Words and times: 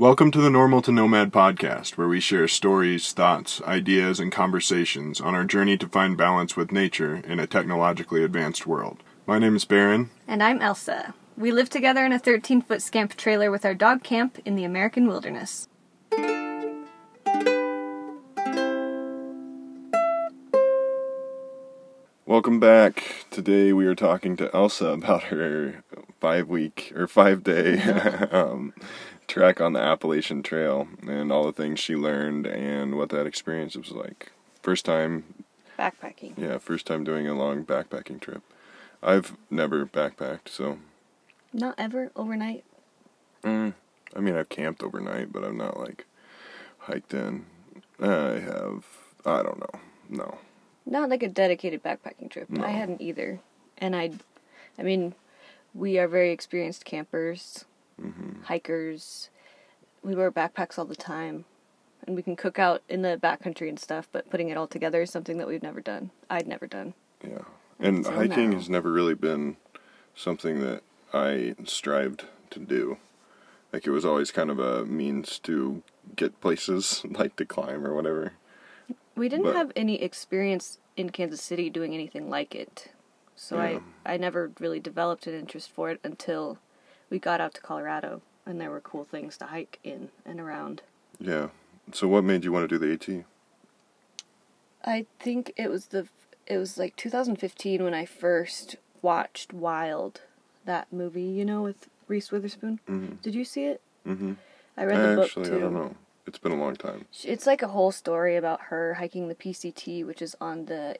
Welcome 0.00 0.30
to 0.30 0.40
the 0.40 0.48
Normal 0.48 0.80
to 0.82 0.92
Nomad 0.92 1.32
podcast, 1.32 1.96
where 1.96 2.06
we 2.06 2.20
share 2.20 2.46
stories, 2.46 3.12
thoughts, 3.12 3.60
ideas, 3.62 4.20
and 4.20 4.30
conversations 4.30 5.20
on 5.20 5.34
our 5.34 5.42
journey 5.44 5.76
to 5.76 5.88
find 5.88 6.16
balance 6.16 6.56
with 6.56 6.70
nature 6.70 7.16
in 7.16 7.40
a 7.40 7.48
technologically 7.48 8.22
advanced 8.22 8.64
world. 8.64 9.02
My 9.26 9.40
name 9.40 9.56
is 9.56 9.64
Baron. 9.64 10.10
And 10.28 10.40
I'm 10.40 10.62
Elsa. 10.62 11.14
We 11.36 11.50
live 11.50 11.68
together 11.68 12.06
in 12.06 12.12
a 12.12 12.18
13 12.20 12.62
foot 12.62 12.80
scamp 12.80 13.16
trailer 13.16 13.50
with 13.50 13.64
our 13.64 13.74
dog 13.74 14.04
camp 14.04 14.38
in 14.44 14.54
the 14.54 14.62
American 14.62 15.08
wilderness. 15.08 15.66
Welcome 22.24 22.60
back. 22.60 23.26
Today 23.32 23.72
we 23.72 23.84
are 23.86 23.96
talking 23.96 24.36
to 24.36 24.54
Elsa 24.54 24.90
about 24.90 25.24
her 25.24 25.82
five 26.20 26.48
week 26.48 26.92
or 26.94 27.08
five 27.08 27.42
day 27.42 27.82
um, 28.30 28.72
trek 29.28 29.60
on 29.60 29.74
the 29.74 29.80
Appalachian 29.80 30.42
Trail 30.42 30.88
and 31.06 31.30
all 31.30 31.44
the 31.44 31.52
things 31.52 31.78
she 31.78 31.94
learned 31.94 32.46
and 32.46 32.96
what 32.96 33.10
that 33.10 33.26
experience 33.26 33.76
was 33.76 33.90
like. 33.92 34.32
First 34.62 34.84
time, 34.84 35.44
Backpacking. 35.78 36.32
yeah, 36.36 36.58
first 36.58 36.86
time 36.86 37.04
doing 37.04 37.28
a 37.28 37.34
long 37.34 37.64
backpacking 37.64 38.20
trip. 38.20 38.42
I've 39.02 39.36
never 39.50 39.86
backpacked, 39.86 40.48
so 40.48 40.78
Not 41.52 41.74
ever 41.78 42.10
overnight. 42.16 42.64
mm, 43.44 43.74
I 44.16 44.20
mean 44.20 44.34
I've 44.36 44.48
camped 44.48 44.82
overnight, 44.82 45.32
but 45.32 45.44
I've 45.44 45.54
not 45.54 45.78
like 45.78 46.06
hiked 46.78 47.14
in. 47.14 47.46
I 48.00 48.40
have. 48.40 48.84
I 49.24 49.42
don't 49.42 49.60
know. 49.60 49.80
No. 50.08 50.38
Not 50.86 51.10
like 51.10 51.22
a 51.22 51.28
dedicated 51.28 51.82
backpacking 51.82 52.30
trip. 52.30 52.48
No. 52.50 52.64
I 52.64 52.70
hadn't 52.70 53.00
either. 53.02 53.40
And 53.76 53.94
I, 53.94 54.10
I 54.78 54.82
mean, 54.82 55.14
we 55.74 55.98
are 55.98 56.08
very 56.08 56.30
experienced 56.32 56.84
campers, 56.84 57.66
hmm 58.00 58.42
hikers. 58.44 59.30
We 60.02 60.14
wear 60.14 60.30
backpacks 60.30 60.78
all 60.78 60.84
the 60.84 60.96
time. 60.96 61.44
And 62.06 62.14
we 62.16 62.22
can 62.22 62.36
cook 62.36 62.58
out 62.58 62.82
in 62.88 63.02
the 63.02 63.18
backcountry 63.22 63.68
and 63.68 63.78
stuff, 63.78 64.08
but 64.12 64.30
putting 64.30 64.48
it 64.48 64.56
all 64.56 64.68
together 64.68 65.02
is 65.02 65.10
something 65.10 65.36
that 65.38 65.48
we've 65.48 65.62
never 65.62 65.80
done. 65.80 66.10
I'd 66.30 66.46
never 66.46 66.66
done. 66.66 66.94
Yeah. 67.22 67.40
And 67.80 67.98
Until 67.98 68.12
hiking 68.12 68.50
now. 68.50 68.56
has 68.58 68.70
never 68.70 68.90
really 68.92 69.14
been 69.14 69.56
something 70.14 70.60
that 70.60 70.82
I 71.12 71.54
strived 71.64 72.24
to 72.50 72.60
do. 72.60 72.98
Like 73.72 73.86
it 73.86 73.90
was 73.90 74.04
always 74.04 74.30
kind 74.30 74.48
of 74.50 74.58
a 74.60 74.84
means 74.86 75.38
to 75.40 75.82
get 76.16 76.40
places, 76.40 77.02
like 77.10 77.36
to 77.36 77.44
climb 77.44 77.84
or 77.86 77.94
whatever. 77.94 78.32
We 79.16 79.28
didn't 79.28 79.44
But- 79.46 79.56
have 79.56 79.72
any 79.76 80.00
experience 80.00 80.78
in 80.96 81.10
Kansas 81.10 81.42
City 81.42 81.68
doing 81.68 81.92
anything 81.94 82.30
like 82.30 82.54
it. 82.54 82.92
So 83.34 83.56
Yeah. 83.56 83.80
I 84.06 84.14
I 84.14 84.16
never 84.16 84.52
really 84.60 84.80
developed 84.80 85.26
an 85.26 85.34
interest 85.34 85.70
for 85.70 85.90
it 85.90 86.00
until 86.04 86.58
we 87.10 87.18
got 87.18 87.40
out 87.40 87.54
to 87.54 87.60
Colorado 87.60 88.22
and 88.46 88.60
there 88.60 88.70
were 88.70 88.80
cool 88.80 89.04
things 89.04 89.36
to 89.38 89.46
hike 89.46 89.78
in 89.84 90.08
and 90.24 90.40
around. 90.40 90.82
Yeah. 91.18 91.48
So 91.92 92.08
what 92.08 92.24
made 92.24 92.44
you 92.44 92.52
want 92.52 92.68
to 92.68 92.78
do 92.78 92.78
the 92.78 92.92
AT? 92.92 93.24
I 94.84 95.06
think 95.18 95.52
it 95.56 95.70
was 95.70 95.86
the 95.86 96.08
it 96.46 96.56
was 96.56 96.78
like 96.78 96.96
2015 96.96 97.82
when 97.84 97.94
I 97.94 98.06
first 98.06 98.76
watched 99.02 99.52
Wild, 99.52 100.22
that 100.64 100.90
movie, 100.92 101.22
you 101.22 101.44
know, 101.44 101.62
with 101.62 101.88
Reese 102.08 102.32
Witherspoon. 102.32 102.80
Mm-hmm. 102.88 103.16
Did 103.22 103.34
you 103.34 103.44
see 103.44 103.64
it? 103.64 103.82
Mm-hmm. 104.06 104.32
I 104.76 104.84
read 104.84 105.10
the 105.10 105.16
book 105.16 105.30
too. 105.30 105.56
I 105.56 105.58
don't 105.58 105.74
know. 105.74 105.94
It's 106.26 106.38
been 106.38 106.52
a 106.52 106.56
long 106.56 106.76
time. 106.76 107.06
It's 107.24 107.46
like 107.46 107.62
a 107.62 107.68
whole 107.68 107.90
story 107.90 108.36
about 108.36 108.62
her 108.64 108.94
hiking 108.94 109.28
the 109.28 109.34
PCT, 109.34 110.06
which 110.06 110.22
is 110.22 110.36
on 110.40 110.66
the 110.66 110.96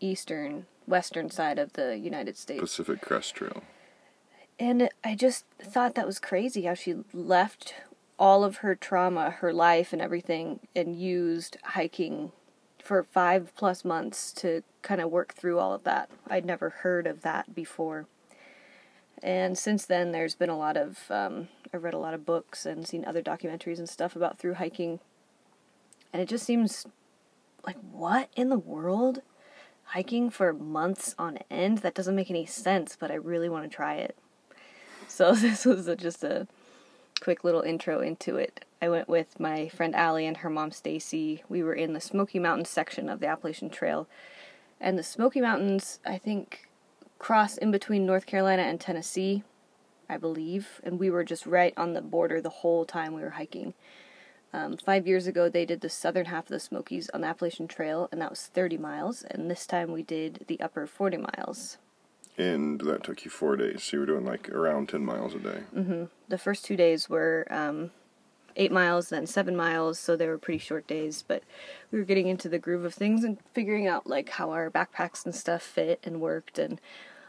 eastern, 0.00 0.66
western 0.86 1.30
side 1.30 1.58
of 1.58 1.72
the 1.74 1.96
United 1.98 2.36
States. 2.36 2.60
Pacific 2.60 3.00
Crest 3.00 3.34
Trail. 3.34 3.62
And 4.58 4.88
I 5.04 5.14
just 5.14 5.44
thought 5.60 5.94
that 5.94 6.06
was 6.06 6.18
crazy 6.18 6.62
how 6.62 6.74
she 6.74 6.96
left 7.12 7.74
all 8.18 8.42
of 8.42 8.58
her 8.58 8.74
trauma, 8.74 9.30
her 9.30 9.52
life, 9.52 9.92
and 9.92 10.00
everything, 10.00 10.60
and 10.74 10.96
used 10.96 11.58
hiking 11.62 12.32
for 12.82 13.02
five 13.02 13.52
plus 13.56 13.84
months 13.84 14.32
to 14.32 14.62
kind 14.80 15.00
of 15.00 15.10
work 15.10 15.34
through 15.34 15.58
all 15.58 15.74
of 15.74 15.84
that. 15.84 16.08
I'd 16.28 16.46
never 16.46 16.70
heard 16.70 17.06
of 17.06 17.20
that 17.22 17.54
before. 17.54 18.06
And 19.22 19.58
since 19.58 19.84
then, 19.84 20.12
there's 20.12 20.34
been 20.34 20.50
a 20.50 20.58
lot 20.58 20.76
of, 20.76 21.10
um, 21.10 21.48
I've 21.74 21.84
read 21.84 21.94
a 21.94 21.98
lot 21.98 22.14
of 22.14 22.24
books 22.24 22.64
and 22.64 22.86
seen 22.86 23.04
other 23.04 23.22
documentaries 23.22 23.78
and 23.78 23.88
stuff 23.88 24.16
about 24.16 24.38
through 24.38 24.54
hiking. 24.54 25.00
And 26.12 26.22
it 26.22 26.28
just 26.28 26.46
seems 26.46 26.86
like, 27.66 27.76
what 27.90 28.30
in 28.36 28.48
the 28.48 28.58
world? 28.58 29.20
Hiking 29.90 30.30
for 30.30 30.52
months 30.52 31.14
on 31.18 31.38
end? 31.50 31.78
That 31.78 31.94
doesn't 31.94 32.16
make 32.16 32.30
any 32.30 32.46
sense, 32.46 32.96
but 32.98 33.10
I 33.10 33.14
really 33.14 33.48
want 33.48 33.70
to 33.70 33.74
try 33.74 33.96
it. 33.96 34.16
So 35.16 35.32
this 35.34 35.64
was 35.64 35.86
a, 35.86 35.96
just 35.96 36.24
a 36.24 36.46
quick 37.20 37.44
little 37.44 37.62
intro 37.62 38.00
into 38.00 38.36
it. 38.36 38.64
I 38.82 38.88
went 38.88 39.08
with 39.08 39.40
my 39.40 39.68
friend 39.68 39.94
Allie 39.94 40.26
and 40.26 40.38
her 40.38 40.50
mom 40.50 40.72
Stacy. 40.72 41.42
We 41.48 41.62
were 41.62 41.74
in 41.74 41.92
the 41.92 42.00
Smoky 42.00 42.38
Mountains 42.38 42.68
section 42.68 43.08
of 43.08 43.20
the 43.20 43.26
Appalachian 43.26 43.70
Trail. 43.70 44.06
And 44.80 44.98
the 44.98 45.02
Smoky 45.02 45.40
Mountains, 45.40 46.00
I 46.04 46.18
think, 46.18 46.68
cross 47.18 47.56
in 47.56 47.70
between 47.70 48.04
North 48.04 48.26
Carolina 48.26 48.62
and 48.62 48.78
Tennessee, 48.78 49.42
I 50.08 50.18
believe. 50.18 50.80
And 50.84 50.98
we 50.98 51.08
were 51.08 51.24
just 51.24 51.46
right 51.46 51.72
on 51.76 51.94
the 51.94 52.02
border 52.02 52.42
the 52.42 52.50
whole 52.50 52.84
time 52.84 53.14
we 53.14 53.22
were 53.22 53.30
hiking. 53.30 53.72
Um, 54.52 54.76
five 54.76 55.06
years 55.06 55.26
ago, 55.26 55.48
they 55.48 55.64
did 55.64 55.80
the 55.80 55.88
southern 55.88 56.26
half 56.26 56.44
of 56.44 56.50
the 56.50 56.60
Smokies 56.60 57.08
on 57.10 57.22
the 57.22 57.28
Appalachian 57.28 57.68
Trail, 57.68 58.08
and 58.12 58.20
that 58.20 58.30
was 58.30 58.46
30 58.46 58.76
miles. 58.76 59.22
And 59.22 59.50
this 59.50 59.66
time 59.66 59.92
we 59.92 60.02
did 60.02 60.44
the 60.46 60.60
upper 60.60 60.86
40 60.86 61.18
miles. 61.18 61.78
And 62.38 62.80
that 62.82 63.02
took 63.02 63.24
you 63.24 63.30
four 63.30 63.56
days. 63.56 63.82
So 63.84 63.96
you 63.96 64.00
were 64.00 64.06
doing 64.06 64.24
like 64.24 64.50
around 64.50 64.88
10 64.88 65.04
miles 65.04 65.34
a 65.34 65.38
day. 65.38 65.60
hmm 65.72 66.04
The 66.28 66.38
first 66.38 66.64
two 66.64 66.76
days 66.76 67.08
were 67.08 67.46
um, 67.50 67.90
eight 68.56 68.72
miles, 68.72 69.08
then 69.08 69.26
seven 69.26 69.56
miles, 69.56 69.98
so 69.98 70.16
they 70.16 70.26
were 70.28 70.38
pretty 70.38 70.58
short 70.58 70.86
days. 70.86 71.24
But 71.26 71.42
we 71.90 71.98
were 71.98 72.04
getting 72.04 72.28
into 72.28 72.48
the 72.48 72.58
groove 72.58 72.84
of 72.84 72.94
things 72.94 73.24
and 73.24 73.38
figuring 73.52 73.86
out 73.86 74.06
like 74.06 74.30
how 74.30 74.50
our 74.50 74.70
backpacks 74.70 75.24
and 75.24 75.34
stuff 75.34 75.62
fit 75.62 76.00
and 76.04 76.20
worked. 76.20 76.58
And 76.58 76.80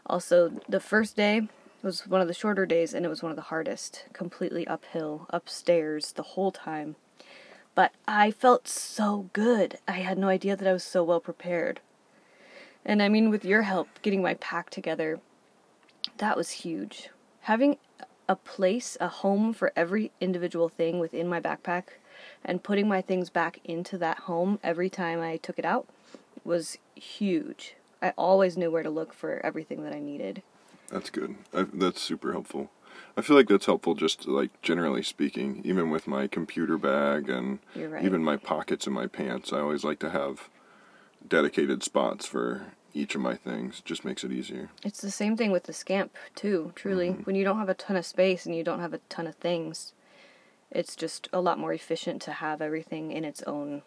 also, 0.05 0.51
the 0.67 0.79
first 0.79 1.15
day 1.15 1.47
was 1.81 2.07
one 2.07 2.21
of 2.21 2.27
the 2.27 2.33
shorter 2.33 2.65
days, 2.65 2.93
and 2.93 3.05
it 3.05 3.09
was 3.09 3.21
one 3.23 3.31
of 3.31 3.35
the 3.35 3.43
hardest. 3.43 4.05
Completely 4.13 4.67
uphill, 4.67 5.27
upstairs 5.29 6.13
the 6.13 6.23
whole 6.23 6.51
time. 6.51 6.95
But 7.75 7.91
I 8.07 8.31
felt 8.31 8.67
so 8.67 9.29
good. 9.33 9.77
I 9.87 9.99
had 9.99 10.17
no 10.17 10.27
idea 10.29 10.55
that 10.55 10.67
I 10.67 10.73
was 10.73 10.83
so 10.83 11.03
well 11.03 11.19
prepared. 11.19 11.79
And 12.87 13.03
I 13.03 13.09
mean, 13.09 13.29
with 13.29 13.43
your 13.43 13.63
help 13.63 13.89
getting 14.01 14.21
my 14.21 14.35
pack 14.35 14.69
together, 14.69 15.19
that 16.17 16.37
was 16.37 16.49
huge. 16.51 17.09
Having 17.41 17.77
a 18.29 18.37
place, 18.37 18.97
a 19.01 19.09
home 19.09 19.53
for 19.53 19.73
every 19.75 20.11
individual 20.21 20.69
thing 20.69 20.97
within 20.97 21.27
my 21.27 21.41
backpack 21.41 21.83
and 22.45 22.63
putting 22.63 22.87
my 22.87 23.01
things 23.01 23.29
back 23.29 23.59
into 23.65 23.97
that 23.97 24.19
home 24.19 24.59
every 24.63 24.89
time 24.89 25.19
I 25.19 25.35
took 25.35 25.59
it 25.59 25.65
out 25.65 25.85
was 26.45 26.77
huge. 26.95 27.75
I 28.01 28.13
always 28.17 28.57
knew 28.57 28.71
where 28.71 28.83
to 28.83 28.89
look 28.89 29.13
for 29.13 29.45
everything 29.45 29.83
that 29.83 29.93
I 29.93 29.99
needed. 29.99 30.41
That's 30.89 31.09
good. 31.09 31.35
I, 31.53 31.65
that's 31.73 32.01
super 32.01 32.31
helpful. 32.31 32.71
I 33.17 33.21
feel 33.21 33.35
like 33.35 33.49
that's 33.49 33.65
helpful 33.65 33.95
just 33.95 34.27
like 34.27 34.61
generally 34.61 35.03
speaking, 35.03 35.61
even 35.65 35.89
with 35.89 36.07
my 36.07 36.27
computer 36.27 36.77
bag 36.77 37.29
and 37.29 37.59
right. 37.75 38.05
even 38.05 38.23
my 38.23 38.37
pockets 38.37 38.87
in 38.87 38.93
my 38.93 39.07
pants. 39.07 39.51
I 39.51 39.59
always 39.59 39.83
like 39.83 39.99
to 39.99 40.11
have 40.11 40.49
dedicated 41.29 41.83
spots 41.83 42.25
for 42.25 42.73
each 42.93 43.15
of 43.15 43.21
my 43.21 43.35
things. 43.35 43.81
Just 43.85 44.05
makes 44.05 44.23
it 44.23 44.31
easier. 44.31 44.69
It's 44.83 45.01
the 45.01 45.11
same 45.11 45.37
thing 45.37 45.51
with 45.51 45.63
the 45.63 45.73
scamp, 45.73 46.15
too, 46.35 46.71
truly. 46.75 47.09
When 47.09 47.35
you 47.35 47.43
don't 47.43 47.59
have 47.59 47.69
a 47.69 47.73
ton 47.73 47.95
of 47.95 48.05
space 48.05 48.45
and 48.45 48.55
you 48.55 48.63
don't 48.63 48.79
have 48.79 48.93
a 48.93 48.99
ton 49.09 49.27
of 49.27 49.35
things, 49.35 49.93
it's 50.71 50.95
just 50.95 51.29
a 51.31 51.41
lot 51.41 51.59
more 51.59 51.73
efficient 51.73 52.21
to 52.23 52.31
have 52.31 52.61
everything 52.61 53.11
in 53.11 53.23
its 53.23 53.43
own 53.43 53.83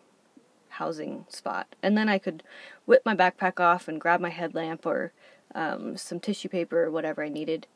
housing 0.71 1.27
spot. 1.29 1.75
And 1.83 1.97
then 1.97 2.09
I 2.09 2.19
could 2.19 2.43
whip 2.87 3.03
my 3.05 3.15
backpack 3.15 3.61
off 3.61 3.89
and 3.89 4.01
grab 4.01 4.21
my 4.21 4.31
headlamp 4.31 4.87
or 4.87 5.13
um, 5.55 5.97
some 5.97 6.21
tissue 6.21 6.49
paper 6.49 6.85
or 6.85 6.91
whatever 6.91 7.23
I 7.23 7.29
needed 7.29 7.67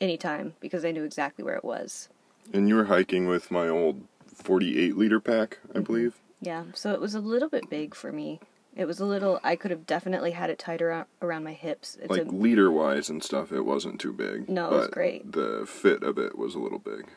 anytime 0.00 0.54
because 0.60 0.84
I 0.84 0.92
knew 0.92 1.04
exactly 1.04 1.44
where 1.44 1.56
it 1.56 1.64
was. 1.64 2.08
And 2.52 2.68
you 2.68 2.76
were 2.76 2.84
hiking 2.84 3.26
with 3.26 3.50
my 3.50 3.68
old 3.68 4.02
48 4.34 4.96
liter 4.96 5.20
pack, 5.20 5.58
I 5.74 5.80
believe. 5.80 6.14
Yeah, 6.40 6.64
so 6.74 6.92
it 6.92 7.00
was 7.00 7.14
a 7.14 7.20
little 7.20 7.48
bit 7.48 7.68
big 7.68 7.94
for 7.94 8.12
me. 8.12 8.40
It 8.76 8.84
was 8.84 9.00
a 9.00 9.04
little, 9.04 9.40
I 9.42 9.56
could 9.56 9.70
have 9.70 9.86
definitely 9.86 10.32
had 10.32 10.50
it 10.50 10.58
tighter 10.58 11.06
around, 11.20 11.44
my 11.44 11.52
hips. 11.52 11.98
It's 12.00 12.10
Like 12.10 12.26
a, 12.26 12.30
liter 12.30 12.70
wise 12.70 13.08
and 13.08 13.22
stuff, 13.22 13.50
it 13.50 13.62
wasn't 13.62 14.00
too 14.00 14.12
big. 14.12 14.48
No, 14.48 14.70
it 14.70 14.76
was 14.76 14.88
great. 14.88 15.32
The 15.32 15.66
fit 15.66 16.02
of 16.02 16.18
it 16.18 16.38
was 16.38 16.54
a 16.54 16.60
little 16.60 16.78
big, 16.78 17.08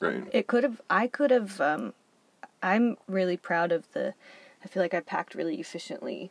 right? 0.00 0.26
It 0.32 0.46
could 0.46 0.64
have. 0.64 0.80
I 0.88 1.06
could 1.06 1.30
have. 1.30 1.60
Um, 1.60 1.92
I'm 2.62 2.96
really 3.06 3.36
proud 3.36 3.70
of 3.70 3.90
the. 3.92 4.14
I 4.64 4.68
feel 4.68 4.82
like 4.82 4.94
I 4.94 5.00
packed 5.00 5.34
really 5.34 5.60
efficiently 5.60 6.30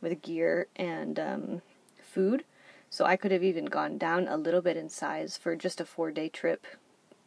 with 0.00 0.22
gear 0.22 0.68
and 0.76 1.18
um, 1.18 1.62
food, 2.00 2.44
so 2.90 3.04
I 3.04 3.16
could 3.16 3.32
have 3.32 3.42
even 3.42 3.64
gone 3.64 3.98
down 3.98 4.28
a 4.28 4.36
little 4.36 4.60
bit 4.60 4.76
in 4.76 4.88
size 4.88 5.36
for 5.36 5.56
just 5.56 5.80
a 5.80 5.84
four 5.84 6.10
day 6.10 6.28
trip. 6.28 6.66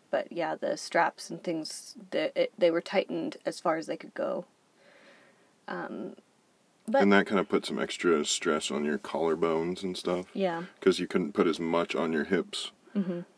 But 0.09 0.31
yeah, 0.31 0.55
the 0.55 0.77
straps 0.77 1.29
and 1.29 1.43
things 1.43 1.95
they, 2.11 2.31
it, 2.35 2.53
they 2.57 2.71
were 2.71 2.81
tightened 2.81 3.37
as 3.45 3.59
far 3.59 3.77
as 3.77 3.87
they 3.87 3.97
could 3.97 4.13
go. 4.13 4.45
Um, 5.67 6.15
but 6.87 7.01
and 7.01 7.13
that 7.13 7.27
kind 7.27 7.39
of 7.39 7.47
put 7.47 7.65
some 7.65 7.79
extra 7.79 8.23
stress 8.25 8.71
on 8.71 8.85
your 8.85 8.97
collarbones 8.97 9.83
and 9.83 9.97
stuff. 9.97 10.25
yeah, 10.33 10.59
Mm-hmm. 10.59 10.67
Because 10.79 10.99
you 10.99 11.07
couldn't 11.07 11.33
put 11.33 11.47
as 11.47 11.59
much 11.59 11.95
on 11.95 12.11
your 12.11 12.25
hips 12.25 12.71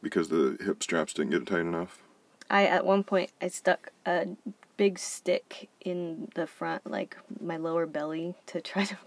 because 0.01 0.30
the 0.30 0.57
hip 0.63 0.81
straps 0.81 1.13
didn't 1.13 1.31
get 1.31 1.45
tight 1.45 1.62
enough. 1.62 2.00
I 2.50 2.66
at 2.66 2.86
one 2.86 3.04
point 3.04 3.31
I 3.42 3.48
stuck 3.48 3.92
a 4.06 4.28
big 4.78 5.00
stick 5.00 5.69
in 5.81 6.30
the 6.36 6.48
front, 6.48 6.90
like 6.90 7.18
my 7.40 7.57
lower 7.57 7.86
belly, 7.86 8.36
to 8.48 8.62
try 8.62 8.86
to 8.86 8.98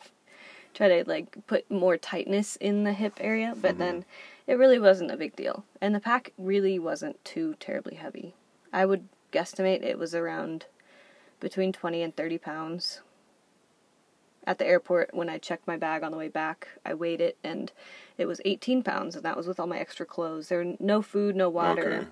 try 0.74 0.88
to 0.88 1.08
like 1.08 1.46
put 1.46 1.70
more 1.70 1.96
tightness 1.96 2.56
in 2.56 2.84
the 2.84 2.92
hip 2.92 3.14
area, 3.20 3.54
but 3.60 3.72
mm-hmm. 3.72 3.78
then 3.78 4.04
it 4.46 4.54
really 4.54 4.78
wasn't 4.78 5.10
a 5.10 5.16
big 5.16 5.34
deal. 5.34 5.64
And 5.80 5.94
the 5.94 6.00
pack 6.00 6.32
really 6.38 6.78
wasn't 6.78 7.24
too 7.24 7.56
terribly 7.58 7.96
heavy. 7.96 8.34
I 8.72 8.84
would 8.84 9.08
guesstimate 9.32 9.82
it 9.82 9.98
was 9.98 10.14
around 10.14 10.66
between 11.40 11.72
20 11.72 12.02
and 12.02 12.16
30 12.16 12.38
pounds. 12.38 13.00
At 14.46 14.58
the 14.58 14.66
airport, 14.66 15.12
when 15.12 15.28
I 15.28 15.38
checked 15.38 15.66
my 15.66 15.76
bag 15.76 16.02
on 16.02 16.12
the 16.12 16.16
way 16.16 16.28
back, 16.28 16.69
I 16.84 16.94
weighed 16.94 17.20
it 17.20 17.37
and 17.43 17.72
it 18.16 18.26
was 18.26 18.40
18 18.44 18.82
pounds, 18.82 19.16
and 19.16 19.25
that 19.25 19.37
was 19.37 19.46
with 19.46 19.58
all 19.58 19.66
my 19.66 19.78
extra 19.78 20.06
clothes. 20.06 20.48
There 20.48 20.76
no 20.78 21.02
food, 21.02 21.34
no 21.34 21.48
water. 21.48 21.94
Okay. 21.94 22.06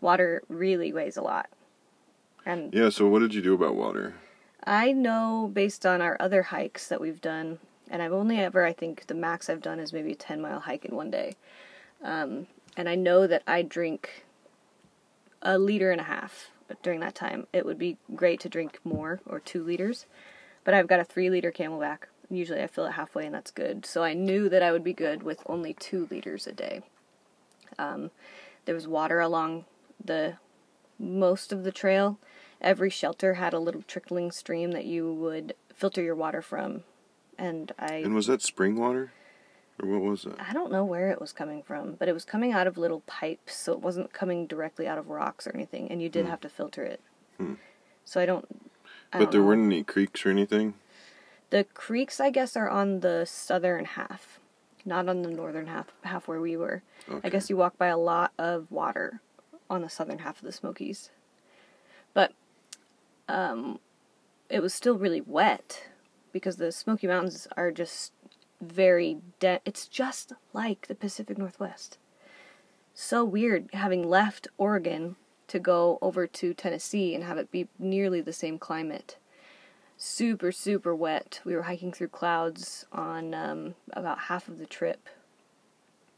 Water 0.00 0.42
really 0.48 0.92
weighs 0.92 1.16
a 1.16 1.22
lot. 1.22 1.48
And 2.44 2.72
yeah, 2.72 2.90
so 2.90 3.08
what 3.08 3.18
did 3.18 3.34
you 3.34 3.42
do 3.42 3.54
about 3.54 3.74
water? 3.74 4.14
I 4.64 4.92
know 4.92 5.50
based 5.52 5.84
on 5.84 6.00
our 6.00 6.16
other 6.20 6.44
hikes 6.44 6.88
that 6.88 7.00
we've 7.00 7.20
done, 7.20 7.58
and 7.90 8.00
I've 8.00 8.12
only 8.12 8.38
ever, 8.38 8.64
I 8.64 8.72
think, 8.72 9.06
the 9.06 9.14
max 9.14 9.50
I've 9.50 9.62
done 9.62 9.80
is 9.80 9.92
maybe 9.92 10.12
a 10.12 10.16
10 10.16 10.40
mile 10.40 10.60
hike 10.60 10.84
in 10.84 10.94
one 10.94 11.10
day. 11.10 11.34
Um, 12.02 12.46
and 12.76 12.88
I 12.88 12.94
know 12.94 13.26
that 13.26 13.42
I 13.46 13.62
drink 13.62 14.24
a 15.42 15.58
liter 15.58 15.90
and 15.90 16.00
a 16.00 16.04
half 16.04 16.50
during 16.82 17.00
that 17.00 17.14
time. 17.14 17.46
It 17.52 17.64
would 17.64 17.78
be 17.78 17.96
great 18.14 18.40
to 18.40 18.48
drink 18.48 18.80
more 18.84 19.20
or 19.26 19.40
two 19.40 19.62
liters, 19.62 20.06
but 20.66 20.74
I've 20.74 20.88
got 20.88 20.98
a 20.98 21.04
three 21.04 21.30
liter 21.30 21.52
CamelBak. 21.52 21.98
Usually 22.28 22.60
I 22.60 22.66
fill 22.66 22.86
it 22.86 22.92
halfway, 22.92 23.24
and 23.24 23.34
that's 23.34 23.52
good. 23.52 23.86
So 23.86 24.02
I 24.02 24.14
knew 24.14 24.48
that 24.48 24.64
I 24.64 24.72
would 24.72 24.82
be 24.82 24.92
good 24.92 25.22
with 25.22 25.40
only 25.46 25.72
two 25.72 26.08
liters 26.10 26.46
a 26.48 26.52
day. 26.52 26.82
Um, 27.78 28.10
there 28.64 28.74
was 28.74 28.88
water 28.88 29.20
along 29.20 29.64
the 30.04 30.34
most 30.98 31.52
of 31.52 31.62
the 31.62 31.70
trail. 31.70 32.18
Every 32.60 32.90
shelter 32.90 33.34
had 33.34 33.54
a 33.54 33.60
little 33.60 33.82
trickling 33.82 34.32
stream 34.32 34.72
that 34.72 34.86
you 34.86 35.12
would 35.12 35.54
filter 35.72 36.02
your 36.02 36.16
water 36.16 36.42
from, 36.42 36.82
and 37.38 37.70
I. 37.78 37.98
And 37.98 38.14
was 38.14 38.26
that 38.26 38.42
spring 38.42 38.74
water? 38.74 39.12
Or 39.80 39.88
what 39.88 40.00
was 40.00 40.22
that? 40.24 40.40
I 40.40 40.52
don't 40.52 40.72
know 40.72 40.84
where 40.84 41.10
it 41.10 41.20
was 41.20 41.32
coming 41.32 41.62
from, 41.62 41.92
but 41.92 42.08
it 42.08 42.12
was 42.12 42.24
coming 42.24 42.52
out 42.52 42.66
of 42.66 42.76
little 42.76 43.02
pipes, 43.06 43.54
so 43.54 43.72
it 43.72 43.80
wasn't 43.80 44.12
coming 44.12 44.48
directly 44.48 44.88
out 44.88 44.98
of 44.98 45.10
rocks 45.10 45.46
or 45.46 45.54
anything, 45.54 45.88
and 45.92 46.02
you 46.02 46.08
did 46.08 46.24
hmm. 46.24 46.30
have 46.30 46.40
to 46.40 46.48
filter 46.48 46.82
it. 46.82 47.00
Hmm. 47.36 47.54
So 48.04 48.20
I 48.20 48.26
don't. 48.26 48.46
But 49.12 49.32
there 49.32 49.40
know. 49.40 49.46
weren't 49.48 49.66
any 49.66 49.82
creeks 49.82 50.24
or 50.26 50.30
anything? 50.30 50.74
The 51.50 51.64
creeks, 51.64 52.20
I 52.20 52.30
guess, 52.30 52.56
are 52.56 52.68
on 52.68 53.00
the 53.00 53.24
southern 53.24 53.84
half, 53.84 54.40
not 54.84 55.08
on 55.08 55.22
the 55.22 55.30
northern 55.30 55.68
half, 55.68 55.92
half 56.02 56.26
where 56.26 56.40
we 56.40 56.56
were. 56.56 56.82
Okay. 57.08 57.20
I 57.26 57.30
guess 57.30 57.48
you 57.48 57.56
walk 57.56 57.78
by 57.78 57.86
a 57.86 57.96
lot 57.96 58.32
of 58.38 58.70
water 58.70 59.20
on 59.70 59.82
the 59.82 59.88
southern 59.88 60.18
half 60.18 60.38
of 60.38 60.44
the 60.44 60.52
Smokies. 60.52 61.10
But 62.14 62.32
um, 63.28 63.78
it 64.48 64.60
was 64.60 64.74
still 64.74 64.98
really 64.98 65.20
wet 65.20 65.88
because 66.32 66.56
the 66.56 66.72
Smoky 66.72 67.06
Mountains 67.06 67.46
are 67.56 67.70
just 67.70 68.12
very 68.60 69.18
dense. 69.38 69.62
It's 69.64 69.86
just 69.86 70.32
like 70.52 70.86
the 70.88 70.94
Pacific 70.94 71.38
Northwest. 71.38 71.98
So 72.94 73.24
weird 73.24 73.68
having 73.72 74.08
left 74.08 74.48
Oregon 74.58 75.16
to 75.48 75.58
go 75.58 75.98
over 76.02 76.26
to 76.26 76.54
Tennessee 76.54 77.14
and 77.14 77.24
have 77.24 77.38
it 77.38 77.50
be 77.50 77.68
nearly 77.78 78.20
the 78.20 78.32
same 78.32 78.58
climate. 78.58 79.16
Super, 79.96 80.52
super 80.52 80.94
wet. 80.94 81.40
We 81.44 81.54
were 81.54 81.62
hiking 81.62 81.92
through 81.92 82.08
clouds 82.08 82.84
on 82.92 83.32
um, 83.32 83.74
about 83.92 84.18
half 84.20 84.48
of 84.48 84.58
the 84.58 84.66
trip. 84.66 85.08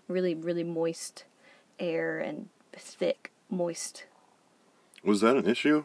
Really, 0.09 0.35
really 0.35 0.65
moist 0.65 1.25
air 1.79 2.19
and 2.19 2.49
thick, 2.73 3.31
moist. 3.51 4.05
Was 5.05 5.21
that 5.21 5.37
an 5.37 5.47
issue? 5.47 5.85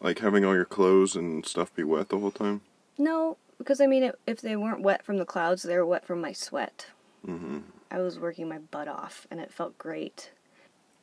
Like 0.00 0.18
having 0.18 0.44
all 0.44 0.54
your 0.54 0.64
clothes 0.64 1.14
and 1.14 1.46
stuff 1.46 1.74
be 1.74 1.84
wet 1.84 2.08
the 2.08 2.18
whole 2.18 2.30
time? 2.30 2.62
No, 2.98 3.36
because 3.58 3.80
I 3.80 3.86
mean, 3.86 4.12
if 4.26 4.40
they 4.40 4.56
weren't 4.56 4.82
wet 4.82 5.04
from 5.04 5.18
the 5.18 5.24
clouds, 5.24 5.62
they 5.62 5.76
were 5.76 5.86
wet 5.86 6.06
from 6.06 6.20
my 6.20 6.32
sweat. 6.32 6.86
Mm-hmm. 7.26 7.58
I 7.90 7.98
was 7.98 8.18
working 8.18 8.48
my 8.48 8.58
butt 8.58 8.88
off, 8.88 9.26
and 9.30 9.40
it 9.40 9.52
felt 9.52 9.78
great. 9.78 10.30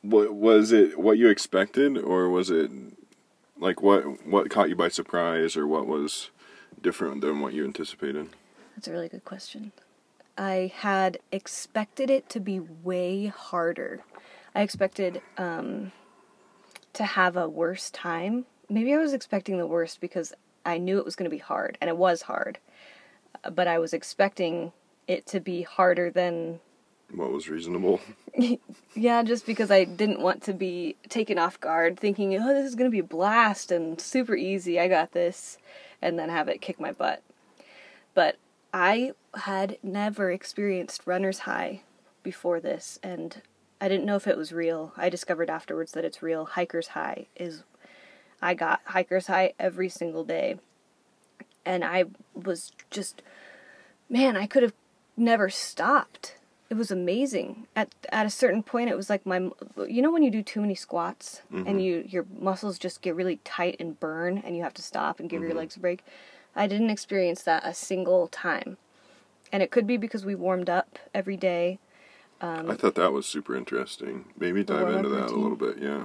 What 0.04 0.34
was 0.34 0.70
it? 0.70 0.98
What 0.98 1.16
you 1.16 1.28
expected, 1.30 1.96
or 1.96 2.28
was 2.28 2.50
it 2.50 2.70
like 3.58 3.80
what? 3.80 4.26
What 4.26 4.50
caught 4.50 4.68
you 4.68 4.76
by 4.76 4.88
surprise, 4.88 5.56
or 5.56 5.66
what 5.66 5.86
was 5.86 6.30
different 6.80 7.22
than 7.22 7.40
what 7.40 7.54
you 7.54 7.64
anticipated? 7.64 8.28
That's 8.76 8.86
a 8.86 8.92
really 8.92 9.08
good 9.08 9.24
question. 9.24 9.72
I 10.36 10.72
had 10.74 11.18
expected 11.32 12.10
it 12.10 12.28
to 12.30 12.40
be 12.40 12.60
way 12.60 13.26
harder. 13.26 14.04
I 14.54 14.62
expected 14.62 15.22
um, 15.38 15.92
to 16.92 17.04
have 17.04 17.36
a 17.36 17.48
worse 17.48 17.88
time. 17.90 18.44
Maybe 18.68 18.92
I 18.92 18.98
was 18.98 19.14
expecting 19.14 19.58
the 19.58 19.66
worst 19.66 20.00
because 20.00 20.34
I 20.66 20.78
knew 20.78 20.98
it 20.98 21.04
was 21.04 21.16
going 21.16 21.30
to 21.30 21.34
be 21.34 21.38
hard, 21.38 21.78
and 21.80 21.88
it 21.88 21.96
was 21.96 22.22
hard. 22.22 22.58
But 23.50 23.68
I 23.68 23.78
was 23.78 23.94
expecting 23.94 24.72
it 25.06 25.26
to 25.26 25.40
be 25.40 25.62
harder 25.62 26.10
than 26.10 26.60
what 27.12 27.32
was 27.32 27.48
reasonable. 27.48 28.00
yeah, 28.94 29.22
just 29.22 29.46
because 29.46 29.70
I 29.70 29.84
didn't 29.84 30.20
want 30.20 30.42
to 30.44 30.52
be 30.52 30.96
taken 31.08 31.38
off 31.38 31.60
guard, 31.60 31.98
thinking, 31.98 32.36
"Oh, 32.36 32.54
this 32.54 32.66
is 32.66 32.74
going 32.74 32.90
to 32.90 32.94
be 32.94 33.00
a 33.00 33.04
blast 33.04 33.70
and 33.70 34.00
super 34.00 34.34
easy. 34.34 34.78
I 34.78 34.88
got 34.88 35.12
this," 35.12 35.58
and 36.00 36.18
then 36.18 36.28
have 36.28 36.48
it 36.48 36.60
kick 36.60 36.80
my 36.80 36.92
butt. 36.92 37.22
But 38.14 38.36
I 38.72 39.12
had 39.34 39.78
never 39.82 40.30
experienced 40.30 41.06
runner's 41.06 41.40
high 41.40 41.82
before 42.22 42.60
this, 42.60 42.98
and 43.02 43.42
I 43.80 43.88
didn't 43.88 44.06
know 44.06 44.16
if 44.16 44.26
it 44.26 44.36
was 44.36 44.52
real. 44.52 44.92
I 44.96 45.08
discovered 45.08 45.50
afterwards 45.50 45.92
that 45.92 46.04
it's 46.04 46.22
real. 46.22 46.46
Hiker's 46.46 46.88
high 46.88 47.26
is 47.36 47.64
I 48.44 48.52
got 48.52 48.84
hiker's 48.84 49.26
high 49.28 49.54
every 49.58 49.88
single 49.88 50.22
day. 50.22 50.58
And 51.64 51.82
I 51.82 52.04
was 52.34 52.72
just, 52.90 53.22
man, 54.10 54.36
I 54.36 54.46
could 54.46 54.62
have 54.62 54.74
never 55.16 55.48
stopped. 55.48 56.36
It 56.70 56.74
was 56.74 56.90
amazing. 56.90 57.66
At 57.76 57.94
at 58.10 58.26
a 58.26 58.30
certain 58.30 58.62
point, 58.62 58.90
it 58.90 58.96
was 58.96 59.10
like 59.10 59.26
my, 59.26 59.50
you 59.86 60.02
know, 60.02 60.10
when 60.10 60.22
you 60.22 60.30
do 60.30 60.42
too 60.42 60.60
many 60.60 60.74
squats 60.74 61.42
mm-hmm. 61.52 61.68
and 61.68 61.82
you 61.82 62.04
your 62.08 62.24
muscles 62.38 62.78
just 62.78 63.02
get 63.02 63.14
really 63.14 63.36
tight 63.44 63.76
and 63.78 63.98
burn, 64.00 64.38
and 64.38 64.56
you 64.56 64.62
have 64.62 64.74
to 64.74 64.82
stop 64.82 65.20
and 65.20 65.28
give 65.28 65.40
mm-hmm. 65.40 65.50
your 65.50 65.58
legs 65.58 65.76
a 65.76 65.80
break. 65.80 66.04
I 66.56 66.66
didn't 66.66 66.90
experience 66.90 67.42
that 67.42 67.66
a 67.66 67.74
single 67.74 68.28
time, 68.28 68.78
and 69.52 69.62
it 69.62 69.70
could 69.70 69.86
be 69.86 69.96
because 69.96 70.24
we 70.24 70.34
warmed 70.34 70.70
up 70.70 70.98
every 71.12 71.36
day. 71.36 71.78
Um, 72.40 72.70
I 72.70 72.74
thought 72.74 72.94
that 72.96 73.12
was 73.12 73.26
super 73.26 73.56
interesting. 73.56 74.26
Maybe 74.38 74.64
dive 74.64 74.88
into 74.88 75.08
that 75.10 75.22
routine. 75.22 75.36
a 75.36 75.40
little 75.40 75.56
bit, 75.56 75.78
yeah. 75.78 76.04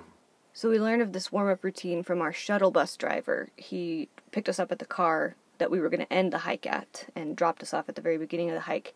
So 0.53 0.69
we 0.69 0.79
learned 0.79 1.01
of 1.01 1.13
this 1.13 1.31
warm 1.31 1.49
up 1.49 1.63
routine 1.63 2.03
from 2.03 2.21
our 2.21 2.33
shuttle 2.33 2.71
bus 2.71 2.97
driver. 2.97 3.49
He 3.55 4.09
picked 4.31 4.49
us 4.49 4.59
up 4.59 4.71
at 4.71 4.79
the 4.79 4.85
car 4.85 5.35
that 5.57 5.71
we 5.71 5.79
were 5.79 5.89
going 5.89 6.05
to 6.05 6.13
end 6.13 6.33
the 6.33 6.39
hike 6.39 6.65
at 6.65 7.05
and 7.15 7.35
dropped 7.35 7.61
us 7.61 7.73
off 7.73 7.87
at 7.87 7.95
the 7.95 8.01
very 8.01 8.17
beginning 8.17 8.49
of 8.49 8.55
the 8.55 8.61
hike. 8.61 8.95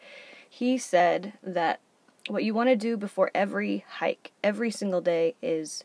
He 0.56 0.78
said 0.78 1.34
that 1.42 1.80
what 2.28 2.44
you 2.44 2.54
want 2.54 2.70
to 2.70 2.76
do 2.76 2.96
before 2.96 3.32
every 3.34 3.86
hike, 3.98 4.34
every 4.44 4.70
single 4.70 5.02
day, 5.02 5.34
is 5.42 5.84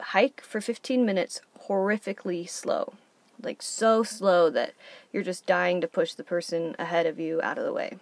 hike 0.00 0.40
for 0.40 0.60
15 0.60 1.04
minutes 1.04 1.40
horrifically 1.66 2.48
slow. 2.48 2.94
Like 3.42 3.60
so 3.60 4.04
slow 4.04 4.50
that 4.50 4.74
you're 5.12 5.24
just 5.24 5.46
dying 5.46 5.80
to 5.80 5.88
push 5.88 6.14
the 6.14 6.22
person 6.22 6.76
ahead 6.78 7.06
of 7.06 7.18
you 7.18 7.42
out 7.42 7.58
of 7.58 7.64
the 7.64 7.72
way. 7.72 7.98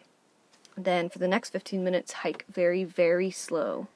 Then 0.76 1.08
for 1.08 1.18
the 1.18 1.26
next 1.26 1.48
15 1.48 1.82
minutes, 1.82 2.12
hike 2.12 2.44
very, 2.52 2.84
very 2.84 3.30
slow 3.30 3.88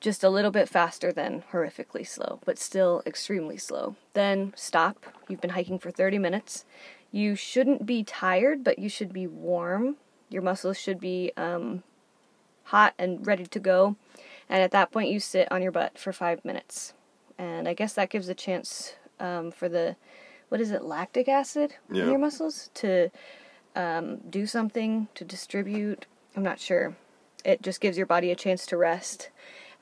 just 0.00 0.24
a 0.24 0.28
little 0.28 0.50
bit 0.50 0.68
faster 0.68 1.12
than 1.12 1.44
horrifically 1.52 2.04
slow, 2.04 2.40
but 2.44 2.58
still 2.58 3.04
extremely 3.06 3.56
slow. 3.56 3.94
Then 4.14 4.52
stop. 4.56 5.06
You've 5.28 5.40
been 5.40 5.50
hiking 5.50 5.78
for 5.78 5.92
30 5.92 6.18
minutes. 6.18 6.64
You 7.12 7.36
shouldn't 7.36 7.86
be 7.86 8.02
tired, 8.02 8.64
but 8.64 8.78
you 8.78 8.88
should 8.88 9.12
be 9.12 9.26
warm. 9.26 9.96
Your 10.30 10.42
muscles 10.42 10.78
should 10.78 10.98
be 10.98 11.32
um, 11.36 11.82
hot 12.64 12.94
and 12.98 13.24
ready 13.26 13.46
to 13.46 13.60
go. 13.60 13.96
And 14.48 14.62
at 14.62 14.70
that 14.72 14.90
point, 14.90 15.10
you 15.10 15.20
sit 15.20 15.50
on 15.52 15.62
your 15.62 15.72
butt 15.72 15.98
for 15.98 16.12
five 16.12 16.44
minutes. 16.44 16.94
And 17.38 17.68
I 17.68 17.74
guess 17.74 17.92
that 17.94 18.10
gives 18.10 18.28
a 18.28 18.34
chance 18.34 18.94
um, 19.20 19.50
for 19.50 19.68
the, 19.68 19.96
what 20.48 20.60
is 20.60 20.70
it, 20.70 20.82
lactic 20.82 21.28
acid 21.28 21.74
yeah. 21.90 22.02
in 22.02 22.10
your 22.10 22.18
muscles 22.18 22.70
to 22.74 23.10
um, 23.76 24.18
do 24.28 24.46
something, 24.46 25.08
to 25.14 25.24
distribute. 25.24 26.06
I'm 26.36 26.42
not 26.42 26.60
sure. 26.60 26.96
It 27.44 27.62
just 27.62 27.80
gives 27.80 27.96
your 27.96 28.06
body 28.06 28.30
a 28.30 28.36
chance 28.36 28.64
to 28.66 28.76
rest 28.76 29.30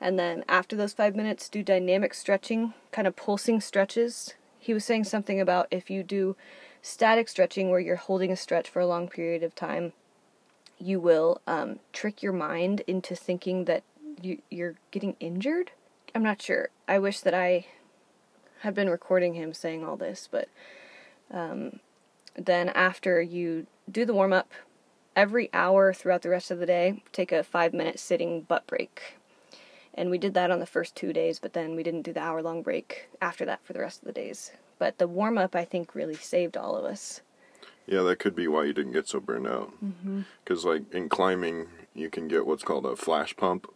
and 0.01 0.17
then 0.17 0.43
after 0.49 0.75
those 0.75 0.93
five 0.93 1.15
minutes, 1.15 1.47
do 1.47 1.61
dynamic 1.61 2.15
stretching, 2.15 2.73
kind 2.91 3.07
of 3.07 3.15
pulsing 3.15 3.61
stretches. 3.61 4.33
He 4.57 4.73
was 4.73 4.83
saying 4.83 5.03
something 5.03 5.39
about 5.39 5.67
if 5.69 5.91
you 5.91 6.01
do 6.01 6.35
static 6.81 7.29
stretching 7.29 7.69
where 7.69 7.79
you're 7.79 7.95
holding 7.95 8.31
a 8.31 8.35
stretch 8.37 8.69
for 8.69 8.79
a 8.79 8.87
long 8.87 9.07
period 9.07 9.43
of 9.43 9.55
time, 9.55 9.93
you 10.79 10.99
will 10.99 11.41
um, 11.47 11.79
trick 11.93 12.23
your 12.23 12.33
mind 12.33 12.81
into 12.87 13.15
thinking 13.15 13.65
that 13.65 13.83
you, 14.21 14.41
you're 14.49 14.75
getting 14.91 15.15
injured. 15.19 15.71
I'm 16.15 16.23
not 16.23 16.41
sure. 16.41 16.69
I 16.87 16.99
wish 16.99 17.21
that 17.21 17.33
I 17.33 17.67
had 18.61 18.73
been 18.75 18.89
recording 18.89 19.35
him 19.35 19.53
saying 19.53 19.85
all 19.85 19.97
this, 19.97 20.27
but 20.31 20.49
um, 21.31 21.79
then 22.35 22.69
after 22.69 23.21
you 23.21 23.67
do 23.91 24.05
the 24.05 24.13
warm 24.13 24.33
up, 24.33 24.51
every 25.15 25.49
hour 25.53 25.93
throughout 25.93 26.21
the 26.21 26.29
rest 26.29 26.51
of 26.51 26.59
the 26.59 26.65
day, 26.65 27.03
take 27.11 27.31
a 27.31 27.43
five 27.43 27.73
minute 27.73 27.99
sitting 27.99 28.41
butt 28.41 28.67
break 28.67 29.15
And 29.93 30.09
we 30.09 30.17
did 30.17 30.33
that 30.35 30.51
on 30.51 30.59
the 30.59 30.65
first 30.65 30.95
two 30.95 31.13
days, 31.13 31.39
but 31.39 31.53
then 31.53 31.75
we 31.75 31.83
didn't 31.83 32.03
do 32.03 32.13
the 32.13 32.21
hour 32.21 32.41
long 32.41 32.61
break 32.63 33.09
after 33.21 33.45
that 33.45 33.63
for 33.65 33.73
the 33.73 33.79
rest 33.81 34.01
of 34.01 34.05
the 34.07 34.13
days. 34.13 34.51
But 34.81 34.97
the 34.97 35.07
warm 35.07 35.37
up, 35.37 35.55
I 35.55 35.63
think, 35.63 35.93
really 35.93 36.15
saved 36.15 36.57
all 36.57 36.75
of 36.75 36.85
us. 36.85 37.21
Yeah, 37.85 38.01
that 38.01 38.17
could 38.17 38.35
be 38.35 38.47
why 38.47 38.63
you 38.63 38.73
didn't 38.73 38.93
get 38.93 39.07
so 39.07 39.19
burned 39.19 39.45
out. 39.45 39.71
Because, 40.43 40.65
like, 40.65 40.91
in 40.91 41.07
climbing, 41.07 41.67
you 41.93 42.09
can 42.09 42.27
get 42.27 42.47
what's 42.47 42.63
called 42.63 42.87
a 42.87 42.95
flash 42.95 43.37
pump. 43.37 43.71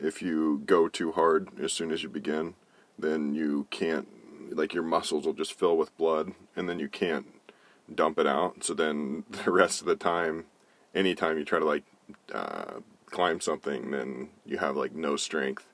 If 0.00 0.20
you 0.20 0.60
go 0.66 0.88
too 0.88 1.12
hard 1.12 1.50
as 1.60 1.72
soon 1.72 1.92
as 1.92 2.02
you 2.02 2.08
begin, 2.08 2.54
then 2.98 3.36
you 3.36 3.68
can't, 3.70 4.08
like, 4.50 4.74
your 4.74 4.82
muscles 4.82 5.26
will 5.26 5.32
just 5.32 5.52
fill 5.52 5.76
with 5.76 5.96
blood, 5.96 6.32
and 6.56 6.68
then 6.68 6.80
you 6.80 6.88
can't 6.88 7.26
dump 7.94 8.18
it 8.18 8.26
out. 8.26 8.64
So 8.64 8.74
then 8.74 9.22
the 9.44 9.52
rest 9.52 9.80
of 9.80 9.86
the 9.86 9.94
time, 9.94 10.46
anytime 10.92 11.38
you 11.38 11.44
try 11.44 11.60
to, 11.60 11.64
like, 11.64 11.84
uh, 12.34 12.80
climb 13.06 13.40
something, 13.40 13.92
then 13.92 14.30
you 14.44 14.58
have, 14.58 14.76
like, 14.76 14.92
no 14.92 15.14
strength 15.14 15.68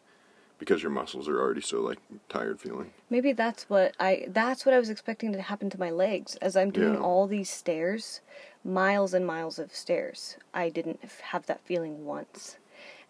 because 0.58 0.82
your 0.82 0.90
muscles 0.90 1.28
are 1.28 1.40
already 1.40 1.60
so, 1.60 1.80
like, 1.80 1.98
tired 2.28 2.60
feeling. 2.60 2.90
Maybe 3.10 3.32
that's 3.32 3.68
what 3.70 3.94
I 4.00 4.26
that's 4.28 4.66
what 4.66 4.74
I 4.74 4.78
was 4.78 4.90
expecting 4.90 5.32
to 5.32 5.40
happen 5.42 5.70
to 5.70 5.78
my 5.78 5.90
legs 5.90 6.36
as 6.36 6.56
I'm 6.56 6.70
doing 6.70 6.94
Yeah. 6.94 7.00
all 7.00 7.26
these 7.26 7.50
stairs, 7.50 8.20
miles 8.64 9.14
and 9.14 9.26
miles 9.26 9.58
of 9.58 9.74
stairs. 9.74 10.36
I 10.52 10.68
didn't 10.68 11.00
have 11.32 11.46
that 11.46 11.60
feeling 11.64 12.04
once. 12.04 12.56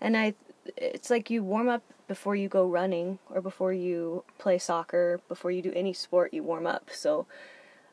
And 0.00 0.16
I 0.16 0.34
it's 0.76 1.08
like 1.10 1.30
you 1.30 1.42
warm 1.42 1.68
up 1.68 1.82
before 2.06 2.36
you 2.36 2.48
go 2.48 2.66
running 2.66 3.18
or 3.30 3.40
before 3.40 3.72
you 3.72 4.24
play 4.38 4.58
soccer, 4.58 5.20
before 5.28 5.50
you 5.50 5.62
do 5.62 5.72
any 5.74 5.92
sport 5.94 6.34
you 6.34 6.42
warm 6.42 6.66
up. 6.66 6.90
So 6.92 7.26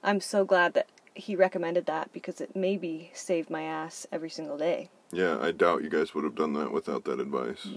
I'm 0.03 0.19
so 0.19 0.43
glad 0.45 0.73
that 0.73 0.87
he 1.13 1.35
recommended 1.35 1.85
that 1.85 2.11
because 2.11 2.41
it 2.41 2.55
maybe 2.55 3.11
saved 3.13 3.49
my 3.49 3.63
ass 3.63 4.05
every 4.11 4.29
single 4.29 4.57
day. 4.57 4.89
Yeah, 5.11 5.39
I 5.39 5.51
doubt 5.51 5.83
you 5.83 5.89
guys 5.89 6.13
would 6.13 6.25
have 6.25 6.35
done 6.35 6.53
that 6.53 6.71
without 6.73 7.05
that 7.05 7.21
advice. 7.21 7.67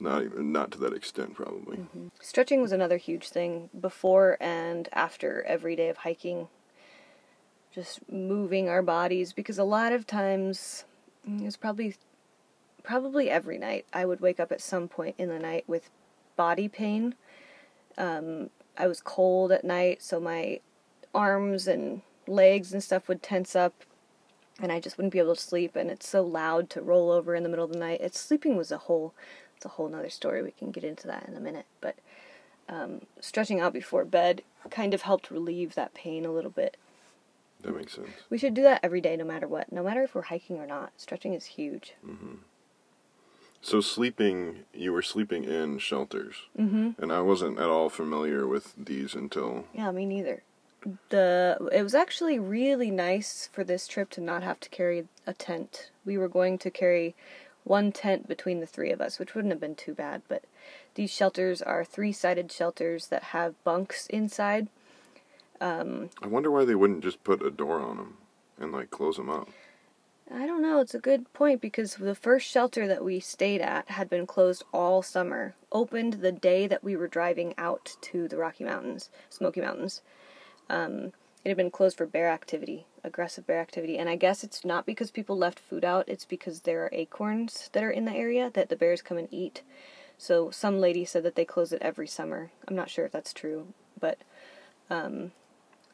Not 0.00 0.22
even, 0.22 0.52
not 0.52 0.70
to 0.72 0.78
that 0.78 0.92
extent, 0.92 1.34
probably. 1.34 1.86
Stretching 2.20 2.62
was 2.62 2.72
another 2.72 2.98
huge 2.98 3.30
thing 3.30 3.68
before 3.78 4.36
and 4.40 4.88
after 4.92 5.42
every 5.42 5.74
day 5.74 5.88
of 5.88 5.98
hiking. 5.98 6.48
Just 7.72 8.00
moving 8.10 8.68
our 8.68 8.82
bodies 8.82 9.32
because 9.32 9.58
a 9.58 9.64
lot 9.64 9.92
of 9.92 10.06
times 10.06 10.84
mm, 11.28 11.40
it 11.40 11.44
was 11.44 11.56
probably 11.56 11.96
probably 12.82 13.28
every 13.28 13.58
night 13.58 13.84
I 13.92 14.06
would 14.06 14.20
wake 14.20 14.40
up 14.40 14.50
at 14.50 14.60
some 14.60 14.88
point 14.88 15.16
in 15.18 15.28
the 15.28 15.38
night 15.38 15.64
with 15.66 15.90
body 16.36 16.68
pain. 16.68 17.14
Um, 17.98 18.50
I 18.78 18.86
was 18.86 19.00
cold 19.00 19.52
at 19.52 19.64
night, 19.64 20.02
so 20.02 20.20
my 20.20 20.60
arms 21.14 21.66
and 21.66 22.02
legs 22.26 22.72
and 22.72 22.82
stuff 22.82 23.08
would 23.08 23.22
tense 23.22 23.56
up 23.56 23.74
and 24.60 24.72
I 24.72 24.80
just 24.80 24.96
wouldn't 24.96 25.12
be 25.12 25.18
able 25.18 25.34
to 25.34 25.40
sleep 25.40 25.76
and 25.76 25.90
it's 25.90 26.08
so 26.08 26.22
loud 26.22 26.68
to 26.70 26.82
roll 26.82 27.10
over 27.10 27.34
in 27.34 27.42
the 27.42 27.48
middle 27.48 27.64
of 27.64 27.72
the 27.72 27.78
night. 27.78 28.00
It's 28.00 28.20
sleeping 28.20 28.56
was 28.56 28.70
a 28.70 28.78
whole 28.78 29.14
it's 29.58 29.64
a 29.66 29.70
whole 29.70 29.88
nother 29.88 30.08
story. 30.08 30.40
We 30.40 30.52
can 30.52 30.70
get 30.70 30.84
into 30.84 31.08
that 31.08 31.26
in 31.28 31.34
a 31.36 31.40
minute. 31.40 31.66
But 31.80 31.96
um, 32.68 33.02
stretching 33.20 33.58
out 33.58 33.72
before 33.72 34.04
bed 34.04 34.42
kind 34.70 34.94
of 34.94 35.02
helped 35.02 35.32
relieve 35.32 35.74
that 35.74 35.94
pain 35.94 36.24
a 36.24 36.30
little 36.32 36.50
bit. 36.52 36.76
That 37.62 37.76
makes 37.76 37.94
sense. 37.94 38.08
We 38.30 38.38
should 38.38 38.54
do 38.54 38.62
that 38.62 38.78
every 38.84 39.00
day, 39.00 39.16
no 39.16 39.24
matter 39.24 39.48
what. 39.48 39.72
No 39.72 39.82
matter 39.82 40.04
if 40.04 40.14
we're 40.14 40.22
hiking 40.22 40.58
or 40.58 40.66
not. 40.66 40.92
Stretching 40.96 41.34
is 41.34 41.44
huge. 41.46 41.94
So 43.60 43.80
sleeping, 43.80 44.60
you 44.72 44.92
were 44.92 45.02
sleeping 45.02 45.42
in 45.42 45.78
shelters, 45.78 46.36
Mm-hmm. 46.56 47.02
and 47.02 47.12
I 47.12 47.20
wasn't 47.20 47.58
at 47.58 47.68
all 47.68 47.88
familiar 47.88 48.46
with 48.46 48.74
these 48.76 49.14
until 49.14 49.64
Yeah, 49.74 49.90
me 49.90 50.06
neither. 50.06 50.42
The 51.08 51.58
it 51.72 51.82
was 51.82 51.96
actually 51.96 52.38
really 52.38 52.92
nice 52.92 53.48
for 53.52 53.64
this 53.64 53.88
trip 53.88 54.10
to 54.10 54.20
not 54.20 54.44
have 54.44 54.60
to 54.60 54.68
carry 54.68 55.08
a 55.26 55.34
tent. 55.34 55.90
We 56.04 56.16
were 56.16 56.28
going 56.28 56.56
to 56.58 56.70
carry 56.70 57.16
one 57.68 57.92
tent 57.92 58.26
between 58.26 58.60
the 58.60 58.66
three 58.66 58.90
of 58.90 59.00
us, 59.00 59.18
which 59.18 59.34
wouldn't 59.34 59.52
have 59.52 59.60
been 59.60 59.74
too 59.74 59.94
bad. 59.94 60.22
But 60.28 60.44
these 60.94 61.10
shelters 61.10 61.62
are 61.62 61.84
three-sided 61.84 62.50
shelters 62.50 63.08
that 63.08 63.22
have 63.24 63.62
bunks 63.62 64.06
inside. 64.08 64.68
Um, 65.60 66.10
I 66.22 66.26
wonder 66.26 66.50
why 66.50 66.64
they 66.64 66.74
wouldn't 66.74 67.02
just 67.02 67.22
put 67.24 67.42
a 67.42 67.50
door 67.50 67.80
on 67.80 67.96
them 67.96 68.16
and 68.58 68.72
like 68.72 68.90
close 68.90 69.16
them 69.16 69.30
up. 69.30 69.48
I 70.32 70.46
don't 70.46 70.60
know. 70.62 70.80
It's 70.80 70.94
a 70.94 71.00
good 71.00 71.32
point 71.32 71.60
because 71.60 71.94
the 71.94 72.14
first 72.14 72.46
shelter 72.46 72.86
that 72.86 73.02
we 73.02 73.18
stayed 73.18 73.62
at 73.62 73.88
had 73.90 74.10
been 74.10 74.26
closed 74.26 74.62
all 74.74 75.02
summer. 75.02 75.54
Opened 75.72 76.14
the 76.14 76.32
day 76.32 76.66
that 76.66 76.84
we 76.84 76.96
were 76.96 77.08
driving 77.08 77.54
out 77.56 77.96
to 78.02 78.28
the 78.28 78.36
Rocky 78.36 78.64
Mountains, 78.64 79.08
Smoky 79.30 79.62
Mountains. 79.62 80.02
Um, 80.68 81.12
it 81.48 81.52
had 81.52 81.56
been 81.56 81.70
closed 81.70 81.96
for 81.96 82.04
bear 82.04 82.28
activity, 82.28 82.84
aggressive 83.02 83.46
bear 83.46 83.58
activity, 83.58 83.96
and 83.96 84.06
I 84.06 84.16
guess 84.16 84.44
it's 84.44 84.66
not 84.66 84.84
because 84.84 85.10
people 85.10 85.38
left 85.38 85.58
food 85.58 85.82
out. 85.82 86.06
It's 86.06 86.26
because 86.26 86.60
there 86.60 86.84
are 86.84 86.90
acorns 86.92 87.70
that 87.72 87.82
are 87.82 87.90
in 87.90 88.04
the 88.04 88.12
area 88.12 88.50
that 88.52 88.68
the 88.68 88.76
bears 88.76 89.00
come 89.00 89.16
and 89.16 89.28
eat. 89.30 89.62
So 90.18 90.50
some 90.50 90.78
lady 90.78 91.06
said 91.06 91.22
that 91.22 91.36
they 91.36 91.46
close 91.46 91.72
it 91.72 91.80
every 91.80 92.06
summer. 92.06 92.50
I'm 92.66 92.76
not 92.76 92.90
sure 92.90 93.06
if 93.06 93.12
that's 93.12 93.32
true, 93.32 93.68
but 93.98 94.18
um, 94.90 95.32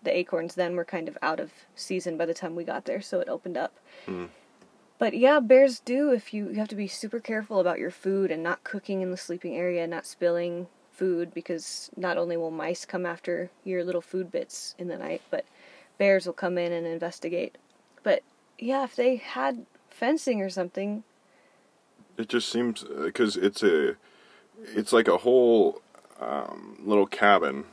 the 0.03 0.17
acorns 0.17 0.57
then 0.57 0.75
were 0.75 0.85
kind 0.85 1.07
of 1.07 1.17
out 1.23 1.39
of 1.39 1.53
season 1.77 2.17
by 2.17 2.27
the 2.27 2.35
time 2.35 2.57
we 2.57 2.65
got 2.65 2.85
there, 2.87 3.01
so 3.01 3.21
it 3.21 3.29
opened 3.29 3.57
up. 3.57 3.79
But 4.99 5.17
yeah, 5.17 5.39
bears 5.39 5.79
do 5.79 6.11
if 6.11 6.35
you 6.35 6.49
you 6.49 6.57
have 6.57 6.67
to 6.69 6.75
be 6.75 6.89
super 6.89 7.21
careful 7.21 7.61
about 7.61 7.79
your 7.79 7.93
food 7.93 8.33
and 8.33 8.43
not 8.43 8.65
cooking 8.65 9.03
in 9.03 9.13
the 9.13 9.17
sleeping 9.17 9.55
area, 9.55 9.87
not 9.87 10.05
spilling 10.05 10.67
food 10.95 11.35
because 11.35 11.91
not 11.97 12.17
only 12.17 12.37
will 12.37 12.51
mice 12.51 12.85
come 12.85 13.05
after 13.05 13.51
your 13.65 13.85
little 13.85 14.01
food 14.01 14.31
bits 14.31 14.75
in 14.79 14.89
the 14.89 14.97
night, 14.97 15.23
but 15.31 15.45
bears 15.99 16.27
will 16.27 16.33
come 16.33 16.57
in 16.57 16.73
and 16.73 16.87
investigate. 16.87 17.57
But 18.03 18.23
yeah, 18.59 18.85
if 18.85 18.97
they 18.97 19.17
had 19.17 19.67
fencing 19.91 20.41
or 20.41 20.49
something, 20.51 21.05
It 22.17 22.29
just 22.29 22.49
seems 22.49 22.85
because 22.85 23.37
it's 23.37 23.63
a, 23.63 23.97
it's 24.75 24.93
like 24.93 25.09
a 25.09 25.19
whole 25.19 25.83
um, 26.21 26.79
little 26.85 27.07
cabin 27.07 27.65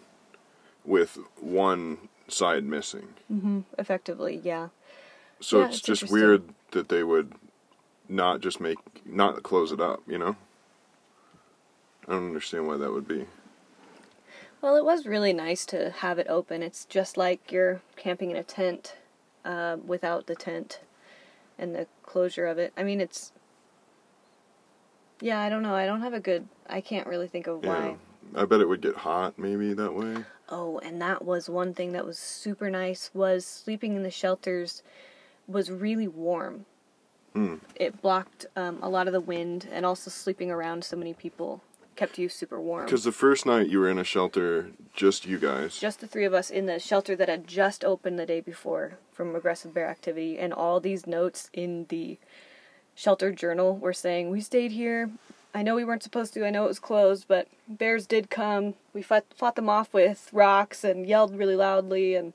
with 0.84 1.20
one 1.40 2.10
side 2.28 2.64
missing. 2.64 3.10
effectively, 3.78 4.42
yeah. 4.44 4.70
So 5.40 5.60
Yeah, 5.60 5.66
it's, 5.68 5.78
it's 5.78 6.00
just 6.02 6.12
weird 6.12 6.44
that 6.72 6.90
they 6.90 7.04
would 7.04 7.34
not 8.10 8.42
just 8.42 8.60
make 8.60 8.80
not 9.06 9.44
close 9.44 9.72
it 9.72 9.80
up. 9.80 10.02
You 10.08 10.18
know. 10.18 10.36
I 12.08 12.12
don't 12.12 12.28
understand 12.28 12.68
why 12.68 12.78
that 12.78 12.92
would 12.92 13.08
be. 13.08 13.26
Well, 14.62 14.76
it 14.76 14.86
was 14.86 15.08
really 15.08 15.34
nice 15.34 15.66
to 15.68 15.90
have 15.90 16.20
it 16.20 16.28
open. 16.30 16.62
It's 16.62 16.86
just 16.86 17.18
like 17.18 17.52
you're 17.52 17.82
camping 17.96 18.30
in 18.30 18.38
a 18.38 18.44
tent 18.44 18.96
uh, 19.44 19.78
without 19.84 20.28
the 20.28 20.36
tent 20.36 20.82
and 21.58 21.74
the 21.74 21.88
closure 22.04 22.46
of 22.46 22.60
it. 22.60 22.72
I 22.78 22.84
mean, 22.84 23.02
it's. 23.02 23.32
Yeah, 25.20 25.40
I 25.40 25.50
don't 25.50 25.64
know. 25.64 25.76
I 25.76 25.86
don't 25.86 26.02
have 26.02 26.14
a 26.14 26.20
good. 26.20 26.48
I 26.70 26.82
can't 26.82 27.08
really 27.08 27.28
think 27.28 27.48
of 27.48 27.66
why. 27.66 27.96
Yeah. 28.34 28.42
I 28.42 28.46
bet 28.46 28.62
it 28.62 28.70
would 28.70 28.82
get 28.82 28.96
hot 28.96 29.38
maybe 29.38 29.74
that 29.74 29.94
way. 29.94 30.24
Oh, 30.48 30.80
and 30.80 31.02
that 31.02 31.26
was 31.26 31.50
one 31.50 31.74
thing 31.74 31.92
that 31.94 32.06
was 32.06 32.20
super 32.20 32.70
nice 32.70 33.10
was 33.14 33.46
sleeping 33.46 33.96
in 33.96 34.04
the 34.04 34.12
shelters 34.12 34.84
was 35.48 35.72
really 35.72 36.08
warm. 36.08 36.66
Hmm. 37.34 37.56
It 37.76 38.02
blocked 38.02 38.46
um, 38.56 38.80
a 38.82 38.90
lot 38.90 39.08
of 39.08 39.14
the 39.14 39.22
wind, 39.22 39.68
and 39.72 39.86
also 39.86 40.12
sleeping 40.12 40.52
around 40.52 40.84
so 40.84 40.98
many 40.98 41.14
people 41.14 41.62
kept 42.02 42.18
you 42.18 42.30
super 42.30 42.60
warm. 42.60 42.86
Because 42.86 43.04
the 43.04 43.12
first 43.12 43.46
night 43.46 43.70
you 43.70 43.80
were 43.80 43.88
in 43.88 44.00
a 44.00 44.04
shelter, 44.04 44.72
just 44.96 45.28
you 45.28 45.38
guys. 45.38 45.78
just 45.78 46.00
the 46.00 46.08
three 46.08 46.26
of 46.26 46.34
us 46.34 46.50
in 46.50 46.66
the 46.66 46.80
shelter 46.80 47.16
that 47.16 47.30
had 47.30 47.48
just 47.48 47.86
opened 47.86 48.18
the 48.18 48.26
day 48.26 48.42
before 48.42 48.98
from 49.12 49.36
aggressive 49.36 49.72
bear 49.72 49.88
activity, 49.88 50.40
and 50.40 50.52
all 50.52 50.80
these 50.80 51.06
notes 51.06 51.52
in 51.54 51.86
the 51.90 52.18
shelter 52.96 53.32
journal 53.32 53.78
were 53.78 53.94
saying, 53.94 54.32
We 54.32 54.42
stayed 54.42 54.72
here. 54.72 55.12
I 55.54 55.62
know 55.62 55.76
we 55.76 55.86
weren't 55.86 56.02
supposed 56.02 56.34
to. 56.34 56.48
I 56.48 56.50
know 56.50 56.66
it 56.66 56.70
was 56.70 56.80
closed, 56.80 57.26
but 57.28 57.48
bears 57.68 58.08
did 58.08 58.32
come. 58.32 58.74
We 58.96 59.04
fought, 59.04 59.26
fought 59.36 59.56
them 59.56 59.70
off 59.70 59.94
with 59.94 60.28
rocks 60.34 60.84
and 60.84 61.06
yelled 61.06 61.38
really 61.38 61.56
loudly, 61.56 62.16
and 62.16 62.34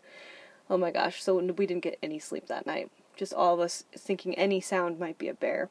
oh 0.71 0.79
my 0.79 0.93
gosh, 0.93 1.21
so 1.21 1.39
we 1.39 1.67
didn't 1.67 1.83
get 1.83 1.99
any 2.05 2.21
sleep 2.21 2.47
that 2.47 2.67
night. 2.67 2.89
Just 3.17 3.35
all 3.35 3.55
of 3.55 3.61
us 3.61 3.83
thinking 3.97 4.37
any 4.37 4.61
sound 4.61 5.01
might 5.01 5.19
be 5.19 5.27
a 5.27 5.35
bear. 5.35 5.71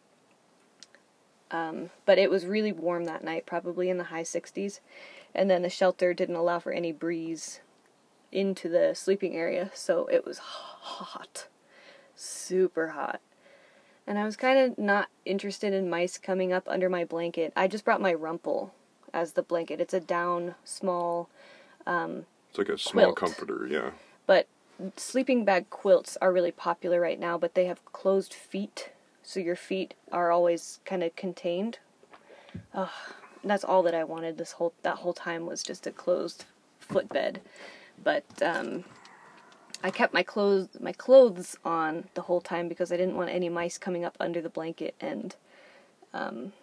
Um, 1.52 1.92
but 2.06 2.18
it 2.18 2.30
was 2.30 2.46
really 2.46 2.72
warm 2.72 3.06
that 3.06 3.24
night, 3.24 3.46
probably 3.46 3.90
in 3.90 3.98
the 3.98 4.06
high 4.06 4.24
60s. 4.24 4.80
And 5.34 5.50
then 5.50 5.62
the 5.62 5.70
shelter 5.70 6.14
didn't 6.14 6.36
allow 6.36 6.60
for 6.60 6.72
any 6.72 6.92
breeze 6.92 7.62
into 8.32 8.68
the 8.70 8.94
sleeping 8.96 9.36
area, 9.36 9.72
so 9.74 10.08
it 10.08 10.26
was 10.26 10.38
hot. 10.40 11.48
Super 12.16 12.90
hot. 12.90 13.22
And 14.08 14.18
I 14.20 14.26
was 14.26 14.36
kind 14.36 14.60
of 14.60 14.78
not 14.78 15.10
interested 15.26 15.74
in 15.74 15.90
mice 15.90 16.18
coming 16.18 16.54
up 16.54 16.68
under 16.68 16.90
my 16.90 17.06
blanket. 17.06 17.54
I 17.56 17.68
just 17.68 17.86
brought 17.86 18.02
my 18.02 18.14
Rumpl 18.14 18.72
as 19.14 19.34
the 19.34 19.42
blanket. 19.44 19.80
It's 19.82 19.94
a 19.94 20.00
down, 20.00 20.56
small, 20.64 21.30
It's 22.50 22.58
like 22.58 22.70
a 22.70 22.78
small 22.78 23.14
Quilt. 23.14 23.18
comforter, 23.18 23.68
yeah. 23.68 23.92
but 24.28 24.48
sleeping 24.98 25.46
bag 25.46 25.70
quilts 25.70 26.18
are 26.22 26.32
really 26.34 26.52
popular 26.52 27.00
right 27.00 27.20
now, 27.20 27.38
but 27.38 27.56
they 27.56 27.66
have 27.66 27.84
closed 27.86 28.34
feet, 28.34 28.92
so 29.26 29.40
your 29.40 29.56
feet 29.56 29.96
are 30.12 30.32
always 30.32 30.80
kind 30.86 31.04
of 31.04 31.16
contained. 31.16 31.80
Ugh, 32.74 32.90
that's 33.44 33.64
all 33.64 33.84
that 33.84 33.96
I 33.96 34.04
wanted 34.04 34.38
this 34.38 34.54
whole 34.54 34.74
that 34.84 34.98
whole 34.98 35.14
time 35.14 35.46
was 35.46 35.64
just 35.64 35.88
a 35.88 35.92
closed 35.92 36.46
footbed. 36.80 37.42
But 38.04 38.26
um, 38.42 38.86
I 39.84 39.92
kept 39.92 40.14
my 40.14 40.24
clothes 40.24 40.70
my 40.80 40.94
clothes 40.94 41.58
on 41.66 42.06
the 42.14 42.24
whole 42.24 42.42
time 42.42 42.70
because 42.70 42.92
I 42.92 42.98
didn't 42.98 43.18
want 43.18 43.32
any 43.32 43.50
mice 43.50 43.78
coming 43.78 44.06
up 44.06 44.16
under 44.20 44.42
the 44.42 44.50
blanket 44.50 44.96
and 45.02 45.36
um, 46.14 46.54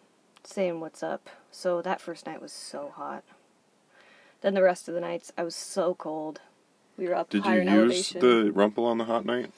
saying 0.45 0.81
what's 0.81 1.03
up. 1.03 1.29
So 1.51 1.83
that 1.83 2.01
first 2.01 2.27
night 2.27 2.41
was 2.41 2.53
so 2.53 2.93
hot. 2.95 3.25
Then 4.41 4.55
the 4.55 4.63
rest 4.63 4.89
of 4.89 4.95
the 4.95 5.01
nights, 5.01 5.33
I 5.39 5.45
was 5.45 5.55
so 5.55 5.95
cold. 5.95 6.41
We 6.97 7.09
were 7.09 7.15
up 7.15 7.31
Did 7.31 7.45
higher 7.45 7.57
you 7.57 7.63
in 7.63 7.69
use 7.69 8.13
elevation. 8.13 8.21
the 8.21 8.53
Rumpl 8.53 8.85
on 8.87 8.99
the 8.99 9.05
hot 9.05 9.25
night? 9.25 9.51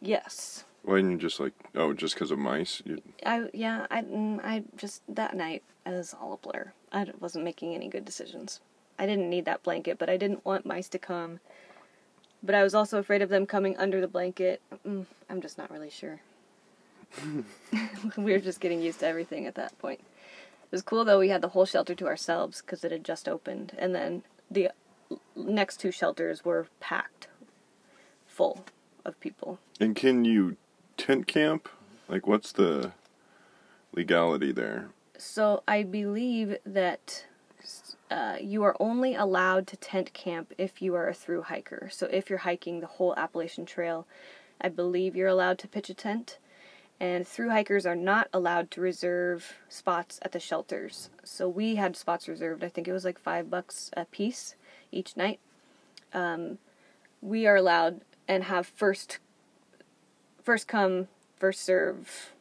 Yes. 0.00 0.64
Why 0.84 0.96
didn't 0.96 1.12
you 1.12 1.18
just 1.18 1.38
like 1.38 1.52
oh 1.74 1.92
just 1.92 2.14
because 2.14 2.30
of 2.30 2.38
mice? 2.38 2.82
You, 2.84 3.00
I 3.24 3.48
yeah 3.52 3.86
I 3.90 4.02
mm, 4.02 4.40
I 4.44 4.64
just 4.76 5.02
that 5.08 5.34
night 5.36 5.62
it 5.86 5.90
was 5.90 6.14
all 6.20 6.32
a 6.32 6.36
blur. 6.36 6.72
I 6.92 7.06
wasn't 7.20 7.44
making 7.44 7.74
any 7.74 7.88
good 7.88 8.04
decisions. 8.04 8.60
I 8.98 9.06
didn't 9.06 9.30
need 9.30 9.44
that 9.46 9.62
blanket, 9.62 9.98
but 9.98 10.10
I 10.10 10.16
didn't 10.16 10.44
want 10.44 10.66
mice 10.66 10.88
to 10.90 10.98
come. 10.98 11.40
But 12.42 12.54
I 12.54 12.62
was 12.62 12.74
also 12.74 12.98
afraid 12.98 13.22
of 13.22 13.28
them 13.28 13.46
coming 13.46 13.76
under 13.76 14.00
the 14.00 14.08
blanket. 14.08 14.60
Mm, 14.86 15.06
I'm 15.30 15.40
just 15.40 15.56
not 15.58 15.70
really 15.70 15.90
sure. 15.90 16.20
we 18.16 18.32
were 18.32 18.38
just 18.38 18.60
getting 18.60 18.82
used 18.82 19.00
to 19.00 19.06
everything 19.06 19.46
at 19.46 19.54
that 19.54 19.78
point. 19.78 20.00
It 20.00 20.72
was 20.72 20.82
cool 20.82 21.04
though. 21.04 21.18
We 21.18 21.28
had 21.28 21.42
the 21.42 21.48
whole 21.48 21.66
shelter 21.66 21.94
to 21.94 22.06
ourselves 22.06 22.60
because 22.60 22.82
it 22.84 22.90
had 22.90 23.04
just 23.04 23.28
opened, 23.28 23.74
and 23.78 23.94
then 23.94 24.22
the 24.50 24.70
next 25.36 25.78
two 25.78 25.90
shelters 25.90 26.44
were 26.44 26.66
packed, 26.80 27.28
full 28.26 28.64
of 29.04 29.18
people. 29.20 29.58
and 29.80 29.96
can 29.96 30.24
you 30.24 30.56
tent 30.96 31.26
camp? 31.26 31.68
Like 32.08 32.26
what's 32.26 32.52
the 32.52 32.92
legality 33.94 34.52
there? 34.52 34.88
So 35.18 35.62
I 35.68 35.82
believe 35.82 36.56
that 36.66 37.26
uh, 38.10 38.36
you 38.40 38.62
are 38.62 38.76
only 38.80 39.14
allowed 39.14 39.66
to 39.68 39.76
tent 39.76 40.12
camp 40.12 40.52
if 40.58 40.82
you 40.82 40.94
are 40.94 41.08
a 41.08 41.14
through 41.14 41.42
hiker. 41.42 41.88
So 41.90 42.06
if 42.10 42.28
you're 42.28 42.40
hiking 42.40 42.80
the 42.80 42.86
whole 42.86 43.14
Appalachian 43.16 43.64
Trail, 43.64 44.06
I 44.60 44.68
believe 44.68 45.16
you're 45.16 45.28
allowed 45.28 45.58
to 45.60 45.68
pitch 45.68 45.88
a 45.88 45.94
tent. 45.94 46.38
And 47.00 47.26
through 47.26 47.50
hikers 47.50 47.84
are 47.84 47.96
not 47.96 48.28
allowed 48.32 48.70
to 48.72 48.80
reserve 48.80 49.54
spots 49.68 50.20
at 50.22 50.32
the 50.32 50.38
shelters. 50.38 51.10
So 51.24 51.48
we 51.48 51.76
had 51.76 51.96
spots 51.96 52.28
reserved. 52.28 52.62
I 52.62 52.68
think 52.68 52.86
it 52.86 52.92
was 52.92 53.04
like 53.04 53.18
five 53.18 53.50
bucks 53.50 53.90
a 53.96 54.04
piece 54.04 54.54
each 54.92 55.16
night. 55.16 55.40
Um, 56.12 56.58
we 57.20 57.46
are 57.46 57.56
allowed 57.56 58.02
and 58.28 58.44
have 58.44 58.66
first 58.66 59.18
first 60.42 60.68
come 60.68 61.08
first 61.36 61.62
serve 61.62 62.32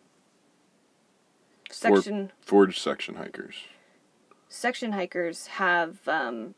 section 1.69 2.31
Forge 2.41 2.79
section 2.79 3.15
hikers. 3.15 3.55
section 4.49 4.91
hikers 4.91 5.47
have 5.47 6.07
um, 6.07 6.55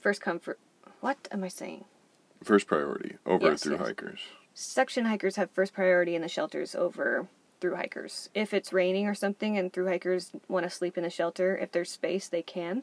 first 0.00 0.20
come 0.20 0.38
for 0.38 0.56
what 1.00 1.28
am 1.30 1.44
I 1.44 1.48
saying? 1.48 1.84
First 2.42 2.66
priority 2.66 3.16
over 3.26 3.50
Yes, 3.50 3.62
through 3.62 3.76
yes. 3.76 3.86
hikers. 3.86 4.20
Section 4.54 5.04
hikers 5.04 5.36
have 5.36 5.50
first 5.52 5.72
priority 5.72 6.14
in 6.16 6.22
the 6.22 6.28
shelters 6.28 6.74
over 6.74 7.28
through 7.60 7.76
hikers. 7.76 8.28
If 8.34 8.52
it's 8.54 8.72
raining 8.72 9.06
or 9.06 9.14
something 9.14 9.56
and 9.56 9.72
through 9.72 9.86
hikers 9.88 10.32
want 10.48 10.64
to 10.64 10.70
sleep 10.70 10.96
in 10.96 11.04
the 11.04 11.10
shelter, 11.10 11.56
if 11.56 11.70
there's 11.72 11.90
space, 11.90 12.26
they 12.28 12.42
can. 12.42 12.82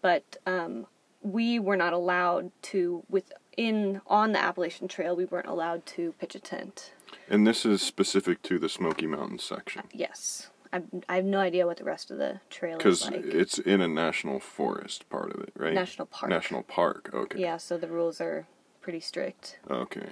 But 0.00 0.36
um, 0.46 0.86
we 1.22 1.58
were 1.58 1.76
not 1.76 1.92
allowed 1.92 2.52
to 2.62 3.02
within 3.10 4.00
on 4.06 4.32
the 4.32 4.38
Appalachian 4.42 4.88
Trail. 4.88 5.14
We 5.16 5.24
weren't 5.26 5.46
allowed 5.48 5.84
to 5.86 6.12
pitch 6.18 6.34
a 6.34 6.40
tent. 6.40 6.92
And 7.28 7.46
this 7.46 7.64
is 7.64 7.82
specific 7.82 8.42
to 8.42 8.58
the 8.58 8.68
Smoky 8.68 9.06
Mountains 9.06 9.44
section 9.44 9.82
Yes, 9.92 10.50
I, 10.72 10.82
I 11.08 11.16
have 11.16 11.24
no 11.24 11.38
idea 11.38 11.66
what 11.66 11.76
the 11.76 11.84
rest 11.84 12.10
of 12.10 12.18
the 12.18 12.40
trail 12.48 12.78
is 12.78 13.04
like. 13.04 13.22
because 13.22 13.34
it's 13.34 13.58
in 13.58 13.80
a 13.80 13.88
national 13.88 14.40
forest 14.40 15.08
part 15.10 15.32
of 15.34 15.42
it, 15.42 15.52
right? 15.56 15.74
National 15.74 16.06
park. 16.06 16.30
National 16.30 16.62
park. 16.62 17.10
Okay. 17.12 17.40
Yeah, 17.40 17.58
so 17.58 17.76
the 17.76 17.88
rules 17.88 18.20
are 18.20 18.46
pretty 18.80 19.00
strict. 19.00 19.58
Okay. 19.70 20.08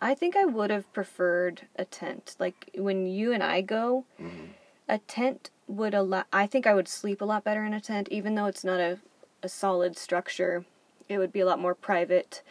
I 0.00 0.14
think 0.14 0.36
I 0.36 0.44
would 0.44 0.70
have 0.70 0.92
preferred 0.92 1.68
a 1.76 1.84
tent. 1.84 2.36
Like 2.38 2.70
when 2.74 3.06
you 3.06 3.32
and 3.32 3.42
I 3.42 3.60
go, 3.60 4.04
mm-hmm. 4.20 4.46
a 4.88 4.98
tent 4.98 5.50
would 5.68 5.94
allow. 5.94 6.24
I 6.32 6.46
think 6.46 6.66
I 6.66 6.74
would 6.74 6.88
sleep 6.88 7.20
a 7.20 7.24
lot 7.24 7.44
better 7.44 7.64
in 7.64 7.72
a 7.72 7.80
tent, 7.80 8.08
even 8.10 8.34
though 8.34 8.46
it's 8.46 8.64
not 8.64 8.80
a, 8.80 8.98
a 9.42 9.48
solid 9.48 9.96
structure. 9.96 10.64
It 11.08 11.18
would 11.18 11.32
be 11.32 11.40
a 11.40 11.46
lot 11.46 11.60
more 11.60 11.74
private. 11.74 12.42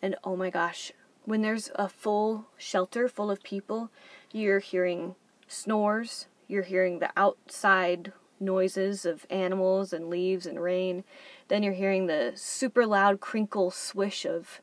And 0.00 0.16
oh 0.22 0.36
my 0.36 0.50
gosh, 0.50 0.92
when 1.24 1.42
there's 1.42 1.70
a 1.76 1.88
full 1.88 2.46
shelter 2.56 3.08
full 3.08 3.30
of 3.30 3.42
people, 3.42 3.90
you're 4.32 4.58
hearing 4.58 5.14
snores, 5.48 6.26
you're 6.48 6.62
hearing 6.62 6.98
the 6.98 7.10
outside 7.16 8.12
noises 8.40 9.06
of 9.06 9.24
animals 9.30 9.92
and 9.92 10.10
leaves 10.10 10.46
and 10.46 10.60
rain. 10.60 11.04
Then 11.48 11.62
you're 11.62 11.74
hearing 11.74 12.06
the 12.06 12.32
super 12.34 12.86
loud 12.86 13.20
crinkle 13.20 13.70
swish 13.70 14.24
of 14.24 14.60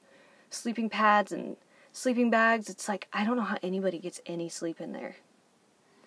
sleeping 0.49 0.89
pads 0.89 1.31
and 1.31 1.55
sleeping 1.93 2.29
bags. 2.29 2.69
It's 2.69 2.87
like 2.87 3.07
I 3.13 3.23
don't 3.23 3.37
know 3.37 3.43
how 3.43 3.57
anybody 3.63 3.99
gets 3.99 4.21
any 4.25 4.49
sleep 4.49 4.81
in 4.81 4.91
there. 4.91 5.15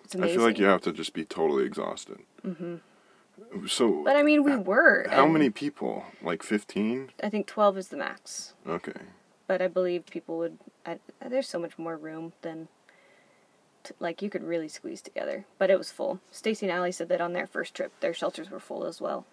It's 0.03 0.15
I 0.15 0.27
feel 0.27 0.41
like 0.41 0.59
you 0.59 0.65
have 0.65 0.81
to 0.81 0.91
just 0.91 1.13
be 1.13 1.25
totally 1.25 1.65
exhausted. 1.65 2.19
Mm-hmm. 2.45 2.75
So, 3.67 4.03
But 4.03 4.15
I 4.15 4.21
mean, 4.21 4.43
we 4.43 4.55
were. 4.55 5.07
how 5.09 5.25
many 5.25 5.49
people? 5.49 6.05
Like 6.21 6.43
15? 6.43 7.09
I 7.23 7.29
think 7.29 7.47
twelve 7.47 7.77
is 7.77 7.87
the 7.87 7.97
max. 7.97 8.53
Okay. 8.67 8.91
But 9.47 9.61
I 9.61 9.67
believe 9.67 10.05
people 10.05 10.37
would. 10.37 10.57
I, 10.85 10.99
there's 11.25 11.47
so 11.47 11.59
much 11.59 11.77
more 11.77 11.97
room 11.97 12.33
than. 12.41 12.67
To, 13.85 13.93
like 13.99 14.21
you 14.21 14.29
could 14.29 14.43
really 14.43 14.69
squeeze 14.69 15.01
together, 15.01 15.45
but 15.57 15.69
it 15.69 15.77
was 15.77 15.91
full. 15.91 16.21
Stacy 16.31 16.65
and 16.67 16.73
Allie 16.73 16.93
said 16.93 17.09
that 17.09 17.19
on 17.19 17.33
their 17.33 17.45
first 17.45 17.75
trip, 17.75 17.91
their 17.99 18.13
shelters 18.13 18.49
were 18.49 18.61
full 18.61 18.85
as 18.85 19.01
well. 19.01 19.25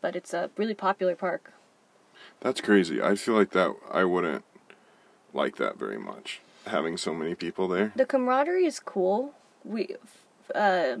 But 0.00 0.16
it's 0.16 0.34
a 0.34 0.50
really 0.56 0.74
popular 0.74 1.14
park. 1.14 1.52
That's 2.40 2.60
crazy. 2.60 3.00
I 3.00 3.14
feel 3.14 3.34
like 3.34 3.50
that 3.50 3.72
I 3.92 4.02
wouldn't 4.04 4.44
like 5.32 5.56
that 5.56 5.78
very 5.78 5.98
much. 5.98 6.40
Having 6.66 6.96
so 6.96 7.14
many 7.14 7.34
people 7.34 7.68
there. 7.68 7.92
The 7.96 8.04
camaraderie 8.04 8.66
is 8.66 8.80
cool. 8.80 9.34
We, 9.64 9.94
uh, 10.54 10.96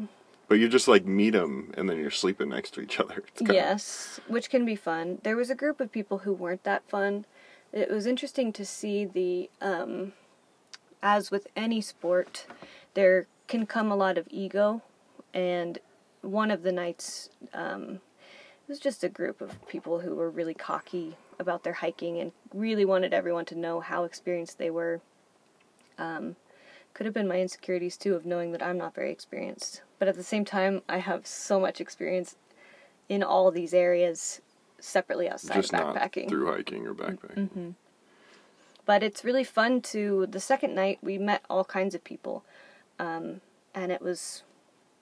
But 0.48 0.58
you 0.58 0.68
just 0.68 0.88
like 0.88 1.04
meet 1.04 1.30
them 1.30 1.72
and 1.76 1.88
then 1.88 1.98
you're 1.98 2.10
sleeping 2.10 2.50
next 2.50 2.72
to 2.74 2.80
each 2.80 3.00
other. 3.00 3.24
Yes, 3.40 4.20
which 4.28 4.48
can 4.50 4.64
be 4.64 4.76
fun. 4.76 5.18
There 5.22 5.36
was 5.36 5.50
a 5.50 5.54
group 5.54 5.80
of 5.80 5.90
people 5.90 6.18
who 6.18 6.32
weren't 6.32 6.64
that 6.64 6.88
fun. 6.88 7.24
It 7.72 7.90
was 7.90 8.06
interesting 8.06 8.52
to 8.54 8.64
see 8.64 9.04
the, 9.04 9.48
um, 9.60 10.12
as 11.02 11.30
with 11.30 11.46
any 11.54 11.80
sport, 11.80 12.46
there 12.94 13.26
can 13.46 13.64
come 13.64 13.92
a 13.92 13.96
lot 13.96 14.18
of 14.18 14.26
ego, 14.30 14.82
and 15.32 15.78
one 16.22 16.50
of 16.50 16.62
the 16.62 16.72
nights, 16.72 17.30
um, 17.54 18.00
it 18.62 18.68
was 18.68 18.80
just 18.80 19.04
a 19.04 19.08
group 19.08 19.40
of 19.40 19.66
people 19.68 20.00
who 20.00 20.16
were 20.16 20.30
really 20.30 20.54
cocky 20.54 21.16
about 21.38 21.62
their 21.62 21.74
hiking 21.74 22.18
and 22.18 22.32
really 22.52 22.84
wanted 22.84 23.14
everyone 23.14 23.44
to 23.46 23.54
know 23.54 23.80
how 23.80 24.02
experienced 24.04 24.58
they 24.58 24.70
were. 24.70 25.00
Um, 25.96 26.36
could 26.92 27.06
have 27.06 27.14
been 27.14 27.28
my 27.28 27.40
insecurities 27.40 27.96
too 27.96 28.14
of 28.14 28.26
knowing 28.26 28.50
that 28.50 28.62
I'm 28.62 28.78
not 28.78 28.96
very 28.96 29.12
experienced, 29.12 29.82
but 30.00 30.08
at 30.08 30.16
the 30.16 30.24
same 30.24 30.44
time, 30.44 30.82
I 30.88 30.98
have 30.98 31.24
so 31.24 31.60
much 31.60 31.80
experience 31.80 32.34
in 33.08 33.22
all 33.22 33.52
these 33.52 33.72
areas 33.72 34.40
separately 34.80 35.28
outside 35.28 35.54
Just 35.54 35.74
of 35.74 35.94
backpacking. 35.94 36.28
through 36.28 36.52
hiking 36.52 36.86
or 36.86 36.94
backpacking. 36.94 37.74
But 38.86 39.02
it's 39.02 39.24
really 39.24 39.44
fun 39.44 39.82
to. 39.82 40.26
The 40.26 40.40
second 40.40 40.74
night, 40.74 40.98
we 41.02 41.18
met 41.18 41.44
all 41.48 41.64
kinds 41.64 41.94
of 41.94 42.02
people, 42.02 42.44
um, 42.98 43.40
and 43.74 43.92
it 43.92 44.02
was 44.02 44.42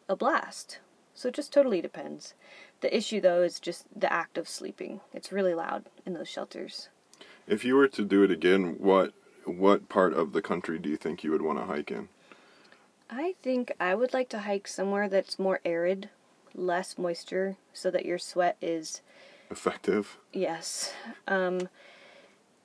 a 0.09 0.17
blast. 0.17 0.81
So 1.15 1.29
it 1.29 1.35
just 1.35 1.53
totally 1.53 1.81
depends. 1.81 2.35
The 2.81 2.95
issue, 2.97 3.21
though, 3.21 3.43
is 3.43 3.59
just 3.59 3.87
the 3.95 4.13
act 4.13 4.39
of 4.39 4.49
sleeping. 4.49 5.01
It's 5.13 5.33
really 5.33 5.55
loud 5.55 5.87
in 6.07 6.13
those 6.15 6.29
shelters. 6.29 6.91
If 7.47 7.65
you 7.65 7.77
were 7.77 7.89
to 7.89 8.05
do 8.05 8.23
it 8.23 8.31
again, 8.31 8.77
what 8.79 9.15
what 9.45 9.89
part 9.89 10.13
of 10.13 10.33
the 10.33 10.43
country 10.43 10.79
do 10.79 10.91
you 10.91 10.97
think 10.97 11.25
you 11.25 11.31
would 11.31 11.43
want 11.43 11.59
to 11.59 11.65
hike 11.65 11.91
in? 11.91 12.09
I 13.11 13.35
think 13.43 13.73
I 13.81 13.95
would 13.95 14.13
like 14.13 14.29
to 14.31 14.41
hike 14.41 14.69
somewhere 14.69 15.09
that's 15.09 15.39
more 15.39 15.61
arid, 15.65 16.11
less 16.55 16.99
moisture, 16.99 17.57
so 17.73 17.91
that 17.91 18.05
your 18.05 18.19
sweat 18.19 18.59
is 18.61 19.01
Effective. 19.51 20.19
Yes. 20.33 20.93
Um, 21.27 21.69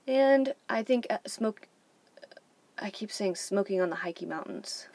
and 0.08 0.54
I 0.70 0.84
think 0.84 1.08
uh, 1.10 1.18
smoke. 1.26 1.68
I 2.80 2.90
keep 2.90 3.12
saying 3.12 3.36
smoking 3.36 3.82
on 3.82 3.90
the 3.90 3.98
Hiking 3.98 4.30
Mountains. 4.30 4.88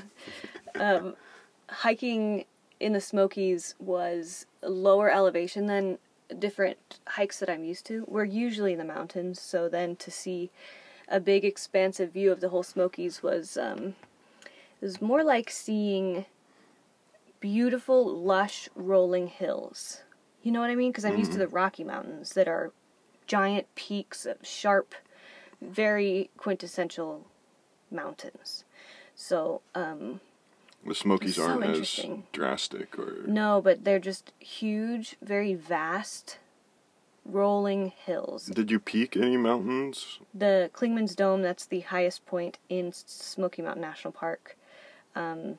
um, 0.78 1.16
hiking 1.68 2.44
in 2.80 2.92
the 2.92 3.00
Smokies 3.00 3.74
was 3.78 4.46
lower 4.62 5.10
elevation 5.10 5.66
than 5.66 5.98
different 6.38 7.00
hikes 7.08 7.40
that 7.40 7.50
I'm 7.50 7.64
used 7.64 7.86
to. 7.86 8.04
We're 8.06 8.24
usually 8.24 8.72
in 8.72 8.78
the 8.78 8.84
mountains, 8.84 9.40
so 9.40 9.68
then 9.68 9.96
to 9.96 10.10
see 10.10 10.50
a 11.08 11.18
big 11.18 11.44
expansive 11.44 12.12
view 12.12 12.30
of 12.30 12.40
the 12.40 12.50
whole 12.50 12.62
Smokies 12.62 13.22
was 13.22 13.56
um, 13.56 13.94
it 14.80 14.84
was 14.84 15.02
more 15.02 15.24
like 15.24 15.50
seeing 15.50 16.26
beautiful, 17.40 18.06
lush, 18.16 18.68
rolling 18.74 19.28
hills. 19.28 20.02
You 20.42 20.52
know 20.52 20.60
what 20.60 20.70
I 20.70 20.74
mean? 20.74 20.90
Because 20.90 21.04
I'm 21.04 21.18
used 21.18 21.32
to 21.32 21.38
the 21.38 21.48
Rocky 21.48 21.84
Mountains 21.84 22.30
that 22.30 22.48
are 22.48 22.72
giant 23.26 23.66
peaks 23.74 24.24
of 24.24 24.38
sharp, 24.42 24.94
very 25.60 26.30
quintessential 26.36 27.26
mountains. 27.90 28.64
So, 29.14 29.62
um, 29.74 30.20
The 30.86 30.94
Smokies 30.94 31.36
So 31.36 31.42
aren't 31.42 31.64
as 31.64 32.00
drastic 32.32 32.98
or 32.98 33.24
no, 33.26 33.60
but 33.60 33.84
they're 33.84 33.98
just 33.98 34.32
huge, 34.38 35.16
very 35.20 35.54
vast, 35.54 36.38
rolling 37.24 37.92
hills. 38.04 38.46
Did 38.46 38.70
you 38.70 38.78
peak 38.78 39.16
any 39.16 39.36
mountains? 39.36 40.20
The 40.34 40.70
Clingman's 40.72 41.14
Dome, 41.14 41.42
that's 41.42 41.66
the 41.66 41.80
highest 41.80 42.24
point 42.26 42.58
in 42.68 42.92
Smoky 42.92 43.60
Mountain 43.60 43.82
National 43.82 44.12
Park. 44.12 44.56
Um, 45.14 45.58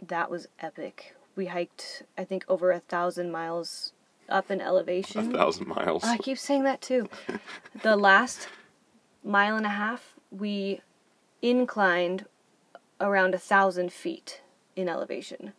that 0.00 0.30
was 0.30 0.48
epic. 0.58 1.14
We 1.36 1.46
hiked, 1.46 2.02
I 2.16 2.24
think, 2.24 2.44
over 2.48 2.70
a 2.70 2.80
thousand 2.80 3.32
miles 3.32 3.92
up 4.28 4.50
in 4.50 4.60
elevation. 4.60 5.34
A 5.34 5.38
thousand 5.38 5.68
miles. 5.68 6.02
Oh, 6.04 6.10
I 6.10 6.18
keep 6.18 6.38
saying 6.38 6.64
that 6.64 6.80
too. 6.80 7.08
the 7.82 7.96
last 7.96 8.48
mile 9.22 9.56
and 9.56 9.66
a 9.66 9.70
half, 9.70 10.14
we 10.30 10.80
inclined 11.42 12.26
around 13.00 13.34
a 13.34 13.38
thousand 13.38 13.92
feet 13.92 14.40
in 14.76 14.88
elevation. 14.88 15.52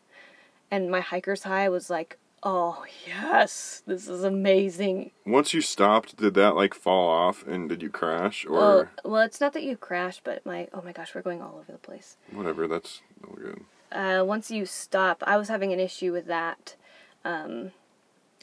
And 0.72 0.90
my 0.90 1.02
hiker's 1.02 1.44
high 1.44 1.70
was 1.70 1.90
like, 1.90 2.18
oh, 2.44 2.86
yes, 3.08 3.84
this 3.86 4.08
is 4.08 4.24
amazing. 4.24 5.12
Once 5.26 5.54
you 5.54 5.62
stopped, 5.62 6.18
did 6.18 6.34
that 6.36 6.56
like 6.56 6.74
fall 6.74 7.10
off 7.10 7.46
and 7.46 7.70
did 7.70 7.82
you 7.82 7.90
crash 7.90 8.46
or 8.46 8.52
Well, 8.52 8.88
well, 9.04 9.22
it's 9.22 9.42
not 9.42 9.54
that 9.54 9.64
you 9.64 9.78
crashed, 9.78 10.22
but 10.24 10.46
my, 10.46 10.68
oh 10.74 10.82
my 10.84 10.92
gosh, 10.92 11.14
we're 11.14 11.22
going 11.22 11.42
all 11.42 11.56
over 11.60 11.72
the 11.72 11.78
place. 11.78 12.18
whatever? 12.32 12.68
That's 12.68 13.02
all 13.28 13.36
good. 13.36 13.64
Uh, 13.96 14.24
once 14.24 14.52
you 14.52 14.66
stop, 14.66 15.24
I 15.26 15.38
was 15.38 15.48
having 15.50 15.74
an 15.74 15.80
issue 15.80 16.12
with 16.12 16.28
that. 16.28 16.76
Um, 17.24 17.72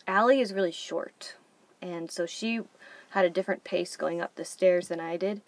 Allie 0.08 0.40
is 0.40 0.52
really 0.52 0.72
short, 0.72 1.36
and 1.80 2.10
so 2.10 2.26
she 2.26 2.60
had 3.10 3.24
a 3.24 3.30
different 3.30 3.62
pace 3.62 3.96
going 3.96 4.20
up 4.20 4.34
the 4.34 4.44
stairs 4.44 4.88
than 4.88 4.98
I 4.98 5.16
did. 5.16 5.42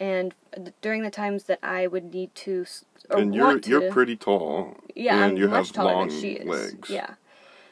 And 0.00 0.34
during 0.80 1.02
the 1.02 1.10
times 1.10 1.44
that 1.44 1.60
I 1.62 1.86
would 1.86 2.12
need 2.12 2.34
to, 2.36 2.64
or 3.10 3.18
and 3.20 3.34
you're 3.34 3.60
to, 3.60 3.70
you're 3.70 3.92
pretty 3.92 4.16
tall. 4.16 4.76
yeah, 4.96 5.14
and 5.14 5.32
I'm 5.32 5.36
you 5.36 5.48
much 5.48 5.68
have 5.68 5.72
taller 5.76 5.92
long 5.92 6.08
than 6.08 6.20
she 6.20 6.30
is. 6.32 6.48
legs. 6.48 6.90
Yeah, 6.90 7.14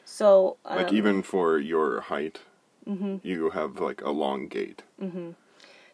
so 0.04 0.58
um, 0.64 0.76
Like 0.76 0.92
even 0.92 1.22
for 1.22 1.58
your 1.58 2.02
height, 2.02 2.40
Mm-hmm. 2.88 3.16
you 3.22 3.50
have 3.50 3.78
like 3.80 4.00
a 4.02 4.10
long 4.10 4.48
gait. 4.48 4.82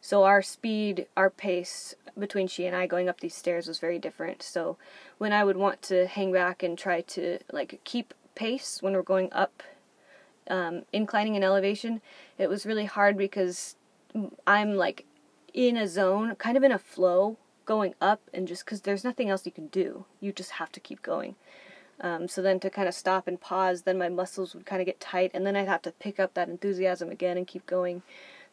So 0.01 0.25
our 0.25 0.43
speed, 0.43 1.07
our 1.17 1.31
pace 1.31 1.95
between 2.19 2.47
she 2.47 2.67
and 2.67 2.77
I 2.77 2.87
going 2.87 3.09
up 3.09 3.21
these 3.21 3.35
stairs 3.35 3.67
was 3.67 3.79
very 3.79 3.99
different. 3.99 4.43
So 4.43 4.77
when 5.19 5.33
I 5.33 5.45
would 5.45 5.57
want 5.57 5.83
to 5.83 6.07
hang 6.07 6.33
back 6.33 6.63
and 6.63 6.79
try 6.79 7.01
to 7.03 7.39
like 7.53 7.81
keep 7.85 8.15
pace 8.35 8.83
when 8.83 8.93
we're 8.93 9.03
going 9.03 9.33
up, 9.33 9.63
um, 10.49 10.83
inclining 10.93 11.35
in 11.35 11.43
elevation, 11.43 12.01
it 12.39 12.49
was 12.49 12.67
really 12.67 12.85
hard 12.85 13.17
because 13.17 13.77
I'm 14.47 14.75
like 14.75 15.05
in 15.53 15.77
a 15.77 15.89
zone, 15.89 16.35
kind 16.37 16.57
of 16.57 16.63
in 16.63 16.73
a 16.73 16.79
flow, 16.79 17.37
going 17.65 17.95
up, 18.01 18.21
and 18.33 18.47
just 18.47 18.65
because 18.65 18.83
there's 18.83 19.05
nothing 19.05 19.29
else 19.29 19.45
you 19.45 19.53
can 19.53 19.67
do, 19.67 20.05
you 20.21 20.33
just 20.33 20.53
have 20.53 20.71
to 20.73 20.81
keep 20.81 21.03
going. 21.03 21.35
Um, 22.01 22.29
so 22.29 22.43
then 22.43 22.61
to 22.61 22.71
kind 22.71 22.89
of 22.89 22.95
stop 22.95 23.27
and 23.27 23.41
pause, 23.41 23.83
then 23.83 23.99
my 23.99 24.09
muscles 24.09 24.55
would 24.55 24.67
kind 24.67 24.81
of 24.81 24.87
get 24.87 25.01
tight, 25.01 25.31
and 25.35 25.47
then 25.47 25.57
I'd 25.57 25.69
have 25.69 25.83
to 25.83 25.93
pick 25.93 26.21
up 26.21 26.35
that 26.35 26.49
enthusiasm 26.49 27.11
again 27.11 27.37
and 27.37 27.47
keep 27.47 27.67
going. 27.67 28.03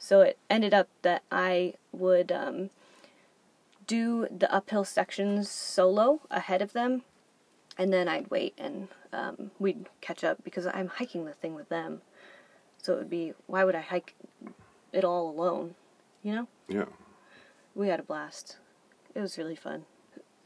So 0.03 0.19
it 0.19 0.37
ended 0.49 0.73
up 0.73 0.89
that 1.03 1.23
I 1.31 1.75
would 1.93 2.29
um, 2.29 2.71
do 3.87 4.27
the 4.29 4.53
uphill 4.53 4.83
sections 4.83 5.49
solo 5.49 6.19
ahead 6.29 6.61
of 6.61 6.73
them, 6.73 7.03
and 7.77 7.93
then 7.93 8.09
I'd 8.09 8.29
wait 8.29 8.53
and 8.57 8.89
um, 9.13 9.51
we'd 9.59 9.87
catch 10.01 10.25
up 10.25 10.43
because 10.43 10.67
I'm 10.67 10.89
hiking 10.89 11.23
the 11.23 11.31
thing 11.31 11.55
with 11.55 11.69
them. 11.69 12.01
So 12.81 12.95
it 12.95 12.97
would 12.97 13.09
be, 13.09 13.31
why 13.47 13.63
would 13.63 13.75
I 13.75 13.79
hike 13.79 14.13
it 14.91 15.05
all 15.05 15.29
alone? 15.29 15.75
You 16.21 16.35
know? 16.35 16.47
Yeah. 16.67 16.85
We 17.73 17.87
had 17.87 18.01
a 18.01 18.03
blast. 18.03 18.57
It 19.15 19.21
was 19.21 19.37
really 19.37 19.55
fun. 19.55 19.85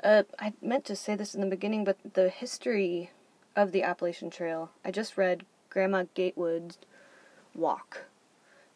Uh, 0.03 0.21
I 0.37 0.53
meant 0.61 0.85
to 0.85 0.95
say 0.95 1.15
this 1.15 1.33
in 1.33 1.41
the 1.41 1.47
beginning, 1.47 1.83
but 1.83 1.97
the 2.13 2.29
history 2.29 3.09
of 3.55 3.71
the 3.71 3.81
Appalachian 3.81 4.29
Trail, 4.29 4.69
I 4.85 4.91
just 4.91 5.17
read 5.17 5.45
Grandma 5.71 6.03
Gatewood's 6.13 6.77
Walk. 7.55 8.05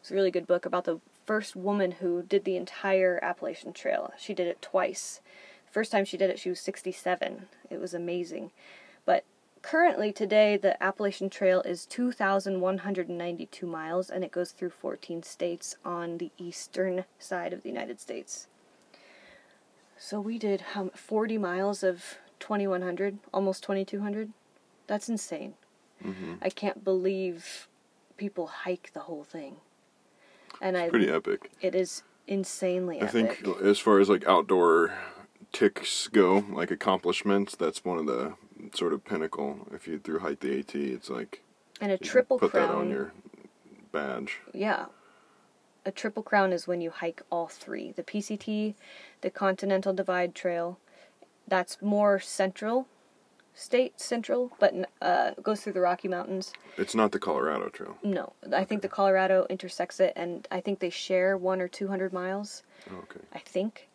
It's 0.01 0.09
a 0.09 0.15
really 0.15 0.31
good 0.31 0.47
book 0.47 0.65
about 0.65 0.85
the 0.85 0.99
first 1.27 1.55
woman 1.55 1.91
who 1.91 2.23
did 2.23 2.43
the 2.43 2.57
entire 2.57 3.19
Appalachian 3.21 3.71
Trail. 3.71 4.11
She 4.17 4.33
did 4.33 4.47
it 4.47 4.59
twice. 4.59 5.21
The 5.67 5.71
First 5.71 5.91
time 5.91 6.05
she 6.05 6.17
did 6.17 6.31
it, 6.31 6.39
she 6.39 6.49
was 6.49 6.59
67. 6.59 7.45
It 7.69 7.79
was 7.79 7.93
amazing. 7.93 8.49
But 9.05 9.23
currently, 9.61 10.11
today, 10.11 10.57
the 10.57 10.81
Appalachian 10.81 11.29
Trail 11.29 11.61
is 11.61 11.85
2,192 11.85 13.67
miles 13.67 14.09
and 14.09 14.23
it 14.23 14.31
goes 14.31 14.51
through 14.51 14.71
14 14.71 15.21
states 15.21 15.75
on 15.85 16.17
the 16.17 16.31
eastern 16.39 17.05
side 17.19 17.53
of 17.53 17.61
the 17.61 17.69
United 17.69 17.99
States. 18.01 18.47
So 19.99 20.19
we 20.19 20.39
did 20.39 20.61
how 20.73 20.89
40 20.95 21.37
miles 21.37 21.83
of 21.83 22.17
2100, 22.39 23.19
almost 23.31 23.61
2200. 23.61 24.31
That's 24.87 25.07
insane. 25.07 25.53
hmm 26.01 26.33
I 26.41 26.49
can't 26.49 26.83
believe 26.83 27.67
people 28.17 28.47
hike 28.47 28.89
the 28.93 29.01
whole 29.01 29.23
thing. 29.23 29.57
And 30.62 30.78
I 30.78 30.89
Pretty 30.89 31.10
epic. 31.10 31.52
it 31.60 31.74
is 31.76 32.04
insanely 32.28 33.02
I 33.02 33.06
epic. 33.06 33.39
think 33.43 33.62
as 33.63 33.80
far 33.80 34.00
as 34.00 34.08
like 34.10 34.26
outdoor 34.28 34.93
ticks 35.52 36.08
go, 36.08 36.45
like 36.52 36.71
accomplishments, 36.71 37.56
that's 37.56 37.84
one 37.84 37.97
of 37.97 38.06
the 38.06 38.36
sort 38.74 38.93
of 38.93 39.04
pinnacle. 39.04 39.67
If 39.74 39.88
you 39.88 39.97
through 40.00 40.19
hike 40.19 40.39
the 40.39 40.60
AT, 40.60 40.76
it's 40.76 41.10
like 41.10 41.41
and 41.82 41.91
a 41.91 41.97
triple 41.97 42.38
put 42.39 42.52
crown. 42.52 42.67
that 42.67 42.76
on 42.76 42.89
your 42.91 43.12
badge. 43.91 44.39
Yeah. 44.54 44.86
A 45.84 45.91
triple 45.91 46.21
crown 46.21 46.54
is 46.54 46.67
when 46.67 46.80
you 46.80 46.91
hike 46.91 47.24
all 47.32 47.47
three 47.47 47.91
the 47.91 48.04
PCT, 48.04 48.76
the 49.21 49.30
Continental 49.32 49.93
Divide 49.93 50.36
Trail. 50.36 50.78
That's 51.47 51.82
more 51.82 52.19
central, 52.19 52.88
state 53.53 53.99
central, 53.99 54.51
but 54.59 54.73
uh, 55.01 55.31
goes 55.43 55.61
through 55.61 55.73
the 55.73 55.81
Rocky 55.81 56.07
Mountains. 56.07 56.53
It's 56.77 56.95
not 56.95 57.11
the 57.11 57.19
Colorado 57.19 57.69
Trail. 57.69 57.97
No, 58.03 58.33
I 58.53 58.63
think 58.63 58.81
the 58.81 58.87
Colorado 58.89 59.45
intersects 59.49 59.99
it, 59.99 60.13
and 60.15 60.47
I 60.51 60.61
think 60.61 60.79
they 60.79 60.89
share 60.89 61.37
one 61.37 61.61
or 61.61 61.67
two 61.67 61.87
hundred 61.87 62.13
miles. 62.13 62.63
Oh, 62.91 62.97
okay. 63.03 63.19
I 63.33 63.39
think. 63.39 63.87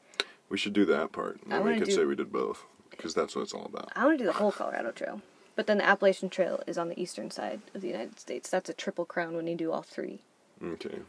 We 0.48 0.58
should 0.58 0.72
do 0.74 0.84
that 0.86 1.10
part. 1.12 1.40
And 1.42 1.52
we 1.64 1.70
wanna 1.70 1.78
could 1.78 1.88
do- 1.88 1.94
say 1.94 2.04
we 2.04 2.14
did 2.14 2.30
both 2.30 2.64
because 2.90 3.14
that's 3.14 3.34
what 3.34 3.42
it's 3.42 3.52
all 3.54 3.64
about. 3.66 3.90
I 3.96 4.04
want 4.04 4.18
to 4.18 4.24
do 4.24 4.26
the 4.26 4.32
whole 4.38 4.52
Colorado 4.52 4.90
Trail. 4.92 5.20
But 5.56 5.66
then 5.66 5.78
the 5.78 5.86
Appalachian 5.86 6.28
Trail 6.30 6.62
is 6.66 6.76
on 6.78 6.88
the 6.88 7.00
eastern 7.00 7.30
side 7.30 7.60
of 7.74 7.80
the 7.80 7.88
United 7.88 8.20
States. 8.20 8.48
That's 8.50 8.68
a 8.68 8.74
triple 8.74 9.04
crown 9.06 9.34
when 9.34 9.46
you 9.46 9.56
do 9.56 9.72
all 9.72 9.82
three. 9.82 10.20
Okay. 10.62 11.00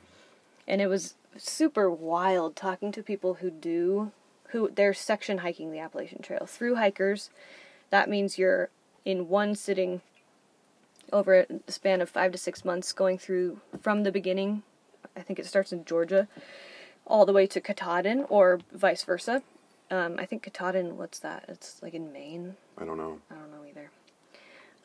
and 0.68 0.82
it 0.82 0.88
was 0.88 1.16
super 1.38 1.90
wild 1.92 2.56
talking 2.56 2.92
to 2.94 3.04
people 3.04 3.36
who 3.36 3.50
do 3.52 4.12
who 4.50 4.70
they're 4.74 4.94
section 4.94 5.40
hiking 5.40 5.72
the 5.72 5.80
Appalachian 5.80 6.22
Trail 6.22 6.46
through 6.46 6.76
hikers. 6.76 7.30
That 7.90 8.10
means 8.10 8.38
you're 8.38 8.70
in 9.06 9.30
one 9.30 9.56
sitting 9.56 10.02
over 11.14 11.46
a 11.68 11.72
span 11.72 12.02
of 12.02 12.10
five 12.10 12.32
to 12.34 12.38
six 12.38 12.66
months, 12.66 12.92
going 12.92 13.18
through 13.18 13.62
from 13.82 14.04
the 14.04 14.12
beginning. 14.12 14.64
I 15.16 15.22
think 15.22 15.40
it 15.40 15.46
starts 15.46 15.72
in 15.72 15.86
Georgia, 15.86 16.28
all 17.06 17.26
the 17.26 17.34
way 17.34 17.48
to 17.48 17.62
Katahdin, 17.62 18.26
or 18.30 18.60
vice 18.74 19.04
versa. 19.04 19.42
Um, 19.90 20.18
I 20.20 20.26
think 20.26 20.44
Katahdin, 20.44 20.98
what's 20.98 21.20
that? 21.20 21.46
It's 21.48 21.82
like 21.82 21.94
in 21.94 22.12
Maine. 22.12 22.56
I 22.78 22.84
don't 22.84 22.98
know. 22.98 23.20
I 23.32 23.36
don't 23.36 23.52
know 23.52 23.66
either. 23.70 23.90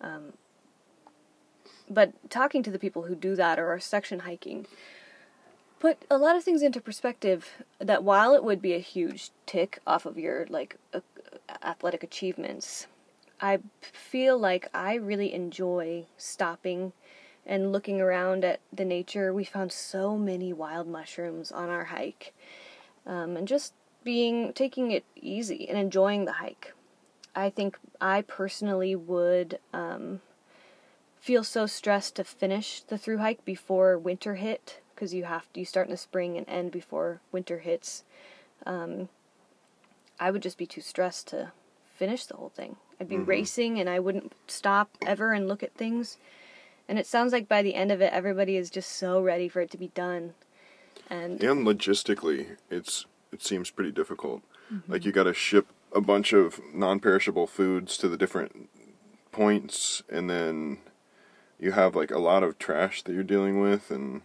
Um, 0.01 0.33
but 1.91 2.12
talking 2.31 2.62
to 2.62 2.71
the 2.71 2.79
people 2.79 3.03
who 3.03 3.15
do 3.15 3.35
that 3.37 3.59
or 3.59 3.73
are 3.73 3.81
section 3.81 4.21
hiking 4.21 4.67
put 5.83 6.05
a 6.09 6.17
lot 6.17 6.37
of 6.37 6.45
things 6.45 6.62
into 6.62 6.81
perspective 6.81 7.65
that 7.81 8.05
while 8.05 8.35
it 8.35 8.45
would 8.45 8.62
be 8.62 8.73
a 8.73 8.79
huge 8.79 9.31
tick 9.47 9.81
off 9.85 10.07
of 10.07 10.17
your 10.17 10.47
like 10.49 10.77
uh, 10.95 11.01
athletic 11.65 12.05
achievements 12.05 12.87
i 13.42 13.59
feel 13.81 14.38
like 14.38 14.68
i 14.72 14.94
really 14.94 15.35
enjoy 15.35 16.07
stopping 16.16 16.92
and 17.44 17.72
looking 17.72 18.00
around 18.00 18.44
at 18.44 18.61
the 18.72 18.85
nature 18.85 19.35
we 19.35 19.44
found 19.44 19.70
so 19.72 20.16
many 20.16 20.52
wild 20.52 20.88
mushrooms 20.88 21.52
on 21.52 21.68
our 21.68 21.85
hike 21.85 22.33
um, 23.05 23.37
and 23.37 23.48
just 23.48 23.74
being 24.05 24.52
taking 24.52 24.90
it 24.90 25.05
easy 25.16 25.68
and 25.68 25.76
enjoying 25.76 26.24
the 26.24 26.33
hike 26.33 26.72
I 27.35 27.50
think 27.50 27.78
I 28.00 28.22
personally 28.22 28.94
would 28.94 29.59
um, 29.72 30.20
feel 31.18 31.44
so 31.44 31.66
stressed 31.66 32.16
to 32.16 32.24
finish 32.24 32.83
the 32.83 32.98
through 32.98 33.18
hike 33.18 33.44
before 33.44 33.98
winter 33.98 34.35
hit 34.35 34.81
because 34.94 35.14
you 35.14 35.24
have 35.24 35.50
to 35.52 35.61
you 35.61 35.66
start 35.66 35.87
in 35.87 35.92
the 35.92 35.96
spring 35.96 36.37
and 36.37 36.48
end 36.48 36.70
before 36.72 37.20
winter 37.31 37.61
hits. 37.61 38.05
Um, 38.66 39.09
I 40.20 40.31
would 40.31 40.42
just 40.42 40.59
be 40.59 40.66
too 40.66 40.83
stressed 40.83 41.28
to 41.28 41.52
finish 41.96 42.26
the 42.26 42.37
whole 42.37 42.50
thing. 42.50 42.76
I'd 43.03 43.09
be 43.09 43.17
Mhm. 43.17 43.27
racing 43.27 43.81
and 43.81 43.91
I 43.91 43.99
wouldn't 43.99 44.33
stop 44.47 44.97
ever 45.05 45.33
and 45.33 45.49
look 45.49 45.65
at 45.65 45.75
things. 45.75 46.19
And 46.88 47.01
it 47.01 47.07
sounds 47.07 47.33
like 47.33 47.49
by 47.49 47.61
the 47.61 47.75
end 47.75 47.91
of 47.91 48.01
it, 48.01 48.12
everybody 48.12 48.57
is 48.57 48.71
just 48.71 48.93
so 48.93 49.21
ready 49.21 49.49
for 49.49 49.61
it 49.61 49.73
to 49.73 49.77
be 49.79 49.88
done. 49.88 50.35
And 51.11 51.43
And 51.43 51.67
logistically, 51.67 52.59
it's 52.71 53.07
it 53.33 53.43
seems 53.43 53.71
pretty 53.71 53.91
difficult. 53.91 54.43
Mm-hmm. 54.73 54.93
Like 54.93 55.05
you 55.05 55.11
got 55.11 55.25
to 55.25 55.35
ship 55.35 55.67
a 55.93 56.01
bunch 56.01 56.33
of 56.33 56.61
non-perishable 56.73 57.49
foods 57.49 57.99
to 57.99 58.09
the 58.09 58.17
different 58.17 58.69
points, 59.33 60.03
and 60.09 60.31
then 60.31 60.79
you 61.59 61.73
have 61.73 61.97
like 61.97 62.12
a 62.12 62.19
lot 62.21 62.45
of 62.45 62.57
trash 62.59 63.03
that 63.03 63.15
you're 63.15 63.25
dealing 63.25 63.61
with, 63.61 63.91
and 63.91 64.23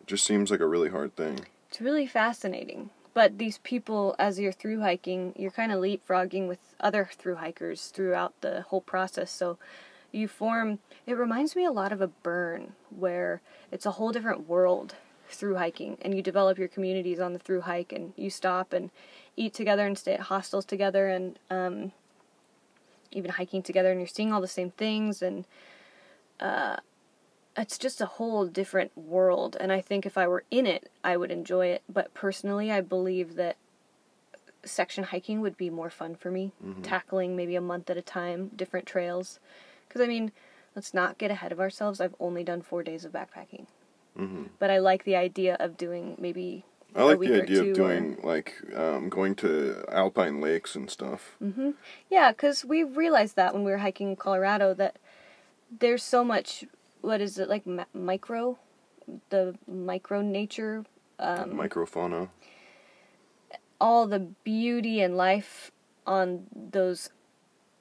it 0.00 0.06
just 0.06 0.24
seems 0.24 0.50
like 0.50 0.60
a 0.60 0.66
really 0.66 0.88
hard 0.88 1.14
thing. 1.14 1.40
It's 1.68 1.80
really 1.80 2.06
fascinating. 2.06 2.88
But 3.14 3.38
these 3.38 3.58
people, 3.58 4.14
as 4.18 4.38
you're 4.38 4.52
through 4.52 4.80
hiking, 4.80 5.34
you're 5.36 5.50
kind 5.50 5.70
of 5.70 5.80
leapfrogging 5.80 6.48
with 6.48 6.74
other 6.80 7.08
through 7.12 7.36
hikers 7.36 7.88
throughout 7.88 8.32
the 8.40 8.62
whole 8.62 8.80
process. 8.80 9.30
So 9.30 9.58
you 10.12 10.28
form, 10.28 10.78
it 11.06 11.14
reminds 11.14 11.54
me 11.56 11.64
a 11.64 11.72
lot 11.72 11.92
of 11.92 12.00
a 12.00 12.06
burn 12.06 12.72
where 12.90 13.40
it's 13.70 13.86
a 13.86 13.92
whole 13.92 14.12
different 14.12 14.48
world 14.48 14.94
through 15.28 15.56
hiking 15.56 15.96
and 16.02 16.14
you 16.14 16.22
develop 16.22 16.58
your 16.58 16.68
communities 16.68 17.18
on 17.18 17.32
the 17.32 17.38
through 17.38 17.62
hike 17.62 17.92
and 17.92 18.12
you 18.16 18.30
stop 18.30 18.72
and 18.72 18.90
eat 19.36 19.54
together 19.54 19.86
and 19.86 19.96
stay 19.96 20.14
at 20.14 20.20
hostels 20.20 20.64
together 20.64 21.08
and 21.08 21.38
um, 21.50 21.92
even 23.10 23.30
hiking 23.30 23.62
together 23.62 23.90
and 23.90 24.00
you're 24.00 24.06
seeing 24.06 24.32
all 24.32 24.40
the 24.40 24.48
same 24.48 24.70
things 24.70 25.22
and 25.22 25.46
uh, 26.40 26.76
it's 27.56 27.76
just 27.78 28.00
a 28.00 28.06
whole 28.06 28.46
different 28.46 28.96
world 28.96 29.56
and 29.60 29.72
i 29.72 29.80
think 29.80 30.06
if 30.06 30.16
i 30.16 30.26
were 30.26 30.44
in 30.50 30.66
it 30.66 30.90
i 31.04 31.16
would 31.16 31.30
enjoy 31.30 31.66
it 31.66 31.82
but 31.88 32.12
personally 32.14 32.70
i 32.70 32.80
believe 32.80 33.34
that 33.34 33.56
section 34.64 35.04
hiking 35.04 35.40
would 35.40 35.56
be 35.56 35.68
more 35.70 35.90
fun 35.90 36.14
for 36.14 36.30
me 36.30 36.52
tackling 36.82 37.36
maybe 37.36 37.56
a 37.56 37.60
month 37.60 37.90
at 37.90 37.96
a 37.96 38.02
time 38.02 38.50
different 38.56 38.86
trails 38.86 39.38
because 39.86 40.00
i 40.00 40.06
mean 40.06 40.32
let's 40.74 40.94
not 40.94 41.18
get 41.18 41.30
ahead 41.30 41.52
of 41.52 41.60
ourselves 41.60 42.00
i've 42.00 42.14
only 42.20 42.42
done 42.44 42.62
four 42.62 42.82
days 42.82 43.04
of 43.04 43.12
backpacking 43.12 43.66
hmm 44.16 44.44
but 44.58 44.70
i 44.70 44.78
like 44.78 45.04
the 45.04 45.16
idea 45.16 45.56
of 45.60 45.76
doing 45.76 46.16
maybe 46.18 46.64
I 46.94 47.02
a 47.02 47.06
like 47.06 47.20
the 47.20 47.42
idea 47.42 47.60
of 47.62 47.68
or- 47.68 47.72
doing 47.72 48.18
like 48.22 48.54
um, 48.76 49.08
going 49.08 49.34
to 49.36 49.82
alpine 49.90 50.40
lakes 50.40 50.74
and 50.74 50.90
stuff. 50.90 51.36
hmm 51.38 51.70
Yeah, 52.10 52.32
because 52.32 52.64
we 52.64 52.82
realized 52.84 53.34
that 53.36 53.54
when 53.54 53.64
we 53.64 53.70
were 53.70 53.78
hiking 53.78 54.10
in 54.10 54.16
Colorado 54.16 54.74
that 54.74 54.96
there's 55.70 56.02
so 56.02 56.22
much. 56.22 56.64
What 57.02 57.20
is 57.20 57.38
it 57.38 57.48
like 57.48 57.66
ma- 57.66 57.84
micro, 57.92 58.58
the 59.28 59.54
micro 59.68 60.22
nature, 60.22 60.84
um, 61.18 61.50
Microfauna. 61.50 62.28
all 63.80 64.06
the 64.06 64.20
beauty 64.44 65.00
and 65.00 65.16
life 65.16 65.70
on 66.06 66.46
those 66.54 67.10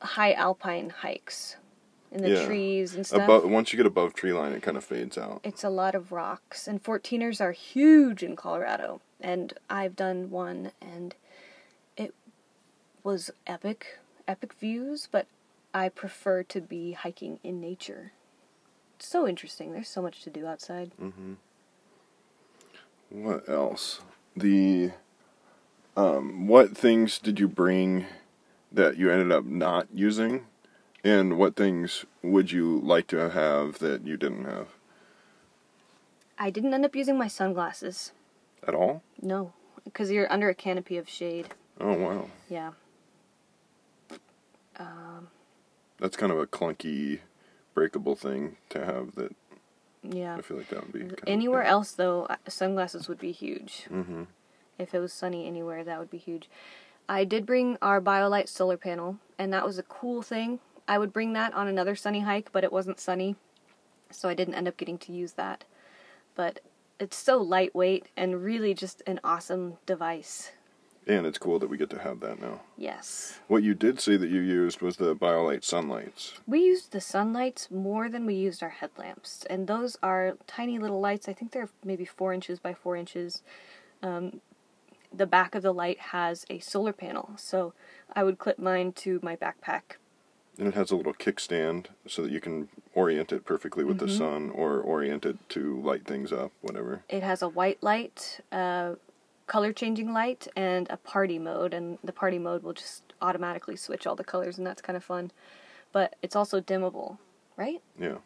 high 0.02 0.34
alpine 0.34 0.90
hikes, 0.90 1.58
in 2.12 2.24
the 2.24 2.32
Yeah. 2.32 2.46
trees 2.46 2.96
and 2.96 3.06
stuff. 3.06 3.22
Above, 3.24 3.50
once 3.50 3.72
you 3.72 3.78
get 3.78 3.86
above 3.86 4.14
tree 4.14 4.34
line, 4.34 4.52
it 4.54 4.62
kind 4.64 4.76
of 4.78 4.84
fades 4.84 5.18
out. 5.18 5.40
It's 5.44 5.64
a 5.64 5.70
lot 5.70 5.96
of 5.96 6.12
rocks, 6.12 6.68
and 6.68 6.84
14ers 6.84 7.40
are 7.40 7.54
huge 7.54 8.24
in 8.24 8.36
Colorado. 8.36 9.02
And 9.20 9.54
I've 9.70 9.96
done 9.96 10.30
one, 10.32 10.72
and 10.82 11.16
it 11.96 12.14
was 13.04 13.32
epic, 13.48 14.00
epic 14.28 14.54
views, 14.54 15.08
but 15.12 15.28
I 15.74 15.90
prefer 15.90 16.44
to 16.44 16.60
be 16.62 16.94
hiking 16.94 17.40
in 17.44 17.62
nature. 17.62 18.12
So 19.04 19.28
interesting. 19.28 19.72
There's 19.72 19.90
so 19.90 20.02
much 20.02 20.22
to 20.24 20.30
do 20.30 20.46
outside. 20.48 20.92
hmm 21.00 21.34
What 23.10 23.48
else? 23.50 24.02
The 24.36 24.92
um, 25.98 26.48
what 26.48 26.78
things 26.78 27.20
did 27.20 27.40
you 27.40 27.48
bring 27.48 28.06
that 28.72 28.98
you 28.98 29.10
ended 29.12 29.32
up 29.32 29.44
not 29.44 29.88
using, 29.94 30.46
and 31.04 31.38
what 31.38 31.56
things 31.58 32.06
would 32.24 32.52
you 32.52 32.80
like 32.80 33.08
to 33.08 33.30
have 33.30 33.80
that 33.80 34.06
you 34.08 34.16
didn't 34.16 34.46
have 34.46 34.68
I 36.38 36.50
didn't 36.50 36.74
end 36.74 36.86
up 36.86 36.96
using 36.96 37.18
my 37.18 37.28
sunglasses. 37.28 38.14
at 38.68 38.74
all? 38.74 39.04
No, 39.22 39.54
because 39.84 40.10
you're 40.12 40.32
under 40.32 40.50
a 40.50 40.56
canopy 40.56 40.98
of 40.98 41.10
shade. 41.10 41.50
Oh 41.80 41.94
wow, 41.94 42.30
Yeah. 42.50 42.72
Um, 44.80 45.28
that's 46.00 46.16
kind 46.18 46.32
of 46.32 46.40
a 46.40 46.48
clunky, 46.48 47.20
breakable 47.74 48.16
thing 48.16 48.58
to 48.70 48.86
have. 48.86 49.16
That 49.16 49.36
yeah. 50.04 50.36
I 50.36 50.42
feel 50.42 50.58
like 50.58 50.70
that 50.70 50.82
would 50.82 50.94
be 50.94 51.00
kind 51.00 51.20
Anywhere 51.28 51.64
else, 51.64 51.92
though, 51.92 52.28
sunglasses 52.48 53.08
would 53.08 53.20
be 53.20 53.32
huge. 53.32 53.86
Mm-hmm. 53.92 54.24
If 54.78 54.94
it 54.94 55.00
was 55.00 55.14
sunny 55.14 55.46
anywhere, 55.46 55.84
that 55.84 56.00
would 56.00 56.10
be 56.10 56.18
huge. 56.18 56.50
I 57.08 57.24
did 57.24 57.46
bring 57.46 57.78
our 57.82 58.02
BioLite 58.02 58.50
solar 58.50 58.78
panel, 58.78 59.18
and 59.38 59.54
that 59.54 59.66
was 59.66 59.78
a 59.78 59.84
cool 59.84 60.22
thing. 60.22 60.60
I 60.88 60.98
would 60.98 61.14
bring 61.14 61.34
that 61.34 61.54
on 61.54 61.68
another 61.68 61.96
sunny 61.96 62.22
hike, 62.22 62.52
but 62.52 62.64
it 62.64 62.72
wasn't 62.72 63.00
sunny, 63.00 63.36
so 64.10 64.28
I 64.28 64.34
didn't 64.34 64.56
end 64.56 64.68
up 64.68 64.78
getting 64.78 64.98
to 65.00 65.12
use 65.12 65.34
that. 65.34 65.66
But 66.36 66.62
it's 67.00 67.18
so 67.18 67.38
lightweight 67.38 68.08
and 68.16 68.44
really 68.44 68.74
just 68.74 69.04
an 69.06 69.20
awesome 69.24 69.78
device. 69.86 70.52
And 71.12 71.26
it's 71.26 71.38
cool 71.38 71.60
that 71.60 71.70
we 71.70 71.78
get 71.78 71.90
to 71.90 72.00
have 72.00 72.22
that 72.22 72.42
now. 72.42 72.62
Yes. 72.78 73.38
What 73.50 73.64
you 73.64 73.74
did 73.74 74.00
say 74.00 74.16
that 74.16 74.30
you 74.30 74.40
used 74.40 74.82
was 74.82 74.96
the 74.96 75.14
BioLite 75.14 75.66
sunlights. 75.66 76.40
We 76.48 76.62
used 76.62 76.94
the 76.94 77.02
sunlights 77.02 77.70
more 77.70 78.08
than 78.08 78.26
we 78.26 78.36
used 78.36 78.64
our 78.64 78.70
headlamps, 78.70 79.46
and 79.50 79.68
those 79.68 79.98
are 80.02 80.38
tiny 80.48 80.80
little 80.80 81.02
lights. 81.02 81.28
I 81.28 81.34
think 81.34 81.52
they're 81.52 81.68
maybe 81.84 82.06
four 82.06 82.32
inches 82.32 82.60
by 82.60 82.74
four 82.74 82.96
inches. 82.96 83.44
Um, 84.02 84.40
the 85.14 85.26
back 85.26 85.54
of 85.54 85.64
the 85.64 85.74
light 85.74 86.00
has 86.00 86.46
a 86.50 86.60
solar 86.60 86.94
panel, 86.94 87.32
so 87.36 87.74
I 88.16 88.24
would 88.24 88.40
clip 88.40 88.58
mine 88.58 88.94
to 88.94 89.20
my 89.22 89.36
backpack. 89.36 89.98
And 90.58 90.66
it 90.70 90.76
has 90.76 90.92
a 90.92 90.96
little 90.96 91.14
kickstand 91.14 91.88
so 92.08 92.22
that 92.22 92.32
you 92.32 92.40
can 92.40 92.70
orient 92.94 93.34
it 93.34 93.44
perfectly 93.44 93.84
with 93.84 93.98
the 93.98 94.08
sun 94.08 94.50
or 94.50 94.80
orient 94.80 95.26
it 95.26 95.38
to 95.50 95.82
light 95.82 96.06
things 96.06 96.32
up, 96.32 96.54
whatever. 96.62 97.04
It 97.10 97.24
has 97.24 97.42
a 97.42 97.50
white 97.50 97.84
light, 97.84 98.40
a 98.52 98.96
color 99.52 99.74
changing 99.74 100.14
light, 100.14 100.48
and 100.56 100.88
a 100.90 100.96
party 100.96 101.38
mode, 101.38 101.74
and 101.74 101.98
the 102.02 102.14
party 102.14 102.40
mode 102.40 102.64
will 102.64 102.72
just 102.74 103.04
automatically 103.22 103.76
switch 103.76 104.08
all 104.08 104.16
the 104.16 104.24
colors, 104.24 104.58
and 104.58 104.66
that's 104.66 104.82
kind 104.82 104.96
of 104.96 105.04
fun. 105.04 105.30
But 105.92 106.16
it's 106.22 106.38
also 106.38 106.62
dimmable, 106.62 107.18
right? 107.58 107.82
Yeah. 108.00 108.20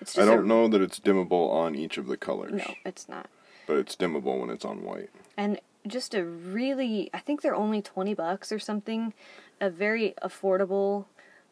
It's 0.00 0.16
I 0.16 0.22
a- 0.22 0.26
don't 0.26 0.46
know 0.46 0.68
that 0.68 0.80
it's 0.80 1.00
dimmable 1.00 1.50
on 1.52 1.74
each 1.74 1.98
of 1.98 2.06
the 2.06 2.16
colors, 2.16 2.52
No, 2.52 2.74
it's 2.86 3.08
not. 3.08 3.26
but 3.66 3.78
it's 3.78 3.96
dimmable 3.96 4.38
when 4.40 4.50
it's 4.50 4.64
on 4.64 4.84
white. 4.84 5.10
and 5.36 5.60
just 5.86 6.14
a 6.14 6.24
really 6.24 7.10
i 7.12 7.18
think 7.18 7.42
they're 7.42 7.54
only 7.66 7.82
20 7.82 8.14
bucks 8.14 8.50
or 8.50 8.58
something 8.58 9.12
a 9.60 9.68
very 9.68 10.14
affordable 10.22 11.04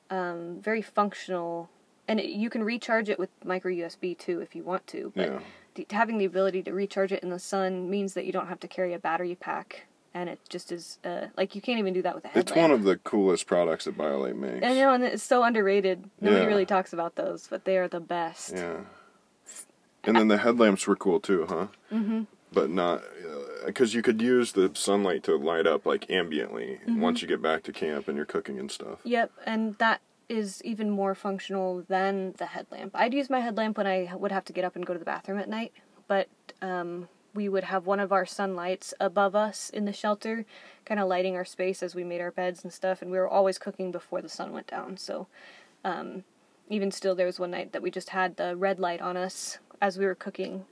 um, 0.08 0.58
very 0.62 0.80
functional 0.80 1.68
and 2.08 2.18
it, 2.18 2.30
you 2.30 2.48
can 2.48 2.62
recharge 2.64 3.10
it 3.10 3.18
with 3.18 3.28
micro 3.44 3.70
usb 3.70 4.16
too 4.18 4.40
if 4.40 4.54
you 4.56 4.62
want 4.64 4.86
to 4.86 5.12
but 5.14 5.28
Yeah. 5.28 5.40
The, 5.74 5.86
having 5.90 6.18
the 6.18 6.24
ability 6.24 6.62
to 6.64 6.72
recharge 6.72 7.12
it 7.12 7.22
in 7.22 7.30
the 7.30 7.38
sun 7.38 7.88
means 7.90 8.14
that 8.14 8.24
you 8.26 8.32
don't 8.32 8.48
have 8.48 8.60
to 8.60 8.68
carry 8.68 8.92
a 8.92 8.98
battery 8.98 9.34
pack 9.34 9.86
and 10.14 10.28
it 10.28 10.38
just 10.50 10.70
is 10.70 10.98
uh, 11.04 11.28
like 11.38 11.54
you 11.54 11.62
can't 11.62 11.78
even 11.78 11.94
do 11.94 12.02
that 12.02 12.14
with 12.14 12.24
a 12.24 12.28
headlamp 12.28 12.48
It's 12.48 12.56
one 12.56 12.70
of 12.70 12.84
the 12.84 12.96
coolest 12.98 13.46
products 13.46 13.86
that 13.86 13.96
BioLite 13.96 14.36
makes. 14.36 14.66
I 14.66 14.74
know, 14.74 14.92
and 14.92 15.02
it's 15.04 15.22
so 15.22 15.42
underrated. 15.42 16.10
Nobody 16.20 16.42
Yeah. 16.42 16.46
really 16.48 16.66
talks 16.66 16.92
about 16.92 17.14
those, 17.16 17.46
but 17.48 17.64
they 17.64 17.78
are 17.78 17.88
the 17.88 18.00
best. 18.00 18.52
Yeah. 18.54 18.80
And 20.04 20.16
then 20.16 20.28
the 20.28 20.38
headlamps 20.38 20.86
were 20.86 20.96
cool 20.96 21.20
too, 21.20 21.46
huh? 21.48 21.66
Mm-hmm. 21.92 22.22
But 22.52 22.68
not 22.68 23.02
because 23.64 23.94
you 23.94 24.02
could 24.02 24.20
use 24.20 24.52
the 24.52 24.70
sunlight 24.74 25.22
to 25.24 25.36
light 25.36 25.66
up 25.66 25.86
like 25.86 26.06
ambiently 26.08 26.80
Mm-hmm. 26.80 27.00
once 27.00 27.22
you 27.22 27.28
get 27.28 27.40
back 27.40 27.62
to 27.62 27.72
camp 27.72 28.08
and 28.08 28.16
you're 28.16 28.26
cooking 28.26 28.58
and 28.58 28.70
stuff. 28.70 28.98
Yep, 29.04 29.30
and 29.46 29.78
that 29.78 30.00
is 30.32 30.62
even 30.64 30.90
more 30.90 31.14
functional 31.14 31.84
than 31.88 32.32
the 32.38 32.46
headlamp. 32.46 32.92
I'd 32.94 33.12
use 33.12 33.28
my 33.28 33.40
headlamp 33.40 33.76
when 33.76 33.86
I 33.86 34.10
would 34.14 34.32
have 34.32 34.46
to 34.46 34.52
get 34.52 34.64
up 34.64 34.74
and 34.74 34.86
go 34.86 34.94
to 34.94 34.98
the 34.98 35.04
bathroom 35.04 35.38
at 35.38 35.48
night, 35.48 35.72
but 36.08 36.28
um, 36.62 37.08
we 37.34 37.50
would 37.50 37.64
have 37.64 37.86
one 37.86 38.00
of 38.00 38.12
our 38.12 38.24
sunlights 38.24 38.94
above 38.98 39.36
us 39.36 39.68
in 39.68 39.84
the 39.84 39.92
shelter, 39.92 40.46
kind 40.86 40.98
of 40.98 41.06
lighting 41.06 41.36
our 41.36 41.44
space 41.44 41.82
as 41.82 41.94
we 41.94 42.02
made 42.02 42.22
our 42.22 42.30
beds 42.30 42.64
and 42.64 42.72
stuff, 42.72 43.02
and 43.02 43.10
we 43.10 43.18
were 43.18 43.28
always 43.28 43.58
cooking 43.58 43.92
before 43.92 44.22
the 44.22 44.28
sun 44.28 44.52
went 44.52 44.66
down. 44.66 44.96
So, 44.96 45.26
um, 45.84 46.24
even 46.70 46.90
still, 46.90 47.14
there 47.14 47.26
was 47.26 47.38
one 47.38 47.50
night 47.50 47.72
that 47.72 47.82
we 47.82 47.90
just 47.90 48.10
had 48.10 48.36
the 48.36 48.56
red 48.56 48.80
light 48.80 49.02
on 49.02 49.18
us 49.18 49.58
as 49.82 49.98
we 49.98 50.06
were 50.06 50.14
cooking. 50.14 50.64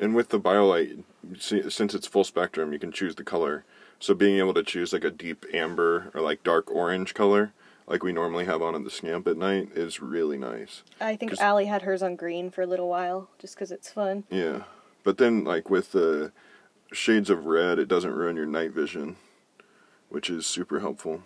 And 0.00 0.14
with 0.14 0.30
the 0.30 0.40
BioLite, 0.40 1.02
since 1.38 1.94
it's 1.94 2.06
full 2.06 2.24
spectrum, 2.24 2.72
you 2.72 2.78
can 2.78 2.92
choose 2.92 3.14
the 3.14 3.24
color. 3.24 3.64
So 3.98 4.14
being 4.14 4.38
able 4.38 4.54
to 4.54 4.62
choose 4.62 4.92
like 4.92 5.04
a 5.04 5.10
deep 5.10 5.44
amber 5.52 6.10
or 6.14 6.20
like 6.20 6.42
dark 6.42 6.70
orange 6.70 7.14
color, 7.14 7.52
like 7.86 8.02
we 8.02 8.12
normally 8.12 8.44
have 8.44 8.62
on 8.62 8.74
at 8.74 8.84
the 8.84 8.90
Scamp 8.90 9.26
at 9.26 9.36
night, 9.36 9.70
is 9.74 10.00
really 10.00 10.38
nice. 10.38 10.82
I 11.00 11.16
think 11.16 11.38
Allie 11.40 11.66
had 11.66 11.82
hers 11.82 12.02
on 12.02 12.16
green 12.16 12.50
for 12.50 12.62
a 12.62 12.66
little 12.66 12.88
while, 12.88 13.28
just 13.38 13.54
because 13.54 13.70
it's 13.70 13.90
fun. 13.90 14.24
Yeah. 14.30 14.64
But 15.04 15.18
then 15.18 15.44
like 15.44 15.70
with 15.70 15.92
the 15.92 16.32
shades 16.92 17.30
of 17.30 17.46
red, 17.46 17.78
it 17.78 17.88
doesn't 17.88 18.12
ruin 18.12 18.36
your 18.36 18.46
night 18.46 18.72
vision, 18.72 19.16
which 20.08 20.28
is 20.28 20.46
super 20.46 20.80
helpful. 20.80 21.22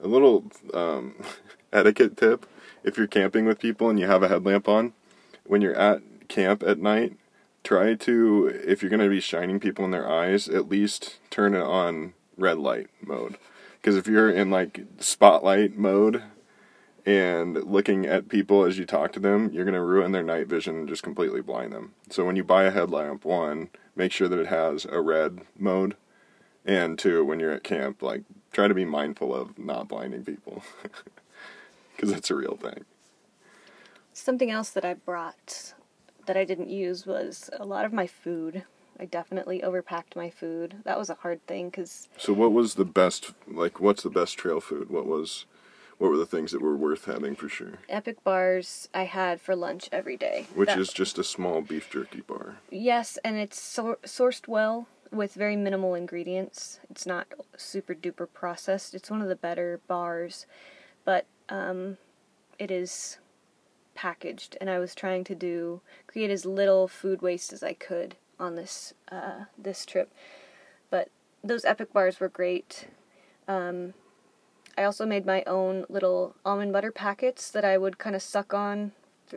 A 0.00 0.06
little 0.06 0.44
um, 0.72 1.16
etiquette 1.72 2.16
tip: 2.16 2.46
if 2.84 2.96
you're 2.96 3.06
camping 3.06 3.44
with 3.44 3.58
people 3.58 3.90
and 3.90 3.98
you 3.98 4.06
have 4.06 4.22
a 4.22 4.28
headlamp 4.28 4.68
on, 4.68 4.92
when 5.44 5.60
you're 5.60 5.74
at 5.74 6.02
camp 6.28 6.62
at 6.62 6.78
night, 6.78 7.16
try 7.64 7.94
to 7.94 8.46
if 8.64 8.82
you're 8.82 8.90
going 8.90 9.00
to 9.00 9.08
be 9.08 9.20
shining 9.20 9.58
people 9.58 9.84
in 9.84 9.90
their 9.90 10.08
eyes, 10.08 10.48
at 10.48 10.68
least 10.68 11.18
turn 11.30 11.54
it 11.54 11.62
on 11.62 12.14
red 12.36 12.58
light 12.58 12.88
mode. 13.00 13.36
Because 13.84 13.96
if 13.98 14.06
you're 14.06 14.30
in 14.30 14.50
like 14.50 14.80
spotlight 14.98 15.76
mode 15.76 16.22
and 17.04 17.62
looking 17.64 18.06
at 18.06 18.30
people 18.30 18.64
as 18.64 18.78
you 18.78 18.86
talk 18.86 19.12
to 19.12 19.20
them, 19.20 19.50
you're 19.52 19.66
going 19.66 19.74
to 19.74 19.82
ruin 19.82 20.12
their 20.12 20.22
night 20.22 20.46
vision 20.46 20.74
and 20.74 20.88
just 20.88 21.02
completely 21.02 21.42
blind 21.42 21.74
them. 21.74 21.92
So 22.08 22.24
when 22.24 22.34
you 22.34 22.44
buy 22.44 22.64
a 22.64 22.70
headlamp, 22.70 23.26
one, 23.26 23.68
make 23.94 24.10
sure 24.10 24.26
that 24.26 24.38
it 24.38 24.46
has 24.46 24.86
a 24.86 25.02
red 25.02 25.42
mode, 25.58 25.96
and 26.64 26.98
two, 26.98 27.26
when 27.26 27.40
you're 27.40 27.52
at 27.52 27.62
camp, 27.62 28.00
like 28.00 28.22
try 28.52 28.68
to 28.68 28.74
be 28.74 28.86
mindful 28.86 29.34
of 29.34 29.58
not 29.58 29.86
blinding 29.86 30.24
people, 30.24 30.62
because 31.94 32.10
that's 32.10 32.30
a 32.30 32.36
real 32.36 32.56
thing. 32.56 32.86
Something 34.14 34.50
else 34.50 34.70
that 34.70 34.86
I 34.86 34.94
brought 34.94 35.74
that 36.24 36.38
I 36.38 36.46
didn't 36.46 36.70
use 36.70 37.04
was 37.04 37.50
a 37.52 37.66
lot 37.66 37.84
of 37.84 37.92
my 37.92 38.06
food. 38.06 38.64
I 38.98 39.04
definitely 39.06 39.60
overpacked 39.60 40.16
my 40.16 40.30
food. 40.30 40.76
That 40.84 40.98
was 40.98 41.10
a 41.10 41.14
hard 41.14 41.44
thing 41.46 41.68
because 41.70 42.08
So 42.16 42.32
what 42.32 42.52
was 42.52 42.74
the 42.74 42.84
best? 42.84 43.32
Like, 43.46 43.80
what's 43.80 44.02
the 44.02 44.10
best 44.10 44.38
trail 44.38 44.60
food? 44.60 44.90
What 44.90 45.06
was, 45.06 45.46
what 45.98 46.10
were 46.10 46.16
the 46.16 46.26
things 46.26 46.52
that 46.52 46.62
were 46.62 46.76
worth 46.76 47.06
having 47.06 47.34
for 47.34 47.48
sure? 47.48 47.74
Epic 47.88 48.22
bars 48.22 48.88
I 48.94 49.04
had 49.04 49.40
for 49.40 49.56
lunch 49.56 49.88
every 49.92 50.16
day. 50.16 50.46
Which 50.54 50.68
That- 50.68 50.78
is 50.78 50.92
just 50.92 51.18
a 51.18 51.24
small 51.24 51.60
beef 51.60 51.90
jerky 51.90 52.20
bar. 52.20 52.56
yes, 52.70 53.18
and 53.24 53.36
it's 53.36 53.60
sor- 53.60 53.98
sourced 54.04 54.46
well 54.48 54.86
with 55.10 55.34
very 55.34 55.56
minimal 55.56 55.94
ingredients. 55.94 56.80
It's 56.90 57.06
not 57.06 57.26
super 57.56 57.94
duper 57.94 58.26
processed. 58.32 58.94
It's 58.94 59.10
one 59.10 59.22
of 59.22 59.28
the 59.28 59.36
better 59.36 59.80
bars. 59.86 60.46
but 61.04 61.26
um, 61.50 61.98
it 62.58 62.70
is 62.70 63.18
packaged, 63.94 64.56
and 64.60 64.70
I 64.70 64.78
was 64.78 64.94
trying 64.94 65.22
to 65.24 65.34
do 65.34 65.82
create 66.06 66.30
as 66.30 66.46
little 66.46 66.88
food 66.88 67.20
waste 67.20 67.52
as 67.52 67.62
I 67.62 67.74
could 67.74 68.16
on 68.38 68.54
this 68.56 68.94
uh, 69.10 69.44
this 69.56 69.84
trip. 69.86 70.12
But 70.90 71.08
those 71.42 71.64
Epic 71.64 71.92
bars 71.92 72.20
were 72.20 72.28
great. 72.28 72.88
Um, 73.46 73.94
I 74.76 74.84
also 74.84 75.06
made 75.06 75.24
my 75.24 75.42
own 75.44 75.84
little 75.88 76.34
almond 76.44 76.72
butter 76.72 76.90
packets 76.90 77.50
that 77.50 77.64
I 77.64 77.78
would 77.78 77.98
kind 77.98 78.16
of 78.16 78.22
suck 78.22 78.52
on. 78.52 78.92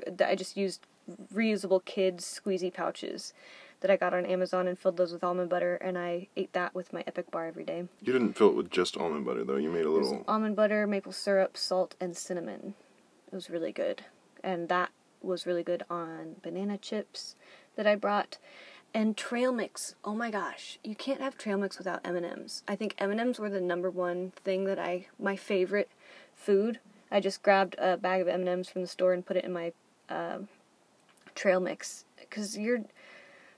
That 0.06 0.30
I 0.30 0.36
just 0.36 0.58
used 0.58 0.86
reusable 1.34 1.84
kids 1.84 2.26
squeezy 2.26 2.74
pouches 2.74 3.34
that 3.82 3.92
I 3.92 3.96
got 3.96 4.14
on 4.14 4.26
Amazon 4.26 4.68
and 4.68 4.78
filled 4.78 4.98
those 4.98 5.14
with 5.14 5.24
almond 5.24 5.50
butter, 5.50 5.76
and 5.76 5.98
I 5.98 6.28
ate 6.36 6.54
that 6.54 6.74
with 6.74 6.94
my 6.94 7.04
Epic 7.06 7.30
bar 7.30 7.46
every 7.46 7.64
day. 7.64 7.84
You 8.02 8.14
didn't 8.14 8.34
fill 8.34 8.50
it 8.50 8.56
with 8.56 8.72
just 8.72 8.98
almond 8.98 9.26
butter 9.26 9.44
though. 9.44 9.58
You 9.58 9.70
made 9.70 9.86
a 9.86 9.92
little 9.92 10.24
almond 10.28 10.56
butter, 10.56 10.88
maple 10.88 11.12
syrup, 11.12 11.58
salt, 11.58 11.96
and 12.00 12.18
cinnamon. 12.18 12.74
It 13.32 13.36
was 13.36 13.50
really 13.50 13.72
good, 13.72 14.04
and 14.44 14.68
that 14.70 14.92
was 15.22 15.46
really 15.46 15.64
good 15.64 15.84
on 15.90 16.38
banana 16.42 16.78
chips 16.78 17.36
that 17.76 17.88
I 17.88 17.96
brought. 17.96 18.38
And 18.94 19.16
trail 19.16 19.52
mix. 19.52 19.96
Oh 20.04 20.16
my 20.16 20.32
gosh, 20.32 20.80
you 20.84 20.96
can't 20.96 21.22
have 21.22 21.38
trail 21.38 21.58
mix 21.58 21.78
without 21.78 22.02
M 22.04 22.16
and 22.16 22.26
M's. 22.26 22.64
I 22.68 22.76
think 22.76 22.96
M 22.98 23.12
and 23.12 23.20
M's 23.20 23.40
were 23.40 23.50
the 23.50 23.62
number 23.62 23.90
one 23.90 24.32
thing 24.44 24.66
that 24.66 24.80
I 24.80 25.08
my 25.20 25.36
favorite 25.36 25.90
food. 26.36 26.80
I 27.12 27.20
just 27.20 27.44
grabbed 27.44 27.76
a 27.78 27.98
bag 27.98 28.22
of 28.22 28.28
M 28.28 28.42
and 28.42 28.50
M's 28.50 28.70
from 28.70 28.82
the 28.82 28.88
store 28.88 29.14
and 29.14 29.26
put 29.26 29.38
it 29.38 29.46
in 29.46 29.54
my 29.54 29.72
uh, 30.10 30.40
trail 31.36 31.60
mix 31.60 32.06
because 32.20 32.58
you're 32.58 32.84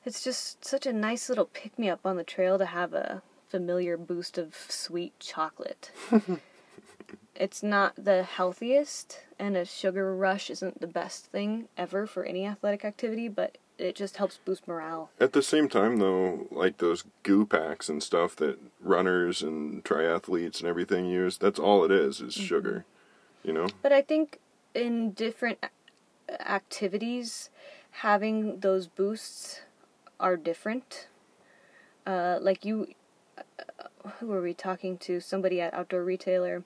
it's 0.06 0.24
just 0.24 0.64
such 0.64 0.86
a 0.86 0.94
nice 0.94 1.30
little 1.30 1.46
pick 1.46 1.78
me 1.78 1.90
up 1.90 2.02
on 2.06 2.18
the 2.18 2.24
trail 2.24 2.58
to 2.58 2.66
have 2.66 2.94
a 2.94 3.22
familiar 3.50 3.98
boost 3.98 4.38
of 4.38 4.56
sweet 4.70 5.20
chocolate. 5.20 5.92
it's 7.36 7.62
not 7.64 7.94
the 7.98 8.24
healthiest, 8.24 9.22
and 9.38 9.58
a 9.58 9.66
sugar 9.66 10.16
rush 10.16 10.50
isn't 10.50 10.80
the 10.80 10.88
best 10.88 11.26
thing 11.26 11.68
ever 11.78 12.06
for 12.06 12.24
any 12.24 12.46
athletic 12.46 12.86
activity, 12.86 13.28
but 13.28 13.58
it 13.80 13.96
just 13.96 14.18
helps 14.18 14.38
boost 14.38 14.68
morale. 14.68 15.10
At 15.20 15.34
the 15.34 15.42
same 15.42 15.70
time, 15.70 15.98
though, 15.98 16.48
like 16.52 16.78
those 16.78 17.06
goo 17.24 17.46
packs 17.46 17.90
and 17.90 18.04
stuff 18.04 18.36
that 18.36 18.60
runners 18.82 19.42
and 19.42 19.84
triathletes 19.84 20.60
and 20.60 20.68
everything 20.68 21.06
use, 21.06 21.38
that's 21.38 21.60
all 21.60 21.84
it 21.84 21.92
is, 21.92 22.22
is 22.22 22.36
mm-hmm. 22.36 22.46
sugar, 22.46 22.86
you 23.44 23.54
know? 23.54 23.68
But 23.82 23.94
I 23.94 24.02
think 24.02 24.40
in 24.76 25.12
different 25.12 25.66
activities, 26.40 27.50
having 27.92 28.60
those 28.60 28.88
boosts 28.88 29.62
are 30.20 30.36
different. 30.36 31.08
Uh, 32.06 32.38
like 32.42 32.66
you, 32.66 32.88
uh, 33.38 33.42
who 34.20 34.28
were 34.28 34.42
we 34.42 34.54
talking 34.54 34.98
to? 35.00 35.20
Somebody 35.20 35.62
at 35.62 35.74
Outdoor 35.74 36.04
Retailer. 36.04 36.64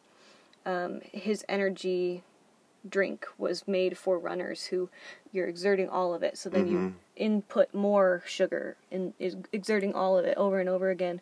Um, 0.66 1.02
his 1.12 1.46
energy 1.50 2.24
drink 2.88 3.26
was 3.38 3.68
made 3.68 3.98
for 3.98 4.20
runners 4.20 4.66
who 4.66 4.90
you're 5.32 5.48
exerting 5.48 5.90
all 5.90 6.14
of 6.14 6.24
it. 6.24 6.38
So 6.38 6.50
then 6.50 6.66
mm-hmm. 6.66 6.74
you 6.74 6.96
input 7.16 7.74
more 7.74 8.24
sugar 8.26 8.76
and 8.92 9.14
is 9.20 9.38
exerting 9.52 9.94
all 9.94 10.18
of 10.18 10.26
it 10.26 10.38
over 10.38 10.60
and 10.60 10.70
over 10.70 10.90
again. 10.90 11.22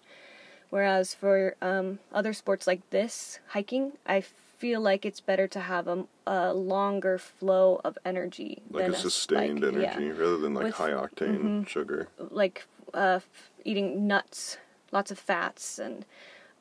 Whereas 0.70 1.14
for 1.14 1.56
um, 1.62 2.00
other 2.14 2.34
sports 2.34 2.66
like 2.66 2.90
this, 2.92 3.40
hiking, 3.50 3.94
I 4.08 4.22
feel 4.22 4.80
like 4.80 5.06
it's 5.06 5.20
better 5.20 5.48
to 5.48 5.60
have 5.60 5.88
a, 5.88 6.06
a 6.26 6.54
longer 6.54 7.18
flow 7.18 7.82
of 7.84 7.98
energy. 8.06 8.62
Like 8.70 8.88
a 8.88 8.96
sustained 8.96 9.64
a 9.64 9.68
energy 9.68 10.06
yeah. 10.06 10.12
rather 10.12 10.38
than 10.38 10.54
like 10.54 10.66
With, 10.66 10.76
high 10.76 10.92
octane 10.92 11.38
mm-hmm, 11.38 11.64
sugar. 11.64 12.08
Like 12.18 12.66
uh, 12.94 13.18
f- 13.18 13.52
eating 13.66 14.08
nuts, 14.08 14.58
lots 14.92 15.12
of 15.12 15.20
fats, 15.20 15.78
and 15.78 16.06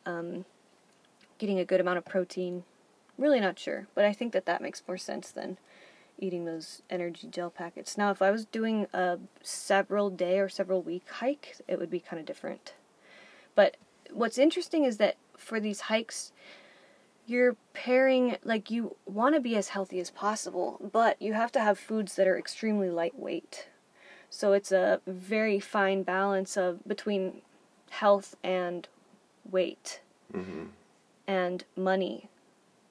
um, 0.06 0.44
getting 1.38 1.58
a 1.58 1.64
good 1.64 1.80
amount 1.80 1.98
of 1.98 2.04
protein. 2.04 2.64
Really 3.20 3.38
not 3.38 3.58
sure, 3.58 3.86
but 3.94 4.06
I 4.06 4.14
think 4.14 4.32
that 4.32 4.46
that 4.46 4.62
makes 4.62 4.82
more 4.88 4.96
sense 4.96 5.30
than 5.30 5.58
eating 6.18 6.46
those 6.46 6.80
energy 6.88 7.28
gel 7.30 7.50
packets. 7.50 7.98
Now, 7.98 8.10
if 8.10 8.22
I 8.22 8.30
was 8.30 8.46
doing 8.46 8.86
a 8.94 9.18
several 9.42 10.08
day 10.08 10.38
or 10.38 10.48
several 10.48 10.80
week 10.80 11.06
hike, 11.06 11.58
it 11.68 11.78
would 11.78 11.90
be 11.90 12.00
kind 12.00 12.18
of 12.18 12.24
different. 12.24 12.72
But 13.54 13.76
what's 14.10 14.38
interesting 14.38 14.84
is 14.84 14.96
that 14.96 15.16
for 15.36 15.60
these 15.60 15.82
hikes, 15.82 16.32
you're 17.26 17.56
pairing 17.74 18.38
like 18.42 18.70
you 18.70 18.96
want 19.04 19.34
to 19.34 19.40
be 19.40 19.54
as 19.54 19.68
healthy 19.68 20.00
as 20.00 20.10
possible, 20.10 20.80
but 20.90 21.20
you 21.20 21.34
have 21.34 21.52
to 21.52 21.60
have 21.60 21.78
foods 21.78 22.16
that 22.16 22.26
are 22.26 22.38
extremely 22.38 22.88
lightweight. 22.88 23.68
So 24.30 24.54
it's 24.54 24.72
a 24.72 25.02
very 25.06 25.60
fine 25.60 26.04
balance 26.04 26.56
of 26.56 26.80
between 26.88 27.42
health 27.90 28.34
and 28.42 28.88
weight 29.44 30.00
mm-hmm. 30.34 30.68
and 31.26 31.64
money, 31.76 32.29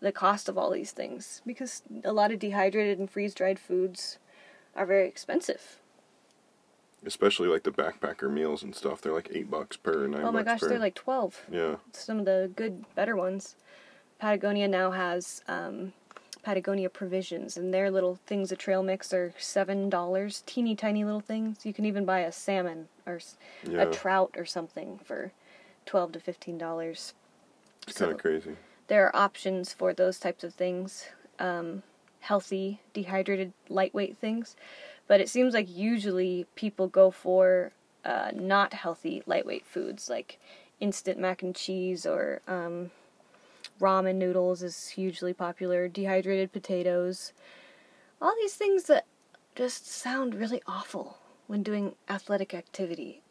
the 0.02 0.12
cost 0.12 0.48
of 0.48 0.58
all 0.58 0.72
these 0.72 0.92
things, 0.92 1.42
because 1.46 1.84
a 2.04 2.14
lot 2.14 2.32
of 2.32 2.40
dehydrated 2.40 3.00
and 3.00 3.10
freeze 3.10 3.34
dried 3.34 3.60
foods 3.60 4.18
are 4.76 4.86
very 4.86 5.08
expensive. 5.08 5.80
Especially 7.06 7.48
like 7.48 7.64
the 7.64 7.72
backpacker 7.72 8.32
meals 8.32 8.62
and 8.64 8.76
stuff, 8.76 9.02
they're 9.02 9.14
like 9.14 9.30
eight 9.34 9.50
bucks 9.50 9.78
per 9.78 10.08
nine. 10.08 10.24
Oh 10.24 10.32
my 10.32 10.44
gosh, 10.44 10.60
per. 10.60 10.70
they're 10.70 10.80
like 10.80 10.96
twelve. 10.96 11.46
Yeah. 11.52 11.78
Some 11.94 12.20
of 12.20 12.26
the 12.26 12.52
good, 12.56 12.86
better 12.96 13.16
ones. 13.16 13.56
Patagonia 14.20 14.68
now 14.68 14.92
has 14.92 15.42
um, 15.48 15.94
Patagonia 16.44 16.90
provisions, 16.90 17.56
and 17.56 17.74
their 17.74 17.90
little 17.90 18.20
things 18.26 18.52
of 18.52 18.58
trail 18.58 18.84
mix 18.84 19.14
are 19.14 19.34
seven 19.38 19.90
dollars, 19.90 20.44
teeny 20.46 20.76
tiny 20.76 21.06
little 21.06 21.22
things. 21.22 21.66
You 21.66 21.74
can 21.74 21.86
even 21.86 22.04
buy 22.04 22.20
a 22.20 22.32
salmon 22.32 22.90
or 23.06 23.20
yeah. 23.70 23.84
a 23.84 23.92
trout 23.92 24.36
or 24.38 24.46
something 24.46 25.00
for 25.04 25.32
twelve 25.86 26.12
to 26.14 26.20
fifteen 26.20 26.58
dollars. 26.58 27.14
It's 27.88 27.98
so 27.98 28.06
kind 28.06 28.16
of 28.16 28.22
crazy. 28.22 28.56
There 28.90 29.06
are 29.06 29.16
options 29.16 29.72
for 29.72 29.94
those 29.94 30.18
types 30.18 30.44
of 30.44 30.56
things, 30.56 31.06
um, 31.38 31.84
healthy, 32.22 32.82
dehydrated, 32.92 33.54
lightweight 33.70 34.18
things, 34.18 34.56
but 35.08 35.22
it 35.22 35.30
seems 35.30 35.54
like 35.54 35.70
usually 35.70 36.48
people 36.56 36.88
go 36.88 37.12
for 37.12 37.72
uh, 38.04 38.32
not 38.34 38.74
healthy, 38.74 39.22
lightweight 39.28 39.66
foods 39.66 40.10
like 40.10 40.40
instant 40.80 41.20
mac 41.20 41.44
and 41.44 41.56
cheese 41.56 42.06
or 42.08 42.42
um, 42.48 42.90
ramen 43.80 44.16
noodles 44.16 44.64
is 44.64 44.90
hugely 44.90 45.34
popular, 45.34 45.88
dehydrated 45.88 46.52
potatoes. 46.52 47.32
All 48.20 48.34
these 48.42 48.56
things 48.56 48.86
that 48.86 49.06
just 49.54 49.88
sound 49.88 50.34
really 50.34 50.64
awful 50.66 51.20
when 51.46 51.62
doing 51.62 51.94
athletic 52.10 52.56
activity. 52.56 53.22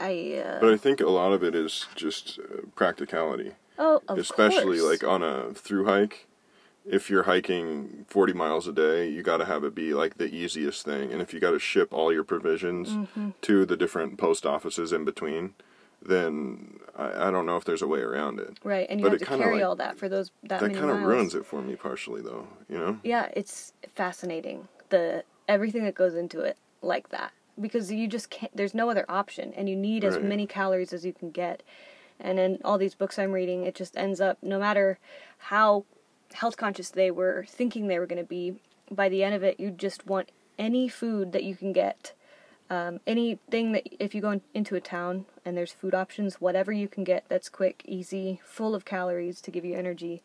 I 0.00 0.42
uh, 0.44 0.58
But 0.60 0.72
I 0.72 0.76
think 0.76 1.00
a 1.00 1.10
lot 1.10 1.32
of 1.32 1.44
it 1.44 1.54
is 1.54 1.86
just 1.94 2.40
uh, 2.40 2.62
practicality. 2.74 3.52
Oh, 3.78 4.00
Especially 4.08 4.78
course. 4.78 5.02
like 5.02 5.04
on 5.04 5.22
a 5.22 5.52
through 5.54 5.86
hike. 5.86 6.26
If 6.88 7.10
you're 7.10 7.24
hiking 7.24 8.04
40 8.06 8.32
miles 8.32 8.68
a 8.68 8.72
day, 8.72 9.08
you 9.08 9.24
got 9.24 9.38
to 9.38 9.44
have 9.44 9.64
it 9.64 9.74
be 9.74 9.92
like 9.92 10.18
the 10.18 10.32
easiest 10.32 10.84
thing. 10.84 11.12
And 11.12 11.20
if 11.20 11.34
you 11.34 11.40
got 11.40 11.50
to 11.50 11.58
ship 11.58 11.92
all 11.92 12.12
your 12.12 12.22
provisions 12.22 12.90
mm-hmm. 12.90 13.30
to 13.42 13.66
the 13.66 13.76
different 13.76 14.18
post 14.18 14.46
offices 14.46 14.92
in 14.92 15.04
between, 15.04 15.54
then 16.00 16.78
I, 16.96 17.26
I, 17.26 17.30
don't 17.32 17.44
know 17.44 17.56
if 17.56 17.64
there's 17.64 17.82
a 17.82 17.88
way 17.88 18.00
around 18.00 18.38
it. 18.38 18.58
Right, 18.62 18.86
and 18.88 19.00
you 19.00 19.04
but 19.04 19.12
have 19.12 19.20
to 19.20 19.26
carry 19.26 19.56
like, 19.56 19.64
all 19.64 19.76
that 19.76 19.98
for 19.98 20.08
those 20.08 20.30
that, 20.44 20.60
that 20.60 20.74
kind 20.74 20.90
of 20.90 21.02
ruins 21.02 21.34
it 21.34 21.44
for 21.44 21.60
me 21.60 21.74
partially, 21.74 22.22
though. 22.22 22.46
You 22.68 22.78
know. 22.78 23.00
Yeah, 23.02 23.30
it's 23.34 23.72
fascinating 23.94 24.68
the 24.90 25.24
everything 25.48 25.84
that 25.84 25.94
goes 25.94 26.14
into 26.14 26.40
it 26.40 26.56
like 26.82 27.08
that 27.10 27.32
because 27.60 27.90
you 27.90 28.06
just 28.06 28.30
can't. 28.30 28.54
There's 28.56 28.74
no 28.74 28.90
other 28.90 29.04
option, 29.08 29.52
and 29.54 29.68
you 29.68 29.76
need 29.76 30.04
as 30.04 30.18
many 30.18 30.46
calories 30.46 30.92
as 30.92 31.04
you 31.04 31.12
can 31.12 31.30
get. 31.30 31.62
And 32.18 32.38
in 32.38 32.58
all 32.64 32.78
these 32.78 32.94
books 32.94 33.18
I'm 33.18 33.32
reading, 33.32 33.64
it 33.64 33.74
just 33.74 33.96
ends 33.96 34.20
up 34.20 34.38
no 34.42 34.58
matter 34.58 34.98
how 35.38 35.84
health 36.34 36.56
conscious 36.56 36.90
they 36.90 37.10
were 37.10 37.44
thinking 37.48 37.86
they 37.86 37.98
were 37.98 38.06
going 38.06 38.22
to 38.22 38.28
be. 38.28 38.56
By 38.90 39.08
the 39.08 39.22
end 39.22 39.34
of 39.34 39.42
it, 39.42 39.58
you 39.58 39.70
just 39.70 40.06
want 40.06 40.30
any 40.58 40.88
food 40.88 41.32
that 41.32 41.44
you 41.44 41.54
can 41.56 41.72
get 41.72 42.12
um, 42.68 43.00
anything 43.06 43.72
that 43.72 43.86
if 44.02 44.14
you 44.14 44.20
go 44.20 44.30
in, 44.30 44.40
into 44.52 44.74
a 44.74 44.80
town 44.80 45.26
and 45.44 45.56
there's 45.56 45.72
food 45.72 45.94
options, 45.94 46.40
whatever 46.40 46.72
you 46.72 46.88
can 46.88 47.04
get 47.04 47.24
that's 47.28 47.48
quick, 47.48 47.82
easy, 47.86 48.40
full 48.44 48.74
of 48.74 48.84
calories 48.84 49.40
to 49.42 49.50
give 49.50 49.64
you 49.64 49.76
energy. 49.76 50.22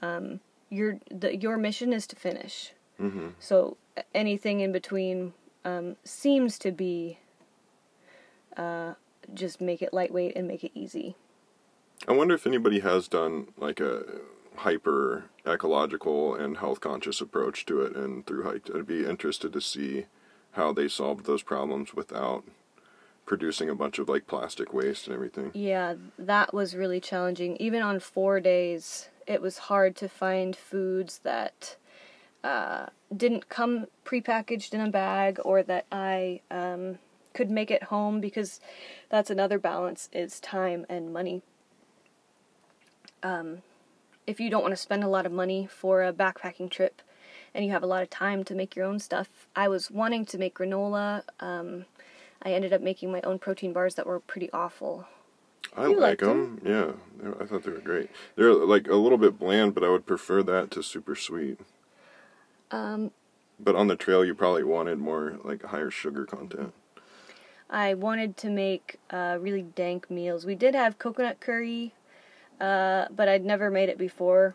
Um, 0.00 0.40
your 0.70 0.98
the, 1.10 1.36
your 1.36 1.56
mission 1.56 1.92
is 1.92 2.06
to 2.08 2.16
finish. 2.16 2.72
Mm-hmm. 3.00 3.28
So 3.38 3.76
anything 4.14 4.60
in 4.60 4.72
between 4.72 5.34
um, 5.64 5.96
seems 6.02 6.58
to 6.60 6.72
be 6.72 7.18
uh, 8.56 8.94
just 9.34 9.60
make 9.60 9.82
it 9.82 9.92
lightweight 9.92 10.36
and 10.36 10.46
make 10.46 10.64
it 10.64 10.72
easy. 10.74 11.16
I 12.06 12.12
wonder 12.12 12.34
if 12.34 12.46
anybody 12.46 12.80
has 12.80 13.08
done 13.08 13.48
like 13.56 13.80
a 13.80 14.02
hyper 14.56 15.24
ecological 15.46 16.34
and 16.34 16.58
health 16.58 16.80
conscious 16.80 17.20
approach 17.20 17.66
to 17.66 17.82
it 17.82 17.94
and 17.96 18.26
through 18.26 18.44
hike. 18.44 18.70
I'd 18.74 18.86
be 18.86 19.04
interested 19.04 19.52
to 19.52 19.60
see 19.60 20.06
how 20.52 20.72
they 20.72 20.88
solved 20.88 21.26
those 21.26 21.42
problems 21.42 21.94
without 21.94 22.44
producing 23.26 23.68
a 23.68 23.74
bunch 23.74 23.98
of 23.98 24.08
like 24.08 24.26
plastic 24.26 24.72
waste 24.72 25.06
and 25.06 25.14
everything. 25.14 25.50
Yeah, 25.52 25.94
that 26.18 26.54
was 26.54 26.74
really 26.74 27.00
challenging. 27.00 27.56
Even 27.56 27.82
on 27.82 28.00
four 28.00 28.40
days, 28.40 29.08
it 29.26 29.42
was 29.42 29.58
hard 29.58 29.96
to 29.96 30.08
find 30.08 30.56
foods 30.56 31.20
that 31.24 31.76
uh, 32.44 32.86
didn't 33.14 33.48
come 33.48 33.86
prepackaged 34.04 34.72
in 34.72 34.80
a 34.80 34.90
bag 34.90 35.38
or 35.44 35.62
that 35.64 35.84
I 35.90 36.40
um, 36.50 36.98
could 37.36 37.50
make 37.50 37.70
it 37.70 37.84
home 37.84 38.20
because 38.20 38.60
that's 39.10 39.30
another 39.30 39.58
balance 39.58 40.08
is 40.12 40.40
time 40.40 40.86
and 40.88 41.12
money. 41.12 41.42
Um, 43.22 43.58
if 44.26 44.40
you 44.40 44.48
don't 44.50 44.62
want 44.62 44.72
to 44.72 44.76
spend 44.76 45.04
a 45.04 45.08
lot 45.08 45.26
of 45.26 45.32
money 45.32 45.68
for 45.70 46.02
a 46.02 46.12
backpacking 46.12 46.70
trip 46.70 47.02
and 47.54 47.64
you 47.64 47.70
have 47.72 47.82
a 47.82 47.86
lot 47.86 48.02
of 48.02 48.08
time 48.10 48.42
to 48.44 48.54
make 48.54 48.74
your 48.74 48.86
own 48.86 48.98
stuff, 48.98 49.28
I 49.54 49.68
was 49.68 49.90
wanting 49.90 50.24
to 50.26 50.38
make 50.38 50.56
granola. 50.56 51.22
Um, 51.38 51.84
I 52.42 52.52
ended 52.52 52.72
up 52.72 52.80
making 52.80 53.12
my 53.12 53.20
own 53.20 53.38
protein 53.38 53.72
bars 53.74 53.94
that 53.96 54.06
were 54.06 54.20
pretty 54.20 54.50
awful. 54.52 55.06
I 55.76 55.88
You 55.88 56.00
like 56.00 56.00
liked 56.00 56.20
them. 56.22 56.60
Yeah, 56.64 56.92
I 57.40 57.44
thought 57.44 57.64
they 57.64 57.72
were 57.72 57.78
great. 57.78 58.08
They're 58.36 58.54
like 58.54 58.88
a 58.88 58.94
little 58.94 59.18
bit 59.18 59.38
bland, 59.38 59.74
but 59.74 59.84
I 59.84 59.90
would 59.90 60.06
prefer 60.06 60.42
that 60.44 60.70
to 60.72 60.82
super 60.82 61.14
sweet. 61.14 61.60
Um, 62.70 63.10
But 63.60 63.74
on 63.74 63.88
the 63.88 63.96
trail, 63.96 64.24
you 64.24 64.34
probably 64.34 64.64
wanted 64.64 64.98
more 64.98 65.38
like 65.44 65.64
higher 65.64 65.90
sugar 65.90 66.24
content. 66.24 66.72
I 67.68 67.94
wanted 67.94 68.36
to 68.38 68.50
make 68.50 68.98
uh, 69.10 69.38
really 69.40 69.62
dank 69.62 70.10
meals. 70.10 70.46
We 70.46 70.54
did 70.54 70.74
have 70.74 70.98
coconut 70.98 71.40
curry, 71.40 71.94
uh, 72.60 73.06
but 73.14 73.28
I'd 73.28 73.44
never 73.44 73.70
made 73.70 73.88
it 73.88 73.98
before 73.98 74.54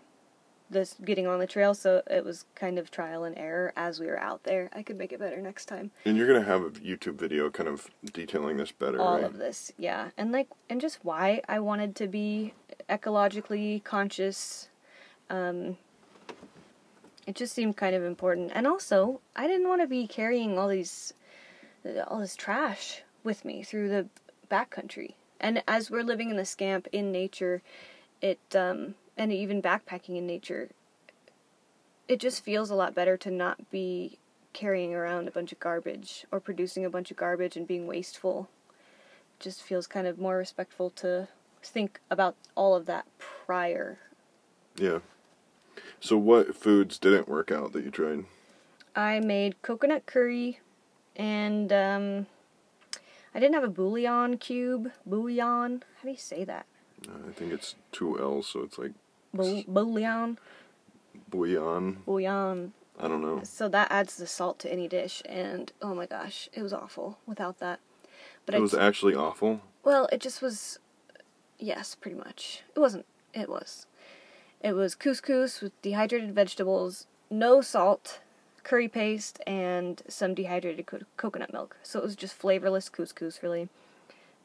this 0.72 0.96
getting 1.04 1.28
on 1.28 1.40
the 1.40 1.48
trail, 1.48 1.74
so 1.74 2.02
it 2.10 2.24
was 2.24 2.46
kind 2.56 2.80
of 2.80 2.90
trial 2.90 3.24
and 3.26 3.38
error 3.38 3.74
as 3.76 4.00
we 4.00 4.08
were 4.08 4.20
out 4.20 4.44
there. 4.44 4.70
I 4.74 4.82
could 4.82 4.98
make 4.98 5.12
it 5.12 5.20
better 5.20 5.42
next 5.42 5.66
time. 5.66 5.92
And 6.06 6.16
you're 6.16 6.28
gonna 6.28 6.46
have 6.46 6.62
a 6.62 6.70
YouTube 6.70 7.16
video 7.16 7.50
kind 7.50 7.68
of 7.68 7.90
detailing 8.14 8.58
this 8.58 8.72
better, 8.72 9.00
All 9.00 9.16
right? 9.16 9.24
of 9.24 9.38
this, 9.38 9.72
yeah, 9.78 10.10
and 10.18 10.32
like, 10.32 10.48
and 10.70 10.80
just 10.80 11.04
why 11.04 11.42
I 11.48 11.60
wanted 11.60 11.96
to 11.98 12.08
be 12.08 12.54
ecologically 12.90 13.84
conscious. 13.84 14.70
Um, 15.30 15.78
it 17.28 17.36
just 17.36 17.54
seemed 17.54 17.78
kind 17.78 17.96
of 17.96 18.04
important, 18.04 18.52
and 18.56 18.66
also 18.66 19.20
I 19.36 19.48
didn't 19.48 19.68
want 19.68 19.82
to 19.82 19.88
be 19.88 20.08
carrying 20.08 20.58
all 20.58 20.70
these, 20.70 21.14
all 22.08 22.20
this 22.20 22.36
trash 22.36 23.04
with 23.24 23.46
me 23.46 23.64
through 23.64 23.90
the 23.90 24.08
backcountry. 24.50 25.14
And 25.40 25.64
as 25.68 25.90
we're 25.90 26.04
living 26.04 26.30
in 26.30 26.38
the 26.38 26.46
scamp 26.46 26.88
in 26.92 27.12
nature, 27.12 27.62
it 28.22 28.40
um, 28.56 28.96
and 29.18 29.32
even 29.32 29.62
backpacking 29.62 30.18
in 30.18 30.28
nature, 30.28 30.70
it 32.08 32.20
just 32.20 32.44
feels 32.44 32.70
a 32.70 32.76
lot 32.76 32.94
better 32.94 33.18
to 33.18 33.32
not 33.32 33.70
be 33.72 34.18
carrying 34.54 34.94
around 34.94 35.28
a 35.28 35.32
bunch 35.32 35.52
of 35.52 35.60
garbage 35.60 36.26
or 36.32 36.40
producing 36.40 36.86
a 36.86 36.90
bunch 36.90 37.10
of 37.10 37.18
garbage 37.18 37.56
and 37.56 37.68
being 37.68 37.88
wasteful. 37.88 38.50
Just 39.40 39.64
feels 39.64 39.88
kind 39.88 40.06
of 40.06 40.20
more 40.20 40.38
respectful 40.38 40.90
to 40.92 41.28
think 41.64 42.00
about 42.10 42.36
all 42.56 42.76
of 42.76 42.86
that 42.86 43.06
prior. 43.18 44.00
Yeah. 44.76 45.00
So 46.00 46.18
what 46.18 46.56
foods 46.56 46.98
didn't 46.98 47.30
work 47.30 47.52
out 47.52 47.74
that 47.74 47.84
you 47.84 47.92
tried? 47.92 48.26
I 48.96 49.20
made 49.20 49.62
coconut 49.62 50.06
curry 50.06 50.60
and 51.16 51.72
um, 51.72 52.26
I 53.34 53.40
didn't 53.40 53.56
have 53.56 53.64
a 53.64 53.70
bouillon 53.70 54.38
cube. 54.38 54.92
Bouillon? 55.06 55.84
How 55.98 56.04
do 56.04 56.10
you 56.10 56.18
say 56.18 56.44
that? 56.44 56.66
Uh, 57.08 57.30
I 57.30 57.32
think 57.32 57.52
it's 57.52 57.76
two 57.92 58.20
L's, 58.20 58.48
so 58.48 58.62
it's 58.62 58.78
like 58.78 58.92
Bou- 59.34 59.64
bouillon? 59.68 60.38
bouillon. 61.30 62.04
Bouillon. 62.06 62.74
I 63.00 63.08
don't 63.08 63.22
know. 63.22 63.42
So 63.44 63.68
that 63.70 63.92
adds 63.92 64.18
the 64.18 64.28
salt 64.28 64.60
to 64.60 64.72
any 64.72 64.88
dish, 64.88 65.22
and 65.26 65.72
oh 65.82 65.96
my 65.96 66.06
gosh, 66.06 66.50
it 66.54 66.62
was 66.62 66.74
awful 66.74 67.18
without 67.26 67.60
that. 67.60 67.80
But 68.46 68.56
it 68.56 68.60
I 68.60 68.62
was 68.62 68.74
actually 68.74 69.16
awful. 69.16 69.62
Well, 69.84 70.08
it 70.12 70.20
just 70.22 70.42
was. 70.42 70.80
Yes, 71.58 71.96
pretty 71.96 72.18
much. 72.18 72.64
It 72.76 72.80
wasn't. 72.80 73.06
It 73.34 73.50
was. 73.50 73.88
It 74.62 74.74
was 74.74 74.94
couscous 74.94 75.62
with 75.62 75.80
dehydrated 75.82 76.36
vegetables, 76.36 77.08
no 77.32 77.62
salt, 77.62 78.20
curry 78.64 78.88
paste, 78.88 79.40
and 79.46 80.02
some 80.08 80.34
dehydrated 80.34 80.86
co- 80.86 81.00
coconut 81.18 81.54
milk. 81.54 81.78
So 81.84 82.00
it 82.00 82.04
was 82.04 82.16
just 82.16 82.34
flavorless 82.34 82.90
couscous, 82.90 83.42
really. 83.42 83.70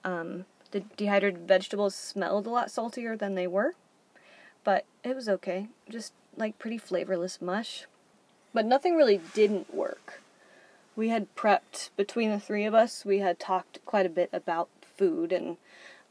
Um, 0.05 0.45
the 0.71 0.81
dehydrated 0.81 1.47
vegetables 1.49 1.95
smelled 1.95 2.47
a 2.47 2.51
lot 2.51 2.71
saltier 2.71 3.17
than 3.17 3.35
they 3.35 3.47
were, 3.47 3.75
but 4.64 4.85
it 5.05 5.14
was 5.14 5.29
okay. 5.29 5.69
Just 5.89 6.12
like 6.37 6.59
pretty 6.59 6.79
flavorless 6.79 7.41
mush. 7.41 7.87
But 8.53 8.67
nothing 8.67 8.97
really 8.97 9.21
didn't 9.35 9.75
work. 9.75 10.23
We 10.95 11.11
had 11.11 11.35
prepped 11.37 11.91
between 11.97 12.31
the 12.31 12.41
three 12.41 12.64
of 12.64 12.75
us. 12.75 13.05
We 13.05 13.19
had 13.19 13.39
talked 13.39 13.85
quite 13.85 14.07
a 14.07 14.11
bit 14.11 14.31
about 14.33 14.69
food, 14.81 15.31
and 15.31 15.59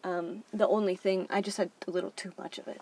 um, 0.04 0.44
the 0.54 0.68
only 0.68 0.96
thing 0.96 1.28
I 1.30 1.42
just 1.42 1.58
had 1.58 1.72
a 1.88 1.92
little 1.92 2.12
too 2.12 2.34
much 2.38 2.60
of 2.60 2.68
it. 2.68 2.82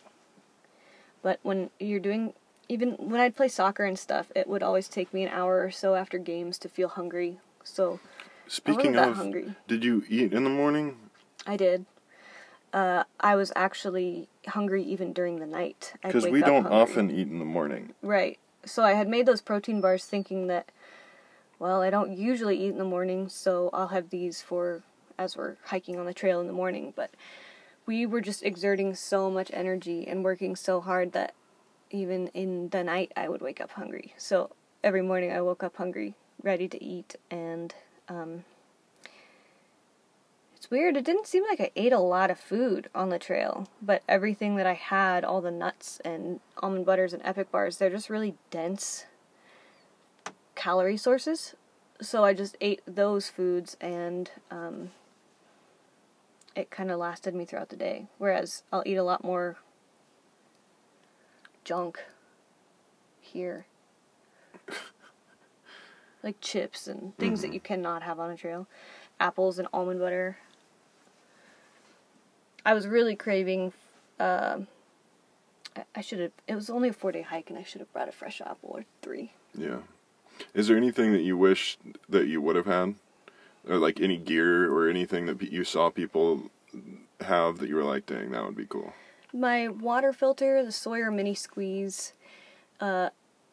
But 1.21 1.39
when 1.43 1.69
you're 1.79 1.99
doing, 2.01 2.33
even 2.69 2.91
when 2.91 3.19
I'd 3.19 3.35
play 3.35 3.47
soccer 3.47 3.85
and 3.85 3.97
stuff, 3.97 4.31
it 4.35 4.47
would 4.47 4.63
always 4.63 4.87
take 4.87 5.13
me 5.13 5.23
an 5.23 5.29
hour 5.29 5.63
or 5.63 5.71
so 5.71 5.95
after 5.95 6.17
games 6.17 6.57
to 6.59 6.69
feel 6.69 6.87
hungry. 6.89 7.37
So 7.63 7.99
Speaking 8.47 8.95
of, 8.97 9.15
hungry. 9.15 9.55
did 9.67 9.83
you 9.83 10.03
eat 10.09 10.33
in 10.33 10.43
the 10.43 10.49
morning? 10.49 10.97
I 11.45 11.57
did. 11.57 11.85
Uh, 12.73 13.03
I 13.19 13.35
was 13.35 13.51
actually 13.55 14.27
hungry 14.47 14.83
even 14.83 15.13
during 15.13 15.39
the 15.39 15.45
night. 15.45 15.93
Because 16.03 16.25
we 16.25 16.41
don't 16.41 16.63
hungry. 16.63 16.79
often 16.81 17.11
eat 17.11 17.27
in 17.27 17.39
the 17.39 17.45
morning. 17.45 17.93
Right. 18.01 18.39
So 18.65 18.83
I 18.83 18.93
had 18.93 19.07
made 19.07 19.25
those 19.25 19.41
protein 19.41 19.81
bars 19.81 20.05
thinking 20.05 20.47
that, 20.47 20.71
well, 21.59 21.81
I 21.81 21.89
don't 21.89 22.17
usually 22.17 22.57
eat 22.57 22.69
in 22.69 22.77
the 22.77 22.83
morning, 22.83 23.29
so 23.29 23.69
I'll 23.73 23.89
have 23.89 24.09
these 24.09 24.41
for 24.41 24.83
as 25.17 25.37
we're 25.37 25.55
hiking 25.65 25.99
on 25.99 26.05
the 26.05 26.13
trail 26.13 26.41
in 26.41 26.47
the 26.47 26.53
morning. 26.53 26.93
But 26.95 27.11
we 27.85 28.05
were 28.05 28.21
just 28.21 28.43
exerting 28.43 28.95
so 28.95 29.29
much 29.29 29.51
energy 29.53 30.07
and 30.07 30.23
working 30.23 30.55
so 30.55 30.81
hard 30.81 31.11
that 31.11 31.33
even 31.93 32.27
in 32.29 32.67
the 32.69 32.83
night 32.83 33.13
I 33.15 33.29
would 33.29 33.41
wake 33.41 33.61
up 33.61 33.71
hungry. 33.71 34.13
So 34.17 34.49
every 34.83 35.01
morning 35.01 35.31
I 35.31 35.39
woke 35.41 35.63
up 35.63 35.77
hungry, 35.77 36.15
ready 36.41 36.67
to 36.67 36.83
eat, 36.83 37.15
and 37.31 37.73
um, 38.09 38.43
it's 40.55 40.71
weird. 40.71 40.97
It 40.97 41.05
didn't 41.05 41.27
seem 41.27 41.43
like 41.43 41.61
I 41.61 41.71
ate 41.75 41.93
a 41.93 41.99
lot 41.99 42.31
of 42.31 42.39
food 42.39 42.89
on 42.95 43.09
the 43.09 43.19
trail, 43.19 43.67
but 43.81 44.01
everything 44.09 44.55
that 44.55 44.65
I 44.65 44.73
had, 44.73 45.23
all 45.23 45.39
the 45.39 45.51
nuts 45.51 46.01
and 46.03 46.39
almond 46.57 46.85
butters 46.85 47.13
and 47.13 47.21
epic 47.23 47.51
bars, 47.51 47.77
they're 47.77 47.89
just 47.89 48.09
really 48.09 48.35
dense 48.49 49.05
calorie 50.55 50.97
sources. 50.97 51.55
So 52.01 52.23
I 52.23 52.33
just 52.33 52.57
ate 52.59 52.81
those 52.87 53.29
foods 53.29 53.77
and 53.79 54.31
um, 54.49 54.91
it 56.55 56.71
kind 56.71 56.91
of 56.91 56.99
lasted 56.99 57.35
me 57.35 57.45
throughout 57.45 57.69
the 57.69 57.75
day. 57.75 58.07
Whereas 58.17 58.63
I'll 58.71 58.83
eat 58.85 58.95
a 58.95 59.03
lot 59.03 59.23
more 59.23 59.57
junk 61.63 62.03
here. 63.21 63.65
like 66.23 66.39
chips 66.39 66.87
and 66.87 67.15
things 67.17 67.41
that 67.41 67.53
you 67.53 67.59
cannot 67.59 68.01
have 68.03 68.19
on 68.19 68.31
a 68.31 68.37
trail. 68.37 68.67
Apples 69.19 69.59
and 69.59 69.67
almond 69.73 69.99
butter. 69.99 70.37
I 72.65 72.73
was 72.73 72.87
really 72.87 73.15
craving. 73.15 73.73
um 74.19 74.67
I- 75.75 75.85
I 75.95 76.01
should 76.01 76.19
have. 76.19 76.31
It 76.47 76.55
was 76.55 76.69
only 76.69 76.89
a 76.89 76.93
four 76.93 77.11
day 77.11 77.23
hike, 77.23 77.49
and 77.49 77.57
I 77.57 77.63
should 77.63 77.81
have 77.81 77.91
brought 77.91 78.07
a 78.07 78.11
fresh 78.11 78.39
apple 78.41 78.69
or 78.69 78.85
three. 79.01 79.33
Yeah. 79.57 79.79
Is 80.53 80.67
there 80.67 80.77
anything 80.77 81.11
that 81.13 81.21
you 81.23 81.35
wish 81.37 81.77
that 82.09 82.27
you 82.27 82.41
would 82.41 82.55
have 82.55 82.65
had? 82.67 82.95
Or 83.67 83.77
like 83.77 83.99
any 83.99 84.17
gear 84.17 84.71
or 84.71 84.87
anything 84.89 85.25
that 85.25 85.41
you 85.41 85.63
saw 85.63 85.89
people 85.89 86.51
have 87.21 87.57
that 87.59 87.69
you 87.69 87.75
were 87.75 87.83
like, 87.83 88.05
dang, 88.05 88.31
that 88.31 88.43
would 88.45 88.55
be 88.55 88.65
cool? 88.65 88.93
My 89.33 89.67
water 89.67 90.13
filter, 90.13 90.63
the 90.63 90.71
Sawyer 90.71 91.09
Mini 91.09 91.33
Squeeze, 91.33 92.13
uh, 92.79 93.09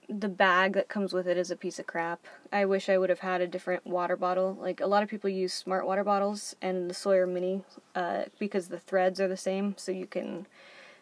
the 0.09 0.29
bag 0.29 0.75
that 0.75 0.89
comes 0.89 1.13
with 1.13 1.27
it 1.27 1.39
is 1.39 1.51
a 1.51 1.57
piece 1.57 1.79
of 1.79 1.87
crap. 1.87 2.21
I 2.53 2.65
wish 2.65 2.89
I 2.89 2.99
would 2.99 3.11
have 3.11 3.21
had 3.21 3.41
a 3.41 3.47
different 3.47 3.87
water 3.87 4.17
bottle. 4.17 4.59
Like 4.61 4.81
a 4.81 4.87
lot 4.87 5.03
of 5.03 5.09
people 5.09 5.31
use 5.31 5.55
smart 5.55 5.87
water 5.87 6.05
bottles, 6.05 6.55
and 6.61 6.91
the 6.91 6.95
Sawyer 6.95 7.27
Mini, 7.27 7.63
uh, 7.95 8.25
because 8.39 8.69
the 8.69 8.79
threads 8.79 9.21
are 9.21 9.29
the 9.29 9.37
same, 9.37 9.75
so 9.79 9.91
you 9.93 10.07
can 10.07 10.47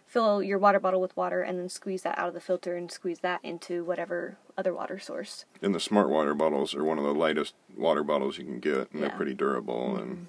fill 0.06 0.42
your 0.42 0.58
water 0.58 0.78
bottle 0.78 1.00
with 1.00 1.16
water 1.16 1.42
and 1.42 1.58
then 1.58 1.68
squeeze 1.68 2.02
that 2.02 2.16
out 2.18 2.28
of 2.28 2.34
the 2.34 2.40
filter 2.40 2.76
and 2.76 2.90
squeeze 2.90 3.18
that 3.20 3.40
into 3.42 3.84
whatever 3.84 4.36
other 4.56 4.72
water 4.72 4.98
source. 4.98 5.44
And 5.60 5.74
the 5.74 5.80
smart 5.80 6.08
water 6.08 6.34
bottles 6.34 6.74
are 6.74 6.84
one 6.84 6.98
of 6.98 7.04
the 7.04 7.14
lightest 7.14 7.54
water 7.76 8.04
bottles 8.04 8.38
you 8.38 8.44
can 8.44 8.60
get, 8.60 8.90
and 8.92 9.00
Yeah. 9.00 9.08
they're 9.08 9.16
pretty 9.16 9.34
durable. 9.34 9.96
And 9.96 10.28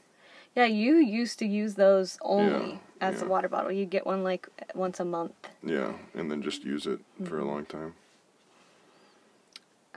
Yeah, 0.56 0.66
you 0.66 0.96
used 0.96 1.38
to 1.40 1.46
use 1.46 1.76
those 1.76 2.18
only 2.22 2.72
Yeah, 2.72 2.78
as 3.02 3.22
a 3.22 3.26
water 3.26 3.48
bottle. 3.50 3.72
You 3.72 3.86
get 3.86 4.06
one 4.06 4.24
like 4.24 4.48
once 4.76 5.00
a 5.00 5.06
month. 5.06 5.34
yeah, 5.64 5.94
and 6.14 6.30
then 6.32 6.42
just 6.42 6.64
use 6.64 6.86
it 6.86 7.00
for 7.26 7.40
a 7.40 7.46
long 7.46 7.66
time. 7.66 7.94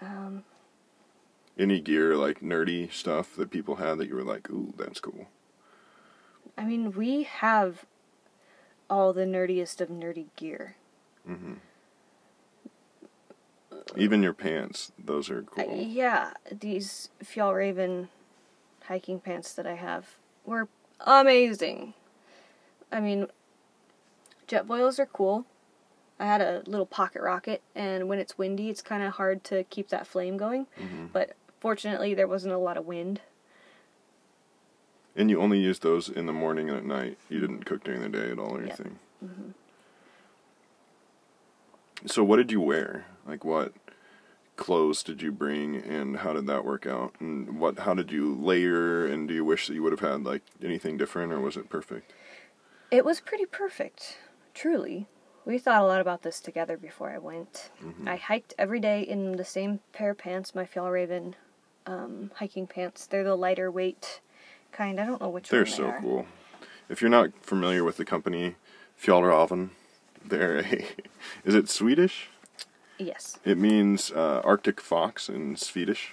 Um, 0.00 0.44
Any 1.58 1.80
gear 1.80 2.16
like 2.16 2.40
nerdy 2.40 2.92
stuff 2.92 3.36
that 3.36 3.50
people 3.50 3.76
had 3.76 3.98
that 3.98 4.08
you 4.08 4.16
were 4.16 4.24
like, 4.24 4.50
ooh, 4.50 4.74
that's 4.76 5.00
cool. 5.00 5.28
I 6.58 6.64
mean, 6.64 6.92
we 6.92 7.22
have 7.22 7.84
all 8.90 9.12
the 9.12 9.24
nerdiest 9.24 9.80
of 9.80 9.88
nerdy 9.88 10.26
gear. 10.36 10.76
hmm 11.26 11.54
Even 13.96 14.22
your 14.22 14.32
pants, 14.34 14.92
those 15.02 15.30
are 15.30 15.42
cool. 15.42 15.76
yeah, 15.76 16.32
these 16.50 17.10
Fjallraven 17.24 18.08
hiking 18.84 19.20
pants 19.20 19.52
that 19.54 19.66
I 19.66 19.74
have 19.74 20.16
were 20.44 20.68
amazing. 21.00 21.94
I 22.92 23.00
mean, 23.00 23.26
Jetboils 24.46 24.98
are 24.98 25.06
cool. 25.06 25.46
I 26.20 26.26
had 26.26 26.40
a 26.40 26.62
little 26.66 26.86
pocket 26.86 27.22
rocket, 27.22 27.62
and 27.74 28.08
when 28.08 28.18
it's 28.18 28.38
windy, 28.38 28.68
it's 28.68 28.82
kind 28.82 29.02
of 29.02 29.14
hard 29.14 29.42
to 29.44 29.64
keep 29.64 29.88
that 29.88 30.06
flame 30.06 30.36
going. 30.36 30.66
hmm 30.76 31.06
But 31.12 31.34
fortunately, 31.58 32.14
there 32.14 32.28
wasn't 32.28 32.54
a 32.54 32.58
lot 32.58 32.76
of 32.76 32.86
wind. 32.86 33.20
And 35.16 35.30
you 35.30 35.40
only 35.40 35.58
used 35.58 35.82
those 35.82 36.08
in 36.08 36.26
the 36.26 36.32
morning 36.32 36.68
and 36.68 36.78
at 36.78 36.84
night. 36.84 37.18
You 37.28 37.40
didn't 37.40 37.64
cook 37.64 37.82
during 37.82 38.00
the 38.02 38.08
day 38.08 38.30
at 38.30 38.38
all 38.38 38.56
or 38.56 38.60
Yeah. 38.60 38.66
anything. 38.66 38.98
So 42.06 42.24
what 42.24 42.36
did 42.36 42.50
you 42.50 42.60
wear? 42.60 43.06
Like 43.26 43.44
what 43.44 43.72
clothes 44.56 45.02
did 45.02 45.22
you 45.22 45.30
bring 45.32 45.76
and 45.76 46.18
how 46.18 46.32
did 46.32 46.46
that 46.46 46.64
work 46.64 46.86
out? 46.86 47.14
And 47.20 47.60
what 47.60 47.80
how 47.80 47.94
did 47.94 48.10
you 48.10 48.34
layer 48.34 49.06
and 49.06 49.28
do 49.28 49.34
you 49.34 49.44
wish 49.44 49.66
that 49.68 49.74
you 49.74 49.82
would 49.82 49.92
have 49.92 50.00
had 50.00 50.24
like 50.24 50.42
anything 50.62 50.96
different 50.96 51.32
or 51.32 51.40
was 51.40 51.56
it 51.56 51.68
perfect? 51.68 52.12
It 52.92 53.06
was 53.06 53.20
pretty 53.20 53.46
perfect, 53.46 54.18
truly. 54.52 55.06
We 55.46 55.56
thought 55.56 55.80
a 55.80 55.86
lot 55.86 56.02
about 56.02 56.20
this 56.22 56.40
together 56.40 56.76
before 56.76 57.10
I 57.10 57.16
went. 57.16 57.70
Mm-hmm. 57.82 58.06
I 58.06 58.16
hiked 58.16 58.52
every 58.58 58.80
day 58.80 59.00
in 59.00 59.36
the 59.36 59.46
same 59.46 59.80
pair 59.94 60.10
of 60.10 60.18
pants, 60.18 60.54
my 60.54 60.66
Fjallraven 60.66 61.32
um, 61.86 62.30
hiking 62.34 62.66
pants. 62.66 63.06
They're 63.06 63.24
the 63.24 63.34
lighter 63.34 63.70
weight 63.70 64.20
kind. 64.72 65.00
I 65.00 65.06
don't 65.06 65.22
know 65.22 65.30
which 65.30 65.48
They're 65.48 65.62
one 65.62 65.70
they 65.70 65.76
so 65.76 65.86
are. 65.86 66.00
cool. 66.02 66.26
If 66.90 67.00
you're 67.00 67.10
not 67.10 67.30
familiar 67.40 67.82
with 67.82 67.96
the 67.96 68.04
company 68.04 68.56
Fjallraven, 69.02 69.70
they're 70.22 70.58
a 70.58 70.86
is 71.46 71.54
it 71.54 71.70
Swedish? 71.70 72.28
Yes. 72.98 73.38
It 73.42 73.56
means 73.56 74.12
uh, 74.12 74.42
Arctic 74.44 74.82
fox 74.82 75.30
in 75.30 75.56
Swedish. 75.56 76.12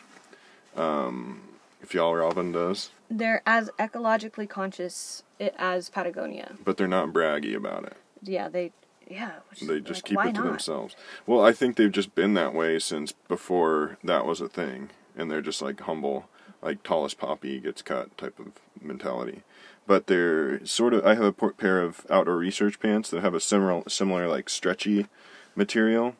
Um, 0.77 1.41
Fjallraven 1.85 2.53
does, 2.53 2.89
They're 3.09 3.41
as 3.45 3.69
ecologically 3.79 4.47
conscious 4.49 5.23
as 5.39 5.89
Patagonia. 5.89 6.55
but 6.63 6.77
they're 6.77 6.87
not 6.87 7.09
braggy 7.13 7.55
about 7.55 7.85
it. 7.85 7.97
Yeah, 8.21 8.49
they. 8.49 8.71
Yeah. 9.09 9.39
They 9.65 9.79
just 9.79 10.03
like, 10.11 10.25
keep 10.25 10.35
it 10.35 10.37
to 10.37 10.43
not? 10.43 10.49
themselves. 10.51 10.95
Well, 11.25 11.43
I 11.43 11.51
think 11.51 11.75
they've 11.77 11.91
just 11.91 12.13
been 12.13 12.35
that 12.35 12.53
way 12.53 12.77
since 12.77 13.11
before 13.11 13.97
that 14.03 14.25
was 14.25 14.39
a 14.39 14.47
thing, 14.49 14.89
and 15.17 15.31
they're 15.31 15.41
just 15.41 15.61
like 15.63 15.79
humble, 15.81 16.29
like 16.61 16.83
tallest 16.83 17.17
poppy 17.17 17.59
gets 17.59 17.81
cut 17.81 18.15
type 18.19 18.37
of 18.39 18.51
mentality. 18.79 19.41
But 19.87 20.05
they're 20.05 20.63
sort 20.65 20.93
of. 20.93 21.03
I 21.07 21.15
have 21.15 21.23
a 21.23 21.31
pair 21.33 21.81
of 21.81 22.05
outdoor 22.09 22.35
research 22.37 22.79
pants 22.79 23.09
that 23.09 23.21
have 23.21 23.33
a 23.33 23.39
similar, 23.39 23.81
similar 23.87 24.27
like 24.27 24.47
stretchy 24.47 25.07
material. 25.55 26.15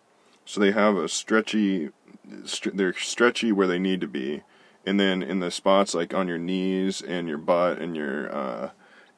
So 0.45 0.59
they 0.59 0.71
have 0.71 0.95
a 0.97 1.07
stretchy. 1.07 1.89
St- 2.45 2.75
they're 2.75 2.93
stretchy 2.93 3.51
where 3.51 3.67
they 3.67 3.77
need 3.79 4.01
to 4.01 4.07
be, 4.07 4.41
and 4.89 4.99
then 4.99 5.21
in 5.21 5.39
the 5.39 5.51
spots 5.51 5.93
like 5.93 6.15
on 6.15 6.27
your 6.27 6.39
knees 6.39 6.99
and 6.99 7.27
your 7.27 7.37
butt 7.37 7.77
and 7.77 7.95
your 7.95 8.35
uh, 8.35 8.69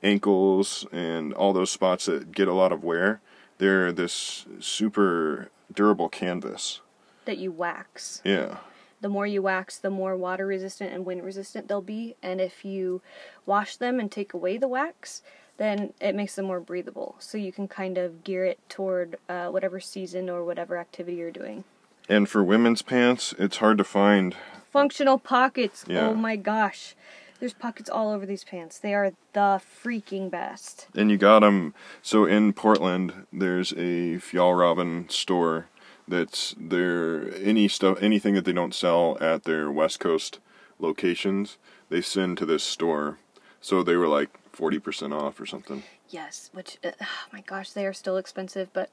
ankles 0.03 0.86
and 0.91 1.32
all 1.34 1.53
those 1.53 1.72
spots 1.72 2.07
that 2.07 2.34
get 2.34 2.49
a 2.49 2.53
lot 2.53 2.74
of 2.74 2.84
wear, 2.84 3.22
they're 3.57 3.93
this 3.93 4.45
super 4.59 5.47
durable 5.74 6.09
canvas. 6.09 6.82
That 7.24 7.38
you 7.38 7.53
wax. 7.53 8.22
Yeah. 8.26 8.57
The 8.99 9.07
more 9.07 9.26
you 9.26 9.41
wax, 9.41 9.78
the 9.78 9.89
more 9.89 10.17
water 10.17 10.45
resistant 10.45 10.91
and 10.91 11.05
wind 11.05 11.24
resistant 11.24 11.69
they'll 11.69 11.82
be. 11.82 12.17
And 12.22 12.41
if 12.41 12.65
you 12.65 13.01
wash 13.45 13.78
them 13.78 13.97
and 13.97 14.11
take 14.11 14.34
away 14.34 14.57
the 14.57 14.67
wax, 14.67 15.22
then 15.55 15.93
it 16.01 16.15
makes 16.15 16.36
them 16.36 16.47
more 16.47 16.59
breathable. 16.59 17.15
So 17.19 17.38
you 17.38 17.53
can 17.53 17.69
kind 17.69 17.97
of 17.97 18.26
gear 18.26 18.43
it 18.43 18.59
toward 18.67 19.17
uh, 19.30 19.47
whatever 19.47 19.80
season 19.80 20.30
or 20.30 20.43
whatever 20.43 20.78
activity 20.78 21.15
you're 21.15 21.32
doing. 21.32 21.63
And 22.09 22.28
for 22.28 22.43
women's 22.43 22.82
pants, 22.82 23.34
it's 23.39 23.57
hard 23.57 23.78
to 23.78 23.86
find. 23.86 24.36
Functional 24.72 25.19
pockets. 25.19 25.86
Yeah. 25.88 26.07
Oh 26.07 26.15
my 26.15 26.36
gosh. 26.36 26.95
There's 27.39 27.53
pockets 27.53 27.89
all 27.89 28.11
over 28.11 28.26
these 28.26 28.43
pants. 28.43 28.78
They 28.78 28.93
are 28.93 29.13
the 29.34 29.59
freaking 29.84 30.30
best. 30.30 30.88
And 30.95 31.09
you 31.09 31.17
got 31.17 31.39
them. 31.39 31.74
So 32.01 32.26
in 32.26 32.53
Portland, 32.53 33.26
there's 33.34 33.72
a 33.72 34.17
Fjallraven 34.19 35.11
store 35.11 35.67
that's 36.07 36.55
there. 36.59 37.34
Any 37.36 37.67
stuff, 37.67 37.97
anything 38.01 38.36
that 38.36 38.45
they 38.45 38.53
don't 38.53 38.76
sell 38.76 39.17
at 39.19 39.43
their 39.43 39.72
West 39.72 39.99
Coast 39.99 40.39
locations, 40.80 41.57
they 41.89 42.01
send 42.01 42.38
to 42.38 42.45
this 42.45 42.63
store. 42.63 43.17
So 43.59 43.82
they 43.84 43.95
were 43.95 44.07
like 44.07 44.30
forty 44.51 44.80
percent 44.80 45.13
off 45.13 45.39
or 45.39 45.45
something. 45.45 45.84
Yes, 46.09 46.49
which 46.53 46.78
uh, 46.84 46.91
oh 47.01 47.28
my 47.34 47.41
gosh, 47.41 47.72
they 47.72 47.86
are 47.86 47.93
still 47.93 48.17
expensive, 48.17 48.69
but 48.72 48.89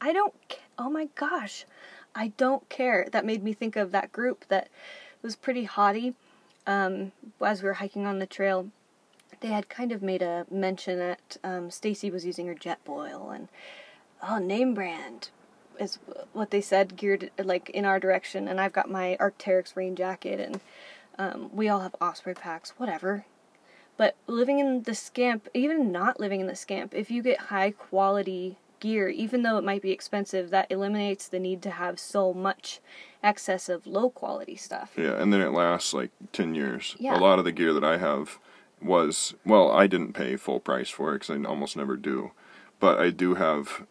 I 0.00 0.12
don't. 0.12 0.34
Oh 0.78 0.90
my 0.90 1.08
gosh, 1.14 1.64
I 2.14 2.28
don't 2.36 2.68
care. 2.68 3.08
That 3.10 3.24
made 3.24 3.42
me 3.42 3.52
think 3.52 3.76
of 3.76 3.92
that 3.92 4.12
group 4.12 4.44
that 4.48 4.68
was 5.22 5.36
pretty 5.36 5.64
haughty. 5.64 6.14
Um, 6.66 7.12
as 7.44 7.62
we 7.62 7.68
were 7.68 7.74
hiking 7.74 8.06
on 8.06 8.18
the 8.18 8.26
trail, 8.26 8.68
they 9.40 9.48
had 9.48 9.68
kind 9.68 9.92
of 9.92 10.02
made 10.02 10.22
a 10.22 10.46
mention 10.50 10.98
that 10.98 11.36
um, 11.42 11.70
Stacy 11.70 12.10
was 12.10 12.24
using 12.24 12.46
her 12.46 12.54
Jetboil 12.54 13.34
and 13.34 13.48
oh 14.26 14.38
name 14.38 14.74
brand 14.74 15.28
is 15.78 15.98
what 16.32 16.50
they 16.50 16.60
said 16.60 16.96
geared 16.96 17.30
like 17.36 17.68
in 17.70 17.84
our 17.84 17.98
direction 17.98 18.46
and 18.46 18.60
I've 18.60 18.72
got 18.72 18.88
my 18.88 19.16
Arcteryx 19.20 19.76
rain 19.76 19.96
jacket 19.96 20.40
and 20.40 20.60
um, 21.18 21.50
we 21.52 21.68
all 21.68 21.80
have 21.80 21.96
Osprey 22.00 22.32
packs 22.32 22.74
whatever 22.78 23.24
but 23.96 24.16
living 24.26 24.58
in 24.58 24.82
the 24.82 24.94
scamp, 24.94 25.48
even 25.54 25.92
not 25.92 26.18
living 26.18 26.40
in 26.40 26.46
the 26.46 26.56
scamp, 26.56 26.94
if 26.94 27.10
you 27.10 27.22
get 27.22 27.38
high 27.38 27.70
quality 27.70 28.56
gear, 28.84 29.08
even 29.08 29.40
though 29.40 29.56
it 29.56 29.64
might 29.64 29.80
be 29.80 29.90
expensive, 29.90 30.50
that 30.50 30.70
eliminates 30.70 31.26
the 31.26 31.38
need 31.38 31.62
to 31.62 31.70
have 31.70 31.98
so 31.98 32.34
much 32.34 32.80
excess 33.22 33.70
of 33.70 33.86
low 33.86 34.10
quality 34.10 34.56
stuff. 34.56 34.92
Yeah, 34.94 35.20
and 35.20 35.32
then 35.32 35.40
it 35.40 35.52
lasts 35.52 35.94
like 35.94 36.10
10 36.32 36.54
years. 36.54 36.94
Yeah. 36.98 37.16
A 37.16 37.18
lot 37.18 37.38
of 37.38 37.46
the 37.46 37.52
gear 37.52 37.72
that 37.72 37.82
I 37.82 37.96
have 37.96 38.38
was, 38.82 39.34
well, 39.46 39.72
I 39.72 39.86
didn't 39.86 40.12
pay 40.12 40.36
full 40.36 40.60
price 40.60 40.90
for 40.90 41.12
it 41.14 41.20
because 41.20 41.30
I 41.30 41.48
almost 41.48 41.78
never 41.78 41.96
do. 41.96 42.32
But 42.78 43.00
I 43.00 43.08
do 43.08 43.36
have 43.36 43.86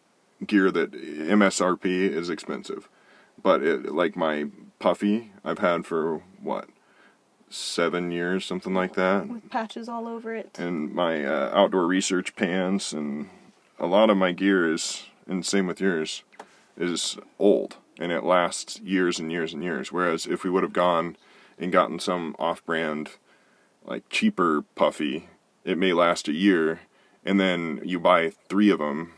gear 0.46 0.70
that 0.70 0.91
MSRP 0.91 1.86
is 1.86 2.30
expensive. 2.30 2.88
But 3.41 3.64
it, 3.64 3.91
like 3.91 4.16
my 4.16 4.46
puffy, 4.78 5.32
I've 5.44 5.58
had 5.58 5.88
for 5.88 6.22
what, 6.39 6.70
seven 7.50 8.12
years, 8.12 8.46
something 8.46 8.76
like 8.76 8.94
that. 8.94 9.28
With 9.28 9.50
patches 9.50 9.89
all 9.89 10.08
over 10.08 10.36
it. 10.36 10.60
And 10.60 10.94
my 10.94 11.26
uh, 11.26 11.50
outdoor 11.52 11.88
research 11.88 12.36
pants 12.36 12.94
and 12.94 13.32
a 13.80 13.86
lot 13.86 14.09
of 14.09 14.17
my 14.17 14.32
gear 14.32 14.71
is, 14.71 15.03
and 15.28 15.45
same 15.45 15.67
with 15.67 15.82
yours, 15.82 16.24
is 16.78 17.17
old 17.39 17.78
and 17.99 18.11
it 18.11 18.24
lasts 18.24 18.80
years 18.82 19.19
and 19.19 19.32
years 19.32 19.53
and 19.53 19.63
years. 19.63 19.91
Whereas 19.91 20.26
if 20.26 20.43
we 20.43 20.49
would 20.49 20.63
have 20.63 20.74
gone 20.74 21.17
and 21.57 21.71
gotten 21.71 21.99
some 21.99 22.36
off-brand, 22.39 23.11
like 23.86 24.09
cheaper 24.09 24.63
puffy, 24.76 25.28
it 25.63 25.78
may 25.78 25.93
last 25.93 26.28
a 26.28 26.34
year, 26.34 26.82
and 27.24 27.39
then 27.39 27.82
you 27.84 27.99
buy 27.99 28.32
three 28.49 28.69
of 28.69 28.80
them, 28.80 29.13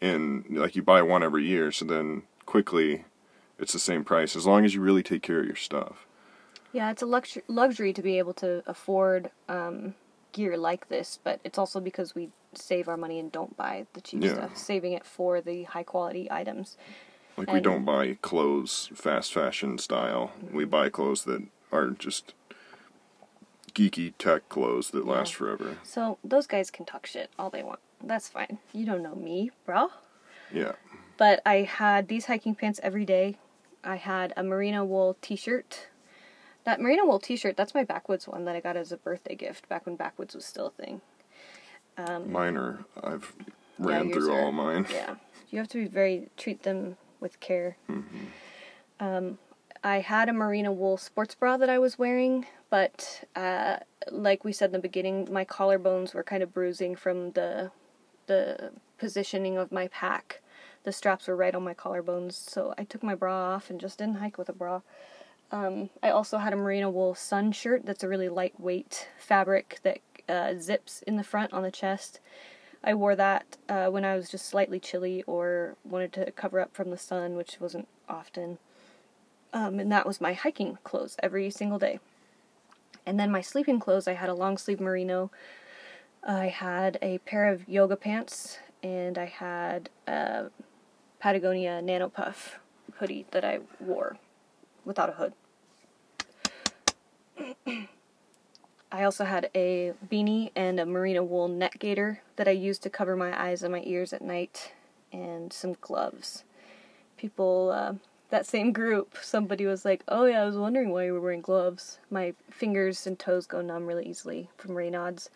and 0.00 0.44
like 0.50 0.76
you 0.76 0.82
buy 0.82 1.02
one 1.02 1.22
every 1.22 1.46
year, 1.46 1.70
so 1.70 1.84
then 1.84 2.22
quickly 2.46 3.04
it's 3.58 3.72
the 3.72 3.78
same 3.78 4.04
price 4.04 4.34
as 4.34 4.46
long 4.46 4.64
as 4.64 4.74
you 4.74 4.80
really 4.80 5.02
take 5.02 5.22
care 5.22 5.40
of 5.40 5.46
your 5.46 5.56
stuff. 5.56 6.06
Yeah, 6.72 6.90
it's 6.90 7.02
a 7.02 7.06
luxury, 7.06 7.42
luxury 7.46 7.92
to 7.92 8.02
be 8.02 8.18
able 8.18 8.34
to 8.34 8.64
afford 8.66 9.30
um, 9.48 9.94
gear 10.32 10.56
like 10.56 10.88
this, 10.88 11.20
but 11.22 11.38
it's 11.44 11.58
also 11.58 11.78
because 11.78 12.14
we 12.14 12.30
save 12.58 12.88
our 12.88 12.96
money 12.96 13.18
and 13.18 13.30
don't 13.30 13.56
buy 13.56 13.86
the 13.92 14.00
cheap 14.00 14.22
Yeah. 14.22 14.34
stuff, 14.34 14.56
saving 14.56 14.92
it 14.92 15.04
for 15.04 15.40
the 15.40 15.64
high 15.64 15.82
quality 15.82 16.30
items. 16.30 16.76
Like 17.36 17.52
we 17.52 17.60
don't 17.60 17.84
buy 17.84 18.16
clothes 18.22 18.90
fast 18.94 19.32
fashion 19.32 19.78
style. 19.78 20.32
We 20.52 20.62
mm-hmm. 20.62 20.70
buy 20.70 20.88
clothes 20.88 21.24
that 21.24 21.42
are 21.72 21.90
just 21.90 22.34
geeky 23.74 24.14
tech 24.18 24.48
clothes 24.48 24.90
that 24.92 25.06
last 25.06 25.32
Yeah. 25.32 25.38
forever. 25.38 25.78
So 25.82 26.18
those 26.22 26.46
guys 26.46 26.70
can 26.70 26.84
talk 26.84 27.06
shit 27.06 27.30
all 27.38 27.50
they 27.50 27.62
want. 27.62 27.80
That's 28.02 28.28
fine. 28.28 28.58
You 28.72 28.86
don't 28.86 29.02
know 29.02 29.14
me, 29.14 29.50
bro. 29.66 29.88
Yeah. 30.52 30.72
But 31.16 31.42
I 31.44 31.62
had 31.62 32.08
these 32.08 32.26
hiking 32.26 32.54
pants 32.54 32.80
every 32.82 33.04
day. 33.04 33.38
I 33.82 33.96
had 33.96 34.32
a 34.36 34.42
merino 34.42 34.84
wool 34.84 35.16
t-shirt. 35.20 35.88
That 36.64 36.80
merino 36.80 37.04
wool 37.04 37.18
t-shirt, 37.18 37.56
that's 37.56 37.74
my 37.74 37.84
backwoods 37.84 38.26
one 38.26 38.44
that 38.46 38.56
I 38.56 38.60
got 38.60 38.76
as 38.76 38.92
a 38.92 38.96
birthday 38.96 39.34
gift 39.34 39.68
back 39.68 39.86
when 39.86 39.96
backwoods 39.96 40.34
was 40.34 40.44
still 40.44 40.66
a 40.66 40.70
thing. 40.70 41.00
Mine 41.98 42.56
are 42.56 42.84
I've 43.02 43.32
ran 43.78 44.08
yours 44.08 44.24
through 44.24 44.34
are- 44.34 44.40
all 44.42 44.52
mine. 44.52 44.86
Yeah. 44.90 45.16
You 45.50 45.58
have 45.60 45.68
to 45.68 45.78
be 45.78 45.86
very 45.86 46.30
treat 46.36 46.64
them 46.64 46.96
with 47.20 47.38
care. 47.38 47.76
Mm-hmm. 47.88 48.24
Um, 48.98 49.38
I 49.84 50.00
had 50.00 50.28
a 50.28 50.32
merino 50.32 50.72
wool 50.72 50.96
sports 50.96 51.36
bra 51.36 51.56
that 51.58 51.70
I 51.70 51.78
was 51.78 51.96
wearing, 51.96 52.46
but 52.70 53.22
uh, 53.36 53.76
like 54.10 54.42
we 54.42 54.52
said 54.52 54.70
in 54.70 54.72
the 54.72 54.78
beginning, 54.80 55.28
my 55.30 55.44
collarbones 55.44 56.12
were 56.12 56.24
kind 56.24 56.42
of 56.42 56.52
bruising 56.52 56.96
from 56.96 57.30
the 57.32 57.70
the 58.26 58.72
positioning 58.98 59.56
of 59.56 59.70
my 59.70 59.86
pack. 59.88 60.40
The 60.82 60.90
straps 60.90 61.28
were 61.28 61.36
right 61.36 61.54
on 61.54 61.62
my 61.62 61.74
collarbones, 61.74 62.32
so 62.32 62.74
I 62.76 62.82
took 62.82 63.04
my 63.04 63.14
bra 63.14 63.54
off 63.54 63.70
and 63.70 63.78
just 63.80 63.98
didn't 63.98 64.16
hike 64.16 64.38
with 64.38 64.48
a 64.48 64.52
bra. 64.52 64.80
Um, 65.52 65.90
I 66.02 66.10
also 66.10 66.38
had 66.38 66.52
a 66.52 66.56
merino 66.56 66.90
wool 66.90 67.14
sun 67.14 67.52
shirt 67.52 67.86
that's 67.86 68.02
a 68.02 68.08
really 68.08 68.28
lightweight 68.28 69.08
fabric 69.18 69.78
that 69.84 69.98
uh, 70.28 70.54
zips 70.58 71.02
in 71.02 71.16
the 71.16 71.24
front 71.24 71.52
on 71.52 71.62
the 71.62 71.70
chest. 71.70 72.20
I 72.82 72.94
wore 72.94 73.16
that 73.16 73.56
uh, 73.68 73.86
when 73.86 74.04
I 74.04 74.14
was 74.14 74.28
just 74.28 74.46
slightly 74.46 74.78
chilly 74.78 75.22
or 75.26 75.76
wanted 75.84 76.12
to 76.14 76.30
cover 76.32 76.60
up 76.60 76.74
from 76.74 76.90
the 76.90 76.98
sun, 76.98 77.34
which 77.36 77.58
wasn't 77.60 77.88
often. 78.08 78.58
Um, 79.52 79.78
and 79.78 79.90
that 79.90 80.06
was 80.06 80.20
my 80.20 80.34
hiking 80.34 80.78
clothes 80.84 81.16
every 81.22 81.50
single 81.50 81.78
day. 81.78 81.98
And 83.06 83.18
then 83.18 83.30
my 83.30 83.40
sleeping 83.40 83.80
clothes, 83.80 84.08
I 84.08 84.14
had 84.14 84.28
a 84.28 84.34
long 84.34 84.58
sleeve 84.58 84.80
merino. 84.80 85.30
I 86.22 86.48
had 86.48 86.98
a 87.00 87.18
pair 87.18 87.50
of 87.52 87.68
yoga 87.68 87.96
pants, 87.96 88.58
and 88.82 89.18
I 89.18 89.26
had 89.26 89.90
a 90.06 90.46
Patagonia 91.20 91.80
Nano 91.82 92.08
Puff 92.08 92.58
hoodie 92.96 93.26
that 93.30 93.44
I 93.44 93.60
wore 93.80 94.16
without 94.84 95.10
a 95.10 95.12
hood. 95.12 95.32
I 98.94 99.02
also 99.02 99.24
had 99.24 99.50
a 99.54 99.92
beanie 100.08 100.50
and 100.54 100.78
a 100.78 100.86
merino 100.86 101.24
wool 101.24 101.48
neck 101.48 101.78
gaiter 101.80 102.22
that 102.36 102.46
I 102.46 102.52
used 102.52 102.82
to 102.84 102.90
cover 102.90 103.16
my 103.16 103.32
eyes 103.38 103.62
and 103.62 103.72
my 103.72 103.82
ears 103.84 104.12
at 104.12 104.22
night, 104.22 104.72
and 105.12 105.52
some 105.52 105.76
gloves 105.80 106.44
people, 107.16 107.70
uh, 107.70 107.94
that 108.30 108.46
same 108.46 108.72
group, 108.72 109.16
somebody 109.22 109.66
was 109.66 109.84
like, 109.84 110.02
"Oh 110.08 110.26
yeah, 110.26 110.42
I 110.42 110.44
was 110.44 110.56
wondering 110.58 110.90
why 110.90 111.04
you 111.06 111.12
were 111.14 111.20
wearing 111.20 111.40
gloves. 111.40 111.98
My 112.10 112.34
fingers 112.50 113.06
and 113.06 113.18
toes 113.18 113.46
go 113.46 113.60
numb 113.60 113.86
really 113.86 114.06
easily 114.06 114.50
from 114.56 114.72
Raynaud's, 114.72 115.30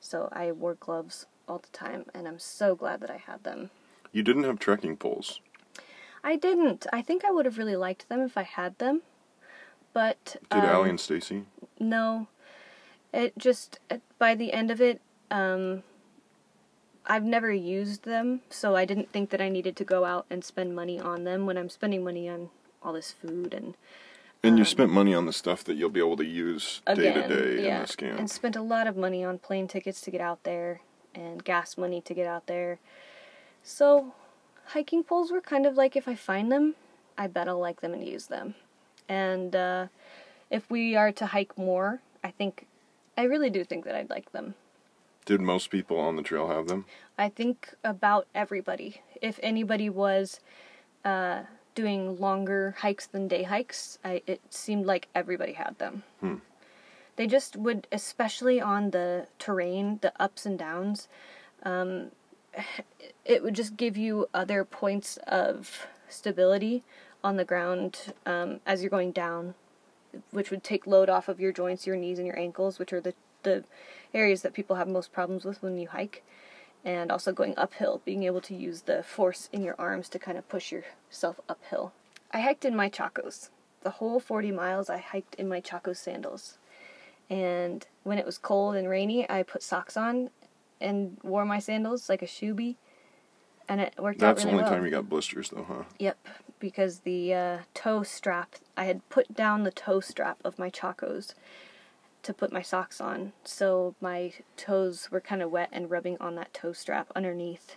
so 0.00 0.28
I 0.32 0.52
wore 0.52 0.74
gloves 0.74 1.26
all 1.46 1.58
the 1.58 1.68
time, 1.68 2.06
and 2.14 2.26
I'm 2.26 2.38
so 2.38 2.74
glad 2.74 3.00
that 3.00 3.10
I 3.10 3.18
had 3.18 3.44
them." 3.44 3.70
You 4.12 4.22
didn't 4.22 4.44
have 4.44 4.58
trekking 4.58 4.96
poles. 4.96 5.40
I 6.24 6.36
didn't. 6.36 6.86
I 6.92 7.02
think 7.02 7.24
I 7.24 7.30
would 7.30 7.44
have 7.44 7.58
really 7.58 7.76
liked 7.76 8.08
them 8.08 8.20
if 8.20 8.36
I 8.36 8.42
had 8.42 8.78
them, 8.78 9.02
but 9.92 10.36
Did 10.50 10.64
um, 10.64 10.64
Allie 10.64 10.90
and 10.90 11.00
Stacy? 11.00 11.44
no. 11.78 12.26
It 13.12 13.36
just 13.38 13.78
by 14.18 14.34
the 14.34 14.52
end 14.52 14.70
of 14.70 14.80
it, 14.80 15.00
um, 15.30 15.82
I've 17.06 17.24
never 17.24 17.52
used 17.52 18.04
them, 18.04 18.42
so 18.50 18.76
I 18.76 18.84
didn't 18.84 19.10
think 19.10 19.30
that 19.30 19.40
I 19.40 19.48
needed 19.48 19.76
to 19.76 19.84
go 19.84 20.04
out 20.04 20.26
and 20.28 20.44
spend 20.44 20.76
money 20.76 21.00
on 21.00 21.24
them 21.24 21.46
when 21.46 21.56
I'm 21.56 21.70
spending 21.70 22.04
money 22.04 22.28
on 22.28 22.50
all 22.82 22.92
this 22.92 23.12
food 23.12 23.54
and 23.54 23.74
And 24.42 24.58
you 24.58 24.64
spent 24.64 24.92
money 24.92 25.14
on 25.14 25.26
the 25.26 25.32
stuff 25.32 25.64
that 25.64 25.74
you'll 25.74 25.88
be 25.90 26.00
able 26.00 26.18
to 26.18 26.24
use 26.24 26.82
day 26.86 27.12
to 27.12 27.28
day 27.28 27.68
in 27.68 27.80
this 27.80 27.96
camp. 27.96 28.18
and 28.18 28.30
spent 28.30 28.56
a 28.56 28.62
lot 28.62 28.86
of 28.86 28.96
money 28.96 29.24
on 29.24 29.38
plane 29.38 29.68
tickets 29.68 30.00
to 30.02 30.10
get 30.10 30.20
out 30.20 30.44
there 30.44 30.80
and 31.14 31.42
gas 31.44 31.78
money 31.78 32.00
to 32.02 32.14
get 32.14 32.26
out 32.26 32.46
there. 32.46 32.78
So, 33.62 34.14
hiking 34.66 35.02
poles 35.02 35.32
were 35.32 35.40
kind 35.40 35.66
of 35.66 35.76
like 35.76 35.96
if 35.96 36.06
I 36.06 36.14
find 36.14 36.52
them, 36.52 36.74
I 37.16 37.26
bet 37.26 37.48
I'll 37.48 37.58
like 37.58 37.80
them 37.80 37.94
and 37.94 38.06
use 38.06 38.26
them. 38.26 38.54
And 39.08 39.56
uh, 39.56 39.86
if 40.50 40.70
we 40.70 40.94
are 40.94 41.10
to 41.12 41.26
hike 41.26 41.56
more, 41.56 42.00
I 42.22 42.30
think 42.30 42.66
I 43.18 43.24
really 43.24 43.50
do 43.50 43.64
think 43.64 43.84
that 43.84 43.96
I'd 43.96 44.08
like 44.08 44.30
them. 44.30 44.54
Did 45.26 45.40
most 45.40 45.70
people 45.70 45.98
on 45.98 46.14
the 46.14 46.22
trail 46.22 46.48
have 46.48 46.68
them? 46.68 46.86
I 47.18 47.28
think 47.28 47.74
about 47.82 48.28
everybody. 48.32 49.02
If 49.20 49.40
anybody 49.42 49.90
was 49.90 50.38
uh, 51.04 51.42
doing 51.74 52.20
longer 52.20 52.76
hikes 52.78 53.08
than 53.08 53.26
day 53.26 53.42
hikes, 53.42 53.98
I, 54.04 54.22
it 54.28 54.40
seemed 54.50 54.86
like 54.86 55.08
everybody 55.16 55.54
had 55.54 55.76
them. 55.78 56.04
Hmm. 56.20 56.36
They 57.16 57.26
just 57.26 57.56
would, 57.56 57.88
especially 57.90 58.60
on 58.60 58.92
the 58.92 59.26
terrain, 59.40 59.98
the 60.00 60.12
ups 60.22 60.46
and 60.46 60.56
downs, 60.56 61.08
um, 61.64 62.12
it 63.24 63.42
would 63.42 63.54
just 63.54 63.76
give 63.76 63.96
you 63.96 64.28
other 64.32 64.64
points 64.64 65.18
of 65.26 65.88
stability 66.08 66.84
on 67.24 67.36
the 67.36 67.44
ground 67.44 68.14
um, 68.24 68.60
as 68.64 68.80
you're 68.80 68.90
going 68.90 69.10
down, 69.10 69.54
which 70.30 70.50
would 70.50 70.62
take 70.62 70.86
load 70.86 71.08
off 71.08 71.28
of 71.28 71.40
your 71.40 71.52
joints, 71.52 71.86
your 71.86 71.96
knees, 71.96 72.18
and 72.18 72.26
your 72.26 72.38
ankles, 72.38 72.78
which 72.78 72.92
are 72.92 73.00
the, 73.00 73.14
the 73.42 73.64
areas 74.14 74.42
that 74.42 74.54
people 74.54 74.76
have 74.76 74.88
most 74.88 75.12
problems 75.12 75.44
with 75.44 75.62
when 75.62 75.78
you 75.78 75.88
hike 75.88 76.22
and 76.84 77.10
also 77.10 77.32
going 77.32 77.54
uphill, 77.56 78.00
being 78.04 78.22
able 78.22 78.40
to 78.40 78.54
use 78.54 78.82
the 78.82 79.02
force 79.02 79.48
in 79.52 79.62
your 79.62 79.74
arms 79.78 80.08
to 80.08 80.18
kind 80.18 80.38
of 80.38 80.48
push 80.48 80.72
yourself 80.72 81.40
uphill. 81.48 81.92
I 82.32 82.40
hiked 82.40 82.64
in 82.64 82.76
my 82.76 82.88
Chacos. 82.88 83.50
The 83.82 83.90
whole 83.90 84.20
40 84.20 84.52
miles 84.52 84.90
I 84.90 84.98
hiked 84.98 85.34
in 85.36 85.48
my 85.48 85.60
Chacos 85.60 85.98
sandals. 85.98 86.58
And 87.30 87.86
when 88.04 88.18
it 88.18 88.26
was 88.26 88.38
cold 88.38 88.74
and 88.76 88.88
rainy, 88.88 89.28
I 89.28 89.42
put 89.42 89.62
socks 89.62 89.96
on 89.96 90.30
and 90.80 91.18
wore 91.22 91.44
my 91.44 91.58
sandals 91.58 92.08
like 92.08 92.22
a 92.22 92.26
shoebie. 92.26 92.76
And 93.68 93.80
it 93.80 93.94
worked 93.98 94.20
That's 94.20 94.40
out 94.40 94.44
the 94.44 94.52
really 94.52 94.62
only 94.62 94.62
well. 94.64 94.72
time 94.72 94.84
you 94.86 94.90
got 94.90 95.08
blisters, 95.08 95.50
though, 95.50 95.64
huh? 95.68 95.84
Yep, 95.98 96.16
because 96.58 97.00
the 97.00 97.34
uh, 97.34 97.58
toe 97.74 98.02
strap, 98.02 98.56
I 98.76 98.84
had 98.84 99.06
put 99.10 99.34
down 99.34 99.64
the 99.64 99.70
toe 99.70 100.00
strap 100.00 100.38
of 100.44 100.58
my 100.58 100.70
Chacos 100.70 101.34
to 102.22 102.32
put 102.32 102.52
my 102.52 102.62
socks 102.62 103.00
on, 103.00 103.32
so 103.44 103.94
my 104.00 104.32
toes 104.56 105.08
were 105.10 105.20
kind 105.20 105.42
of 105.42 105.50
wet 105.50 105.68
and 105.70 105.90
rubbing 105.90 106.16
on 106.18 106.34
that 106.36 106.52
toe 106.54 106.72
strap 106.72 107.08
underneath. 107.14 107.76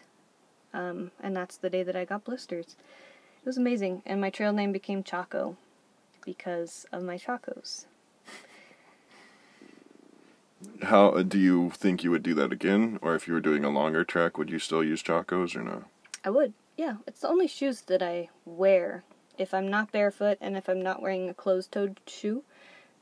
Um, 0.73 1.11
and 1.21 1.35
that's 1.35 1.57
the 1.57 1.69
day 1.69 1.83
that 1.83 1.95
I 1.95 2.05
got 2.05 2.23
blisters. 2.23 2.75
It 3.43 3.45
was 3.45 3.57
amazing, 3.57 4.01
and 4.05 4.21
my 4.21 4.29
trail 4.29 4.53
name 4.53 4.71
became 4.71 5.03
Chaco 5.03 5.57
because 6.23 6.85
of 6.91 7.03
my 7.03 7.17
Chacos. 7.17 7.85
How 10.84 11.09
uh, 11.09 11.22
do 11.24 11.38
you 11.38 11.70
think 11.72 12.03
you 12.03 12.12
would 12.12 12.24
do 12.24 12.34
that 12.36 12.51
again, 12.51 12.99
or 13.01 13.16
if 13.16 13.28
you 13.28 13.34
were 13.34 13.39
doing 13.39 13.64
a 13.64 13.70
longer 13.70 14.03
trek, 14.03 14.38
would 14.38 14.49
you 14.49 14.59
still 14.59 14.84
use 14.84 15.03
Chacos 15.03 15.55
or 15.55 15.64
no? 15.64 15.86
I 16.24 16.30
would, 16.30 16.53
yeah. 16.78 16.97
It's 17.07 17.22
the 17.22 17.28
only 17.30 17.47
shoes 17.47 17.82
that 17.82 18.01
I 18.01 18.30
wear. 18.45 19.03
If 19.38 19.53
I'm 19.53 19.70
not 19.70 19.91
barefoot 19.91 20.38
and 20.41 20.55
if 20.55 20.68
I'm 20.68 20.82
not 20.82 21.01
wearing 21.01 21.30
a 21.30 21.34
closed 21.34 21.72
toed 21.72 21.99
shoe, 22.05 22.43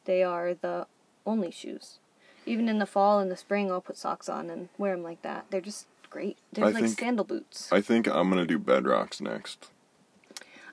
they 0.05 0.23
are 0.23 0.53
the 0.53 0.87
only 1.25 1.51
shoes. 1.51 1.99
Even 2.45 2.69
in 2.69 2.79
the 2.79 2.85
fall 2.85 3.19
and 3.19 3.29
the 3.29 3.35
spring, 3.35 3.71
I'll 3.71 3.81
put 3.81 3.97
socks 3.97 4.29
on 4.29 4.49
and 4.49 4.69
wear 4.77 4.95
them 4.95 5.03
like 5.03 5.21
that. 5.21 5.45
They're 5.49 5.59
just 5.59 5.87
great. 6.09 6.37
They're 6.53 6.65
I 6.65 6.71
like 6.71 6.83
think- 6.83 6.99
sandal 6.99 7.25
boots. 7.25 7.71
I 7.71 7.81
think 7.81 8.07
I'm 8.07 8.29
gonna 8.29 8.45
do 8.45 8.59
bedrocks 8.59 9.19
next. 9.19 9.69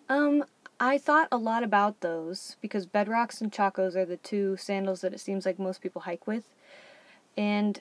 Um, 0.08 0.44
I 0.78 0.98
thought 0.98 1.28
a 1.32 1.36
lot 1.36 1.62
about 1.62 2.00
those 2.00 2.56
because 2.60 2.86
bedrocks 2.86 3.40
and 3.40 3.50
chacos 3.52 3.96
are 3.96 4.04
the 4.04 4.18
two 4.18 4.56
sandals 4.56 5.00
that 5.00 5.12
it 5.12 5.20
seems 5.20 5.44
like 5.46 5.58
most 5.58 5.80
people 5.80 6.02
hike 6.02 6.26
with. 6.26 6.44
And 7.36 7.80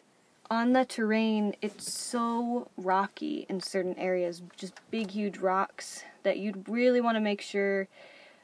on 0.49 0.73
the 0.73 0.85
terrain, 0.85 1.55
it's 1.61 1.91
so 1.91 2.69
rocky 2.77 3.45
in 3.49 3.61
certain 3.61 3.97
areas, 3.97 4.41
just 4.57 4.73
big, 4.91 5.11
huge 5.11 5.37
rocks 5.37 6.03
that 6.23 6.37
you'd 6.37 6.67
really 6.69 7.01
want 7.01 7.15
to 7.15 7.21
make 7.21 7.41
sure. 7.41 7.87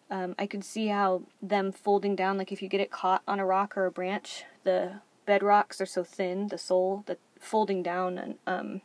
Um, 0.10 0.36
I 0.38 0.46
could 0.46 0.66
see 0.66 0.88
how 0.88 1.24
them 1.42 1.72
folding 1.72 2.16
down, 2.16 2.38
like 2.38 2.52
if 2.52 2.62
you 2.62 2.68
get 2.68 2.82
it 2.82 2.92
caught 2.92 3.22
on 3.28 3.40
a 3.40 3.46
rock 3.46 3.78
or 3.78 3.86
a 3.86 3.92
branch, 3.92 4.44
the 4.64 5.00
bedrocks 5.28 5.80
are 5.80 5.86
so 5.86 6.04
thin, 6.04 6.48
the 6.48 6.58
sole, 6.58 7.04
that 7.06 7.20
folding 7.40 7.82
down 7.82 8.18
and 8.18 8.36
um, 8.46 8.82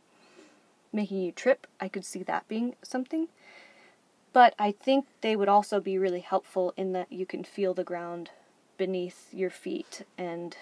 making 0.93 1.21
you 1.21 1.31
trip. 1.31 1.67
I 1.81 1.89
could 1.89 2.05
see 2.05 2.23
that 2.23 2.47
being 2.47 2.75
something. 2.81 3.27
But 4.31 4.53
I 4.59 4.71
think 4.71 5.07
they 5.21 5.35
would 5.35 5.49
also 5.49 5.79
be 5.79 5.97
really 5.97 6.19
helpful 6.19 6.73
in 6.77 6.93
that 6.93 7.11
you 7.11 7.25
can 7.25 7.43
feel 7.43 7.73
the 7.73 7.83
ground 7.83 8.29
beneath 8.77 9.33
your 9.33 9.49
feet, 9.49 10.03
and 10.17 10.55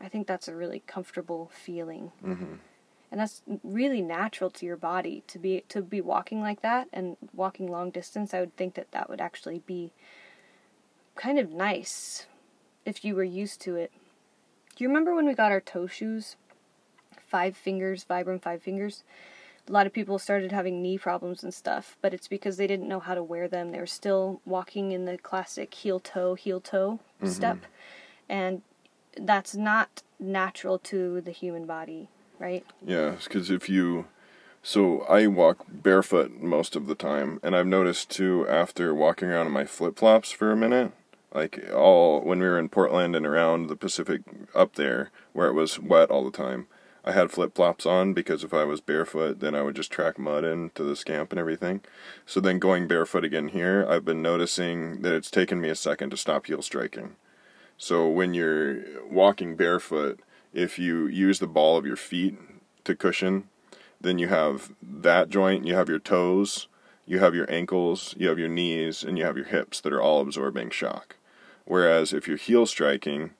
I 0.00 0.08
think 0.08 0.26
that's 0.26 0.48
a 0.48 0.54
really 0.54 0.82
comfortable 0.86 1.50
feeling. 1.54 2.12
Mm-hmm. 2.24 2.54
And 3.10 3.20
that's 3.20 3.42
really 3.62 4.02
natural 4.02 4.50
to 4.50 4.66
your 4.66 4.76
body 4.76 5.22
to 5.28 5.38
be 5.38 5.64
to 5.68 5.80
be 5.80 6.00
walking 6.00 6.40
like 6.40 6.60
that 6.62 6.88
and 6.92 7.16
walking 7.32 7.70
long 7.70 7.90
distance. 7.90 8.34
I 8.34 8.40
would 8.40 8.56
think 8.56 8.74
that 8.74 8.90
that 8.90 9.08
would 9.08 9.20
actually 9.20 9.60
be 9.60 9.92
kind 11.14 11.38
of 11.38 11.52
nice 11.52 12.26
if 12.84 13.04
you 13.04 13.14
were 13.14 13.24
used 13.24 13.60
to 13.62 13.76
it. 13.76 13.92
Do 14.74 14.84
you 14.84 14.88
remember 14.88 15.14
when 15.14 15.26
we 15.26 15.34
got 15.34 15.52
our 15.52 15.60
toe 15.60 15.86
shoes? 15.86 16.36
Five 17.26 17.56
fingers, 17.56 18.04
Vibram 18.08 18.42
five 18.42 18.62
fingers 18.62 19.02
a 19.68 19.72
lot 19.72 19.86
of 19.86 19.92
people 19.92 20.18
started 20.18 20.52
having 20.52 20.80
knee 20.80 20.98
problems 20.98 21.42
and 21.42 21.52
stuff, 21.52 21.96
but 22.00 22.14
it's 22.14 22.28
because 22.28 22.56
they 22.56 22.66
didn't 22.66 22.88
know 22.88 23.00
how 23.00 23.14
to 23.14 23.22
wear 23.22 23.48
them. 23.48 23.72
They 23.72 23.80
were 23.80 23.86
still 23.86 24.40
walking 24.44 24.92
in 24.92 25.04
the 25.06 25.18
classic 25.18 25.74
heel 25.74 25.98
toe, 25.98 26.34
heel 26.34 26.60
toe 26.60 27.00
step. 27.24 27.58
And 28.28 28.62
that's 29.20 29.54
not 29.54 30.02
natural 30.18 30.78
to 30.78 31.20
the 31.20 31.30
human 31.30 31.66
body, 31.66 32.08
right? 32.38 32.64
Yeah, 32.84 33.16
because 33.22 33.50
if 33.50 33.68
you, 33.68 34.06
so 34.62 35.02
I 35.02 35.26
walk 35.26 35.66
barefoot 35.68 36.40
most 36.40 36.76
of 36.76 36.86
the 36.86 36.94
time, 36.94 37.40
and 37.42 37.54
I've 37.54 37.66
noticed 37.66 38.10
too 38.10 38.46
after 38.48 38.94
walking 38.94 39.28
around 39.28 39.46
in 39.46 39.52
my 39.52 39.64
flip 39.64 39.98
flops 39.98 40.30
for 40.30 40.50
a 40.50 40.56
minute, 40.56 40.92
like 41.34 41.70
all 41.72 42.20
when 42.20 42.40
we 42.40 42.46
were 42.46 42.58
in 42.58 42.68
Portland 42.68 43.14
and 43.14 43.26
around 43.26 43.68
the 43.68 43.76
Pacific 43.76 44.22
up 44.54 44.76
there 44.76 45.10
where 45.32 45.48
it 45.48 45.54
was 45.54 45.78
wet 45.78 46.10
all 46.10 46.24
the 46.24 46.30
time. 46.30 46.66
I 47.04 47.12
had 47.12 47.30
flip 47.30 47.54
flops 47.54 47.86
on 47.86 48.14
because 48.14 48.42
if 48.42 48.52
I 48.52 48.64
was 48.64 48.80
barefoot, 48.80 49.38
then 49.38 49.54
I 49.54 49.62
would 49.62 49.76
just 49.76 49.92
track 49.92 50.18
mud 50.18 50.44
into 50.44 50.82
the 50.82 50.96
scamp 50.96 51.30
and 51.30 51.38
everything. 51.38 51.82
So 52.26 52.40
then 52.40 52.58
going 52.58 52.88
barefoot 52.88 53.22
again 53.22 53.48
here, 53.48 53.86
I've 53.88 54.04
been 54.04 54.22
noticing 54.22 55.02
that 55.02 55.14
it's 55.14 55.30
taken 55.30 55.60
me 55.60 55.68
a 55.68 55.76
second 55.76 56.10
to 56.10 56.16
stop 56.16 56.46
heel 56.46 56.62
striking. 56.62 57.14
So 57.78 58.08
when 58.08 58.34
you're 58.34 58.82
walking 59.10 59.56
barefoot, 59.56 60.20
if 60.52 60.78
you 60.78 61.06
use 61.06 61.38
the 61.38 61.46
ball 61.46 61.76
of 61.76 61.86
your 61.86 61.96
feet 61.96 62.38
to 62.84 62.94
cushion, 62.94 63.48
then 64.00 64.18
you 64.18 64.28
have 64.28 64.72
that 64.82 65.28
joint, 65.28 65.66
you 65.66 65.74
have 65.74 65.88
your 65.88 65.98
toes, 65.98 66.68
you 67.06 67.18
have 67.18 67.34
your 67.34 67.50
ankles, 67.50 68.14
you 68.18 68.28
have 68.28 68.38
your 68.38 68.48
knees, 68.48 69.02
and 69.02 69.18
you 69.18 69.24
have 69.24 69.36
your 69.36 69.46
hips 69.46 69.80
that 69.80 69.92
are 69.92 70.00
all 70.00 70.20
absorbing 70.20 70.70
shock. 70.70 71.16
Whereas 71.64 72.12
if 72.12 72.26
you're 72.26 72.36
heel 72.36 72.66
striking, 72.66 73.30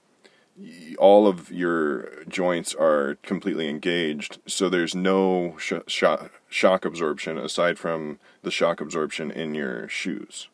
all 0.99 1.26
of 1.26 1.51
your 1.51 2.24
joints 2.24 2.74
are 2.74 3.16
completely 3.22 3.68
engaged, 3.68 4.39
so 4.47 4.68
there's 4.68 4.95
no 4.95 5.57
sh- 5.59 5.74
shock, 5.87 6.32
shock 6.49 6.84
absorption 6.84 7.39
aside 7.39 7.78
from 7.78 8.18
the 8.43 8.51
shock 8.51 8.80
absorption 8.80 9.30
in 9.30 9.55
your 9.55 9.89
shoes 9.89 10.49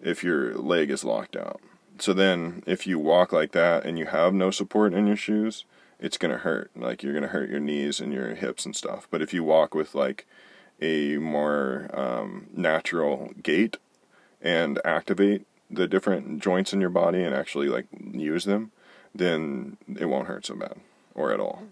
if 0.00 0.24
your 0.24 0.54
leg 0.54 0.90
is 0.90 1.04
locked 1.04 1.36
out. 1.36 1.60
So 2.00 2.14
then, 2.14 2.62
if 2.66 2.86
you 2.86 2.98
walk 2.98 3.32
like 3.32 3.52
that 3.52 3.84
and 3.84 3.98
you 3.98 4.06
have 4.06 4.32
no 4.32 4.50
support 4.50 4.94
in 4.94 5.06
your 5.06 5.16
shoes, 5.16 5.64
it's 5.98 6.16
gonna 6.16 6.38
hurt. 6.38 6.70
Like 6.74 7.02
you're 7.02 7.12
gonna 7.12 7.26
hurt 7.28 7.50
your 7.50 7.60
knees 7.60 8.00
and 8.00 8.12
your 8.12 8.34
hips 8.34 8.64
and 8.64 8.74
stuff. 8.74 9.06
But 9.10 9.20
if 9.20 9.34
you 9.34 9.44
walk 9.44 9.74
with 9.74 9.94
like 9.94 10.26
a 10.80 11.18
more 11.18 11.90
um, 11.92 12.46
natural 12.54 13.32
gait 13.42 13.76
and 14.40 14.80
activate 14.84 15.46
the 15.70 15.86
different 15.86 16.42
joints 16.42 16.72
in 16.72 16.80
your 16.80 16.90
body 16.90 17.22
and 17.22 17.34
actually 17.34 17.68
like 17.68 17.86
use 18.12 18.44
them, 18.44 18.72
then 19.14 19.76
it 19.98 20.06
won't 20.06 20.26
hurt 20.26 20.46
so 20.46 20.54
bad 20.54 20.76
or 21.14 21.32
at 21.32 21.40
all. 21.40 21.64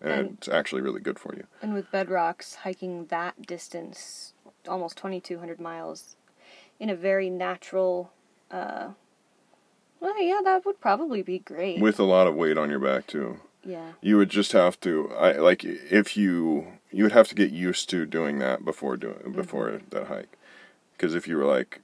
And, 0.00 0.12
And- 0.12 0.36
it's 0.38 0.48
actually 0.48 0.80
really 0.80 1.00
good 1.00 1.18
for 1.18 1.34
you. 1.34 1.46
And 1.60 1.74
with 1.74 1.90
bedrocks, 1.90 2.56
hiking 2.56 3.06
that 3.06 3.46
distance, 3.46 4.32
almost 4.66 4.96
2,200 4.96 5.60
miles, 5.60 6.16
in 6.80 6.88
a 6.88 6.96
very 6.96 7.28
natural. 7.28 8.10
Uh, 8.50 8.90
well, 10.04 10.22
yeah, 10.22 10.40
that 10.44 10.66
would 10.66 10.80
probably 10.80 11.22
be 11.22 11.38
great. 11.38 11.80
With 11.80 11.98
a 11.98 12.04
lot 12.04 12.26
of 12.26 12.34
weight 12.34 12.58
on 12.58 12.68
your 12.68 12.78
back 12.78 13.06
too. 13.06 13.40
yeah. 13.64 13.92
You 14.02 14.18
would 14.18 14.28
just 14.28 14.52
have 14.52 14.78
to, 14.80 15.10
I 15.18 15.32
like, 15.32 15.64
if 15.64 16.14
you 16.14 16.66
you 16.92 17.02
would 17.04 17.12
have 17.12 17.28
to 17.28 17.34
get 17.34 17.50
used 17.50 17.88
to 17.90 18.04
doing 18.04 18.38
that 18.38 18.64
before 18.64 18.98
doing 18.98 19.32
before 19.34 19.80
that 19.90 20.06
hike, 20.08 20.36
because 20.92 21.14
if 21.14 21.26
you 21.26 21.38
were 21.38 21.46
like 21.46 21.80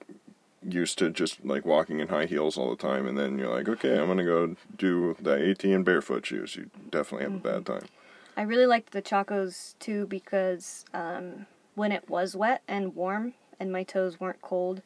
used 0.63 0.99
to 0.99 1.09
just 1.09 1.43
like 1.45 1.65
walking 1.65 1.99
in 2.01 2.09
high 2.09 2.27
heels 2.27 2.59
all 2.59 2.69
the 2.69 2.77
time, 2.77 3.09
and 3.09 3.17
then 3.17 3.39
you're 3.39 3.49
like, 3.49 3.69
okay, 3.69 3.99
I'm 3.99 4.07
gonna 4.09 4.25
go 4.25 4.55
do 4.77 5.17
the 5.19 5.51
AT 5.51 5.65
in 5.65 5.83
barefoot 5.83 6.27
shoes, 6.27 6.57
you 6.57 6.69
definitely 6.91 7.25
have 7.25 7.35
a 7.35 7.49
bad 7.53 7.65
time. 7.65 7.89
I 8.37 8.43
really 8.43 8.67
liked 8.67 8.93
the 8.93 9.03
Chacos 9.03 9.75
too 9.79 10.07
because 10.07 10.85
um, 10.93 11.47
when 11.75 11.91
it 11.91 12.11
was 12.11 12.37
wet 12.37 12.63
and 12.69 12.95
warm 12.95 13.33
and 13.59 13.73
my 13.73 13.83
toes 13.83 14.21
weren't 14.21 14.43
cold, 14.43 14.83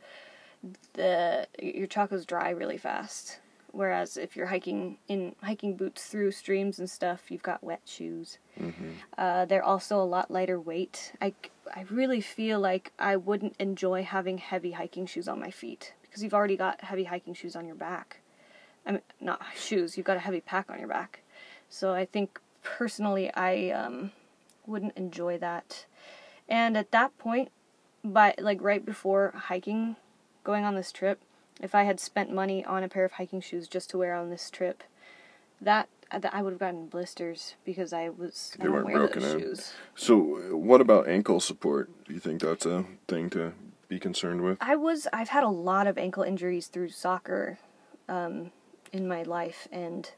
the 0.95 1.47
your 1.61 1.87
Chacos 1.87 2.27
dry 2.27 2.51
really 2.51 2.79
fast. 2.79 3.41
Whereas 3.73 4.17
if 4.17 4.37
you're 4.37 4.47
hiking 4.47 4.99
in 5.09 5.35
hiking 5.43 5.77
boots 5.77 6.07
through 6.07 6.31
streams 6.31 6.79
and 6.79 6.89
stuff, 6.89 7.29
you've 7.29 7.43
got 7.43 7.65
wet 7.65 7.81
shoes. 7.85 8.39
Uh, 9.19 9.45
they're 9.47 9.65
also 9.65 10.01
a 10.01 10.05
lot 10.05 10.31
lighter 10.31 10.61
weight. 10.61 11.13
I, 11.21 11.35
I 11.75 11.85
really 11.91 12.21
feel 12.21 12.61
like 12.61 12.93
I 13.01 13.17
wouldn't 13.17 13.57
enjoy 13.59 14.05
having 14.05 14.39
heavy 14.39 14.73
hiking 14.73 15.07
shoes 15.07 15.27
on 15.27 15.41
my 15.41 15.51
feet 15.51 15.95
because 16.03 16.23
you've 16.23 16.35
already 16.35 16.57
got 16.57 16.83
heavy 16.83 17.05
hiking 17.05 17.35
shoes 17.35 17.57
on 17.57 17.67
your 17.67 17.75
back. 17.75 18.21
I 18.87 18.93
mean, 18.93 19.01
not 19.21 19.43
shoes. 19.57 19.97
You've 19.97 20.07
got 20.07 20.19
a 20.19 20.21
heavy 20.21 20.41
pack 20.41 20.71
on 20.71 20.79
your 20.79 20.89
back. 20.89 21.23
So 21.69 21.95
I 21.95 22.05
think 22.05 22.41
personally, 22.63 23.35
I 23.35 23.71
um, 23.71 24.13
wouldn't 24.67 24.97
enjoy 24.97 25.39
that. 25.39 25.87
And 26.49 26.77
at 26.77 26.93
that 26.93 27.17
point, 27.19 27.51
by 28.05 28.35
like 28.39 28.63
right 28.63 28.85
before 28.85 29.33
hiking, 29.35 29.97
going 30.45 30.65
on 30.65 30.75
this 30.75 30.93
trip, 30.93 31.21
if 31.61 31.75
I 31.75 31.85
had 31.85 31.99
spent 31.99 32.33
money 32.33 32.65
on 32.65 32.83
a 32.83 32.89
pair 32.89 33.05
of 33.05 33.13
hiking 33.13 33.41
shoes 33.41 33.67
just 33.67 33.91
to 33.91 33.99
wear 33.99 34.15
on 34.15 34.31
this 34.31 34.51
trip, 34.51 34.85
that 35.61 35.89
that 36.13 36.35
I 36.35 36.43
would 36.43 36.53
have 36.53 36.61
gotten 36.61 36.87
blisters 36.87 37.55
because 37.65 37.93
I 37.93 38.09
was 38.09 38.57
They 38.61 38.67
I 38.67 38.71
weren't 38.71 38.93
broken 38.93 39.23
shoes. 39.23 39.73
So, 39.97 40.21
what 40.57 40.81
about 40.81 41.09
ankle 41.09 41.41
support? 41.41 41.91
Do 42.07 42.15
you 42.15 42.21
think 42.21 42.43
that's 42.43 42.67
a 42.67 42.85
thing 43.09 43.31
to 43.31 43.53
be 43.89 43.99
concerned 43.99 44.43
with? 44.43 44.59
I 44.61 44.77
was 44.77 45.09
I've 45.13 45.31
had 45.31 45.45
a 45.45 45.49
lot 45.49 45.87
of 45.87 45.99
ankle 45.99 46.23
injuries 46.23 46.69
through 46.69 46.91
soccer 46.91 47.59
um, 48.09 48.51
in 48.93 49.09
my 49.09 49.23
life, 49.23 49.67
and 49.73 50.11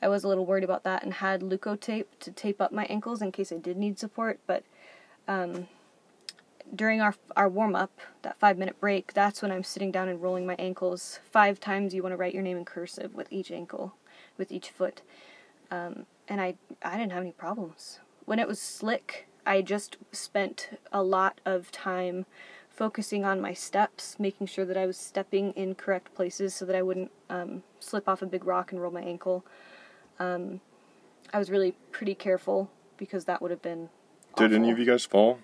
I 0.00 0.08
was 0.08 0.24
a 0.24 0.28
little 0.28 0.46
worried 0.46 0.64
about 0.64 0.84
that 0.84 1.02
and 1.02 1.14
had 1.14 1.40
Leukotape 1.40 2.06
to 2.20 2.30
tape 2.30 2.60
up 2.60 2.72
my 2.72 2.84
ankles 2.84 3.22
in 3.22 3.32
case 3.32 3.52
I 3.52 3.56
did 3.56 3.76
need 3.76 3.98
support. 3.98 4.38
But 4.46 4.64
um, 5.26 5.68
during 6.74 7.00
our 7.00 7.14
our 7.36 7.48
warm 7.48 7.74
up, 7.74 8.00
that 8.22 8.38
five 8.38 8.58
minute 8.58 8.80
break, 8.80 9.12
that's 9.12 9.42
when 9.42 9.52
I'm 9.52 9.64
sitting 9.64 9.90
down 9.90 10.08
and 10.08 10.22
rolling 10.22 10.46
my 10.46 10.56
ankles 10.58 11.20
five 11.30 11.60
times. 11.60 11.94
You 11.94 12.02
want 12.02 12.12
to 12.12 12.16
write 12.16 12.34
your 12.34 12.42
name 12.42 12.56
in 12.56 12.64
cursive 12.64 13.14
with 13.14 13.32
each 13.32 13.50
ankle, 13.50 13.94
with 14.38 14.50
each 14.50 14.70
foot, 14.70 15.02
um, 15.70 16.06
and 16.28 16.40
I 16.40 16.54
I 16.82 16.96
didn't 16.96 17.12
have 17.12 17.22
any 17.22 17.32
problems 17.32 18.00
when 18.24 18.38
it 18.38 18.48
was 18.48 18.60
slick. 18.60 19.26
I 19.44 19.60
just 19.60 19.96
spent 20.12 20.78
a 20.92 21.02
lot 21.02 21.40
of 21.44 21.72
time 21.72 22.26
focusing 22.70 23.24
on 23.24 23.40
my 23.40 23.52
steps, 23.52 24.16
making 24.18 24.46
sure 24.46 24.64
that 24.64 24.76
I 24.76 24.86
was 24.86 24.96
stepping 24.96 25.52
in 25.52 25.74
correct 25.74 26.14
places 26.14 26.54
so 26.54 26.64
that 26.64 26.76
I 26.76 26.82
wouldn't 26.82 27.10
um, 27.28 27.64
slip 27.80 28.08
off 28.08 28.22
a 28.22 28.26
big 28.26 28.46
rock 28.46 28.72
and 28.72 28.80
roll 28.80 28.92
my 28.92 29.02
ankle. 29.02 29.44
Um, 30.18 30.60
I 31.32 31.38
was 31.38 31.50
really 31.50 31.74
pretty 31.90 32.14
careful 32.14 32.70
because 32.96 33.24
that 33.24 33.42
would 33.42 33.50
have 33.50 33.62
been. 33.62 33.88
Did 34.36 34.54
any 34.54 34.70
of 34.70 34.78
you 34.78 34.86
guys 34.86 35.04
fall 35.04 35.40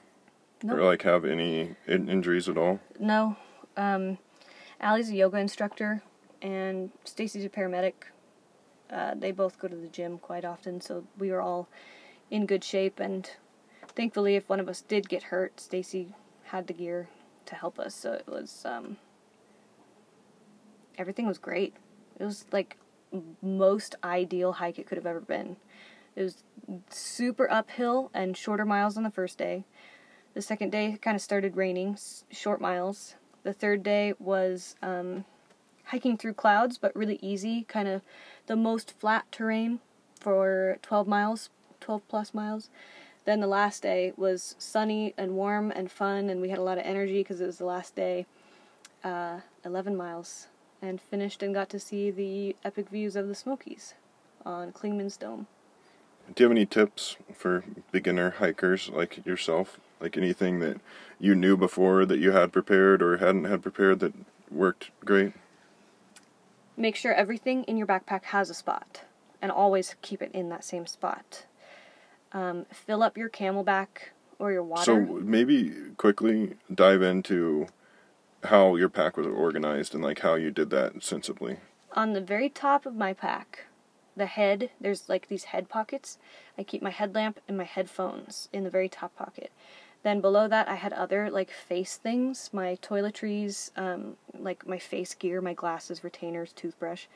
No. 0.62 0.74
or 0.74 0.84
like 0.84 1.02
have 1.02 1.24
any 1.24 1.74
in- 1.86 2.08
injuries 2.08 2.48
at 2.48 2.58
all? 2.58 2.80
No. 2.98 3.36
Um, 3.76 4.18
Allie's 4.80 5.10
a 5.10 5.14
yoga 5.14 5.38
instructor, 5.38 6.02
and 6.42 6.90
Stacy's 7.04 7.44
a 7.44 7.48
paramedic. 7.48 7.94
Uh, 8.90 9.14
they 9.14 9.32
both 9.32 9.58
go 9.58 9.68
to 9.68 9.76
the 9.76 9.88
gym 9.88 10.18
quite 10.18 10.44
often, 10.44 10.80
so 10.80 11.04
we 11.18 11.30
were 11.30 11.40
all 11.40 11.68
in 12.30 12.46
good 12.46 12.64
shape. 12.64 12.98
And 12.98 13.30
thankfully, 13.88 14.36
if 14.36 14.48
one 14.48 14.60
of 14.60 14.68
us 14.68 14.82
did 14.82 15.08
get 15.08 15.24
hurt, 15.24 15.60
Stacy 15.60 16.14
had 16.44 16.66
the 16.66 16.72
gear 16.72 17.08
to 17.46 17.54
help 17.54 17.78
us. 17.78 17.94
So 17.94 18.12
it 18.12 18.26
was 18.26 18.64
um, 18.64 18.96
everything 20.96 21.26
was 21.26 21.38
great. 21.38 21.74
It 22.18 22.24
was 22.24 22.46
like 22.52 22.76
most 23.42 23.94
ideal 24.02 24.54
hike 24.54 24.78
it 24.78 24.86
could 24.86 24.98
have 24.98 25.06
ever 25.06 25.20
been. 25.20 25.56
It 26.16 26.22
was 26.22 26.42
super 26.90 27.50
uphill 27.50 28.10
and 28.12 28.36
shorter 28.36 28.64
miles 28.64 28.96
on 28.96 29.04
the 29.04 29.10
first 29.10 29.38
day. 29.38 29.64
The 30.34 30.42
second 30.42 30.70
day 30.70 30.98
kind 31.00 31.14
of 31.14 31.20
started 31.20 31.56
raining, 31.56 31.98
short 32.30 32.60
miles. 32.60 33.16
The 33.42 33.52
third 33.52 33.82
day 33.82 34.14
was 34.18 34.76
um, 34.82 35.24
hiking 35.84 36.16
through 36.16 36.34
clouds, 36.34 36.78
but 36.78 36.94
really 36.94 37.18
easy, 37.22 37.64
kind 37.64 37.88
of 37.88 38.02
the 38.46 38.56
most 38.56 38.94
flat 38.98 39.30
terrain 39.32 39.80
for 40.20 40.78
12 40.82 41.08
miles, 41.08 41.50
12 41.80 42.06
plus 42.08 42.34
miles. 42.34 42.70
Then 43.24 43.40
the 43.40 43.46
last 43.46 43.82
day 43.82 44.12
was 44.16 44.54
sunny 44.58 45.14
and 45.18 45.32
warm 45.32 45.70
and 45.70 45.90
fun, 45.90 46.30
and 46.30 46.40
we 46.40 46.48
had 46.48 46.58
a 46.58 46.62
lot 46.62 46.78
of 46.78 46.84
energy 46.84 47.20
because 47.20 47.40
it 47.40 47.46
was 47.46 47.58
the 47.58 47.64
last 47.64 47.94
day. 47.94 48.26
Uh, 49.04 49.40
11 49.64 49.96
miles, 49.96 50.48
and 50.82 51.00
finished 51.00 51.42
and 51.42 51.54
got 51.54 51.68
to 51.68 51.78
see 51.78 52.10
the 52.10 52.56
epic 52.64 52.88
views 52.88 53.16
of 53.16 53.28
the 53.28 53.34
Smokies 53.34 53.94
on 54.44 54.72
Clingman's 54.72 55.16
Dome. 55.16 55.46
Do 56.34 56.42
you 56.42 56.48
have 56.48 56.56
any 56.56 56.66
tips 56.66 57.16
for 57.32 57.64
beginner 57.92 58.30
hikers 58.38 58.90
like 58.90 59.24
yourself? 59.24 59.78
Like 60.00 60.16
anything 60.16 60.60
that 60.60 60.80
you 61.18 61.34
knew 61.34 61.56
before 61.56 62.06
that 62.06 62.18
you 62.18 62.32
had 62.32 62.52
prepared 62.52 63.02
or 63.02 63.16
hadn't 63.18 63.44
had 63.44 63.62
prepared 63.62 64.00
that 64.00 64.14
worked 64.50 64.90
great? 65.04 65.32
Make 66.76 66.94
sure 66.94 67.12
everything 67.12 67.64
in 67.64 67.76
your 67.76 67.86
backpack 67.86 68.24
has 68.24 68.50
a 68.50 68.54
spot, 68.54 69.02
and 69.42 69.50
always 69.50 69.96
keep 70.00 70.22
it 70.22 70.30
in 70.32 70.48
that 70.50 70.62
same 70.64 70.86
spot. 70.86 71.44
Um, 72.32 72.66
fill 72.70 73.02
up 73.02 73.16
your 73.18 73.28
CamelBak 73.28 73.88
or 74.38 74.52
your 74.52 74.62
water. 74.62 74.84
So 74.84 75.00
maybe 75.00 75.74
quickly 75.96 76.54
dive 76.72 77.02
into 77.02 77.66
how 78.44 78.76
your 78.76 78.88
pack 78.88 79.16
was 79.16 79.26
organized 79.26 79.94
and 79.94 80.04
like 80.04 80.20
how 80.20 80.34
you 80.36 80.52
did 80.52 80.70
that 80.70 81.02
sensibly. 81.02 81.56
on 81.94 82.12
the 82.12 82.20
very 82.20 82.48
top 82.48 82.86
of 82.86 82.94
my 82.94 83.12
pack, 83.12 83.64
the 84.16 84.26
head, 84.26 84.70
there's 84.80 85.08
like 85.08 85.26
these 85.28 85.44
head 85.44 85.68
pockets. 85.68 86.18
I 86.56 86.62
keep 86.62 86.82
my 86.82 86.90
headlamp 86.90 87.40
and 87.48 87.56
my 87.56 87.64
headphones 87.64 88.48
in 88.52 88.62
the 88.62 88.70
very 88.70 88.88
top 88.88 89.16
pocket. 89.16 89.50
Then 90.02 90.20
below 90.20 90.48
that, 90.48 90.68
I 90.68 90.76
had 90.76 90.92
other 90.92 91.30
like 91.30 91.50
face 91.50 91.96
things, 91.96 92.50
my 92.52 92.76
toiletries, 92.80 93.70
um, 93.76 94.16
like 94.38 94.66
my 94.66 94.78
face 94.78 95.14
gear, 95.14 95.40
my 95.40 95.54
glasses, 95.54 96.04
retainers, 96.04 96.52
toothbrush, 96.52 97.06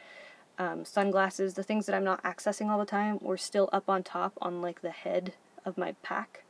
um, 0.59 0.85
sunglasses, 0.85 1.55
the 1.55 1.62
things 1.62 1.87
that 1.87 1.95
I'm 1.95 2.05
not 2.05 2.22
accessing 2.22 2.68
all 2.68 2.78
the 2.78 2.85
time 2.85 3.18
were 3.20 3.37
still 3.37 3.68
up 3.72 3.89
on 3.89 4.03
top 4.03 4.33
on 4.41 4.61
like 4.61 4.83
the 4.83 4.91
head 4.91 5.35
of 5.64 5.78
my 5.78 5.95
pack. 6.03 6.45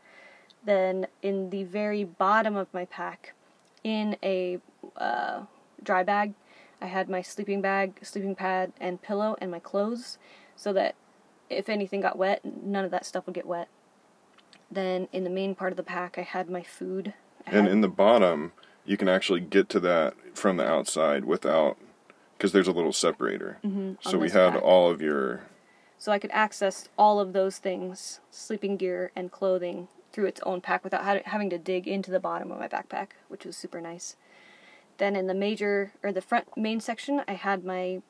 Then 0.65 1.07
in 1.23 1.51
the 1.51 1.65
very 1.65 2.05
bottom 2.05 2.57
of 2.57 2.73
my 2.73 2.85
pack, 2.85 3.35
in 3.85 4.17
a 4.23 4.59
uh, 4.97 5.43
dry 5.83 6.03
bag, 6.03 6.35
I 6.81 6.87
had 6.87 7.09
my 7.09 7.23
sleeping 7.23 7.61
bag, 7.61 7.99
sleeping 8.03 8.35
pad, 8.35 8.73
and 8.81 9.03
pillow, 9.03 9.37
and 9.41 9.51
my 9.51 9.59
clothes, 9.59 10.19
so 10.57 10.73
that 10.73 10.95
if 11.49 11.69
anything 11.69 12.01
got 12.01 12.19
wet, 12.19 12.41
none 12.45 12.85
of 12.85 12.91
that 12.91 13.07
stuff 13.07 13.27
would 13.27 13.35
get 13.35 13.47
wet. 13.47 13.69
Then 14.73 15.09
in 15.13 15.25
the 15.25 15.31
main 15.31 15.55
part 15.55 15.73
of 15.73 15.77
the 15.77 15.83
pack, 15.83 16.17
I 16.19 16.23
had 16.23 16.49
my 16.49 16.63
food. 16.63 17.13
I 17.47 17.51
And 17.51 17.67
had- 17.67 17.73
in 17.73 17.81
the 17.83 17.89
bottom, 17.89 18.53
you 18.87 18.97
can 18.97 19.09
actually 19.09 19.41
get 19.41 19.69
to 19.71 19.81
that 19.81 20.15
from 20.35 20.57
the 20.57 20.67
outside 20.67 21.25
without 21.27 21.77
because 22.37 22.53
there's 22.53 22.69
a 22.69 22.73
little 22.73 22.93
separator. 22.93 23.59
Mhm, 23.63 23.99
So 24.01 24.19
we 24.19 24.31
had 24.31 24.55
pack. 24.55 24.63
all 24.63 24.91
of 24.91 25.01
your 25.03 25.43
so 25.99 26.11
I 26.11 26.19
could 26.19 26.33
access 26.33 26.89
all 26.99 27.21
of 27.21 27.33
those 27.33 27.59
things, 27.59 28.19
sleeping 28.33 28.77
gear 28.77 29.13
and 29.15 29.31
clothing, 29.31 29.87
through 30.11 30.27
its 30.27 30.41
own 30.43 30.61
pack 30.61 30.83
without 30.83 31.23
having 31.23 31.49
to 31.51 31.59
dig 31.59 31.87
into 31.87 32.11
the 32.11 32.19
bottom 32.19 32.51
of 32.51 32.59
my 32.59 32.67
backpack, 32.67 33.11
which 33.29 33.45
was 33.45 33.57
super 33.57 33.81
nice. 33.81 34.17
Then 34.99 35.15
in 35.15 35.29
the 35.29 35.35
major 35.35 35.93
or 36.03 36.11
the 36.11 36.21
front 36.21 36.57
main 36.57 36.81
section, 36.81 37.23
I 37.29 37.35
had 37.35 37.65
my 37.65 38.03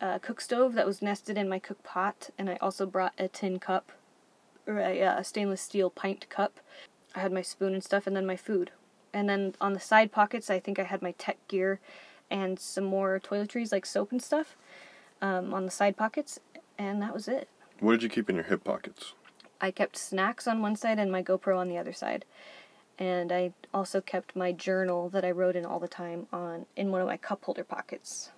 uh, 0.00 0.18
cook 0.18 0.40
stove 0.40 0.74
that 0.74 0.86
was 0.86 1.00
nested 1.00 1.38
in 1.38 1.48
my 1.48 1.58
cook 1.60 1.82
pot, 1.84 2.30
and 2.36 2.50
I 2.50 2.56
also 2.60 2.84
brought 2.84 3.14
a 3.16 3.28
tin 3.28 3.58
cup 3.60 3.92
or 4.66 4.78
a 4.78 5.02
uh, 5.02 5.22
stainless 5.22 5.60
steel 5.60 5.90
pint 5.90 6.28
cup. 6.28 6.60
I 7.14 7.20
had 7.20 7.32
my 7.32 7.42
spoon 7.42 7.74
and 7.74 7.84
stuff, 7.84 8.06
and 8.06 8.16
then 8.16 8.26
my 8.26 8.36
food. 8.36 8.70
And 9.12 9.28
then 9.28 9.54
on 9.60 9.72
the 9.72 9.80
side 9.80 10.12
pockets, 10.12 10.50
I 10.50 10.60
think 10.60 10.78
I 10.78 10.84
had 10.84 11.00
my 11.02 11.12
tech 11.12 11.38
gear 11.48 11.80
and 12.30 12.58
some 12.58 12.84
more 12.84 13.20
toiletries 13.20 13.72
like 13.72 13.86
soap 13.86 14.12
and 14.12 14.22
stuff 14.22 14.56
um, 15.22 15.54
on 15.54 15.64
the 15.64 15.70
side 15.70 15.96
pockets, 15.96 16.40
and 16.78 17.00
that 17.02 17.14
was 17.14 17.28
it. 17.28 17.48
what 17.80 17.92
did 17.92 18.02
you 18.02 18.08
keep 18.08 18.28
in 18.28 18.36
your 18.36 18.44
hip 18.44 18.64
pockets? 18.64 19.14
I 19.60 19.70
kept 19.70 19.96
snacks 19.96 20.46
on 20.46 20.60
one 20.60 20.76
side 20.76 20.98
and 20.98 21.10
my 21.10 21.22
GoPro 21.22 21.58
on 21.58 21.68
the 21.68 21.78
other 21.78 21.92
side. 21.92 22.24
And 22.98 23.30
I 23.30 23.52
also 23.74 24.00
kept 24.00 24.36
my 24.36 24.52
journal 24.52 25.08
that 25.10 25.24
I 25.24 25.30
wrote 25.30 25.56
in 25.56 25.66
all 25.66 25.78
the 25.78 25.88
time 25.88 26.26
on 26.32 26.66
in 26.76 26.90
one 26.90 27.00
of 27.00 27.06
my 27.06 27.16
cup 27.16 27.44
holder 27.44 27.64
pockets. 27.64 28.30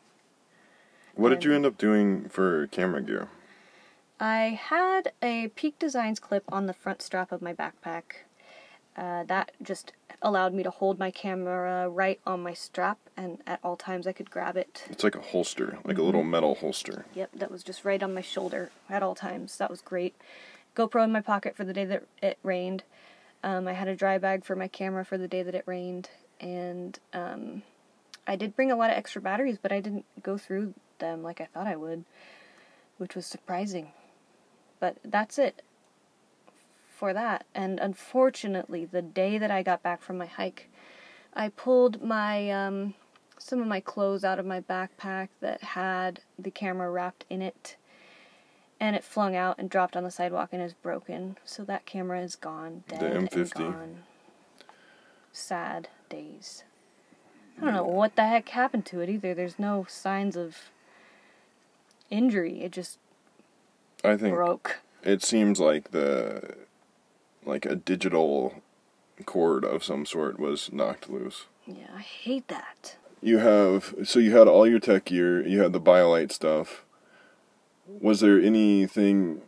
What 1.15 1.31
did 1.31 1.45
you 1.45 1.53
end 1.53 1.67
up 1.67 1.79
doing 1.79 2.29
for 2.29 2.67
camera 2.69 3.03
gear? 3.03 3.29
I 4.21 4.59
had 4.61 5.13
a 5.23 5.49
Peak 5.49 5.79
Designs 5.79 6.19
clip 6.19 6.45
on 6.49 6.67
the 6.67 6.73
front 6.73 7.03
strap 7.03 7.31
of 7.31 7.41
my 7.41 7.55
backpack. 7.55 8.25
Uh, 8.97 9.23
that 9.25 9.53
just 9.63 9.93
allowed 10.21 10.53
me 10.53 10.65
to 10.65 10.71
hold 10.71 10.99
my 10.99 11.13
camera 11.13 11.89
right 11.89 12.19
on 12.27 12.43
my 12.43 12.53
strap 12.53 12.99
and 13.17 13.39
at 13.47 13.61
all 13.63 13.77
times 13.77 14.09
I 14.09 14.13
could 14.13 14.31
grab 14.31 14.57
it. 14.57 14.85
It's 14.91 15.05
like 15.05 15.15
a 15.15 15.21
holster, 15.21 15.79
like 15.85 15.99
a 15.99 16.03
little 16.03 16.25
metal 16.25 16.57
holster. 16.57 17.07
Yep, 17.15 17.31
that 17.37 17.51
was 17.53 17.63
just 17.63 17.85
right 17.85 18.03
on 18.03 18.13
my 18.13 18.21
shoulder 18.21 18.73
at 18.91 19.05
all 19.05 19.15
times. 19.15 19.57
That 19.59 19.71
was 19.71 19.81
great. 19.81 20.17
GoPro 20.75 21.05
in 21.05 21.13
my 21.13 21.21
pocket 21.21 21.57
for 21.57 21.65
the 21.65 21.73
day 21.73 21.85
that 21.85 22.05
it 22.21 22.39
rained. 22.43 22.83
Um, 23.45 23.69
I 23.69 23.75
had 23.75 23.87
a 23.87 23.95
dry 23.95 24.19
bag 24.19 24.45
for 24.45 24.57
my 24.57 24.67
camera 24.67 25.05
for 25.05 25.17
the 25.17 25.29
day 25.29 25.45
that 25.45 25.55
it 25.55 25.63
rained, 25.65 26.11
and 26.41 26.99
um, 27.13 27.63
I 28.27 28.35
did 28.35 28.57
bring 28.57 28.73
a 28.73 28.77
lot 28.77 28.91
of 28.91 28.97
extra 28.97 29.23
batteries, 29.23 29.59
but 29.63 29.71
I 29.71 29.79
didn't 29.81 30.05
go 30.23 30.37
through 30.37 30.75
them 30.99 31.23
like 31.23 31.41
I 31.41 31.47
thought 31.47 31.69
I 31.69 31.77
would, 31.77 32.05
which 32.97 33.15
was 33.15 33.27
surprising. 33.27 33.93
But 34.81 34.99
that's 35.05 35.39
it 35.39 35.63
for 36.89 37.13
that. 37.13 37.47
And 37.55 37.79
unfortunately, 37.79 38.85
the 38.85 39.03
day 39.03 39.39
that 39.39 39.51
I 39.51 39.63
got 39.63 39.83
back 39.83 40.03
from 40.03 40.19
my 40.19 40.27
hike, 40.27 40.69
I 41.35 41.49
pulled 41.49 42.03
my 42.03 42.51
um, 42.51 42.95
some 43.39 43.61
of 43.61 43.67
my 43.67 43.81
clothes 43.81 44.25
out 44.25 44.39
of 44.39 44.47
my 44.47 44.61
backpack 44.61 45.29
that 45.41 45.63
had 45.63 46.21
the 46.39 46.51
camera 46.51 46.91
wrapped 46.91 47.25
in 47.31 47.41
it 47.43 47.77
and 48.81 48.95
it 48.95 49.05
flung 49.05 49.35
out 49.35 49.57
and 49.59 49.71
dropped 49.71 49.97
on 49.97 50.05
the 50.05 50.11
sidewalk 50.11 50.51
and 50.53 50.63
is 50.63 50.75
broken. 50.75 51.37
So 51.45 51.65
that 51.65 51.87
camera 51.87 52.21
is 52.21 52.37
gone, 52.37 52.85
dead 52.89 53.01
The 53.01 53.37
M50. 53.39 53.55
gone. 53.55 53.99
Sad 55.33 55.89
days. 56.09 56.65
I 57.61 57.65
don't 57.65 57.75
know 57.75 57.85
what 57.85 58.15
the 58.17 58.25
heck 58.25 58.49
happened 58.51 58.87
to 58.87 59.01
it 59.01 59.09
either. 59.09 59.35
There's 59.35 59.59
no 59.59 59.85
signs 59.89 60.37
of 60.37 60.71
injury. 62.09 62.63
It 62.63 62.71
just 62.73 62.99
I 64.05 64.17
think 64.17 64.35
broke. 64.35 64.79
it 65.03 65.23
seems 65.23 65.61
like 65.61 65.91
the 65.91 66.57
like 67.45 67.67
a 67.67 67.75
digital 67.75 68.63
cord 69.25 69.65
of 69.65 69.83
some 69.83 70.07
sort 70.07 70.39
was 70.39 70.71
knocked 70.73 71.11
loose. 71.11 71.47
Yeah, 71.67 71.89
I 71.97 72.01
hate 72.01 72.49
that. 72.49 72.97
You 73.21 73.39
have 73.39 73.95
so 74.05 74.19
you 74.21 74.37
had 74.37 74.47
all 74.49 74.67
your 74.67 74.79
tech 74.79 75.07
gear, 75.07 75.45
you 75.47 75.61
had 75.61 75.73
the 75.73 75.81
BioLite 75.81 76.31
stuff. 76.33 76.85
Was 77.87 78.21
there 78.21 78.39
anything 78.39 79.41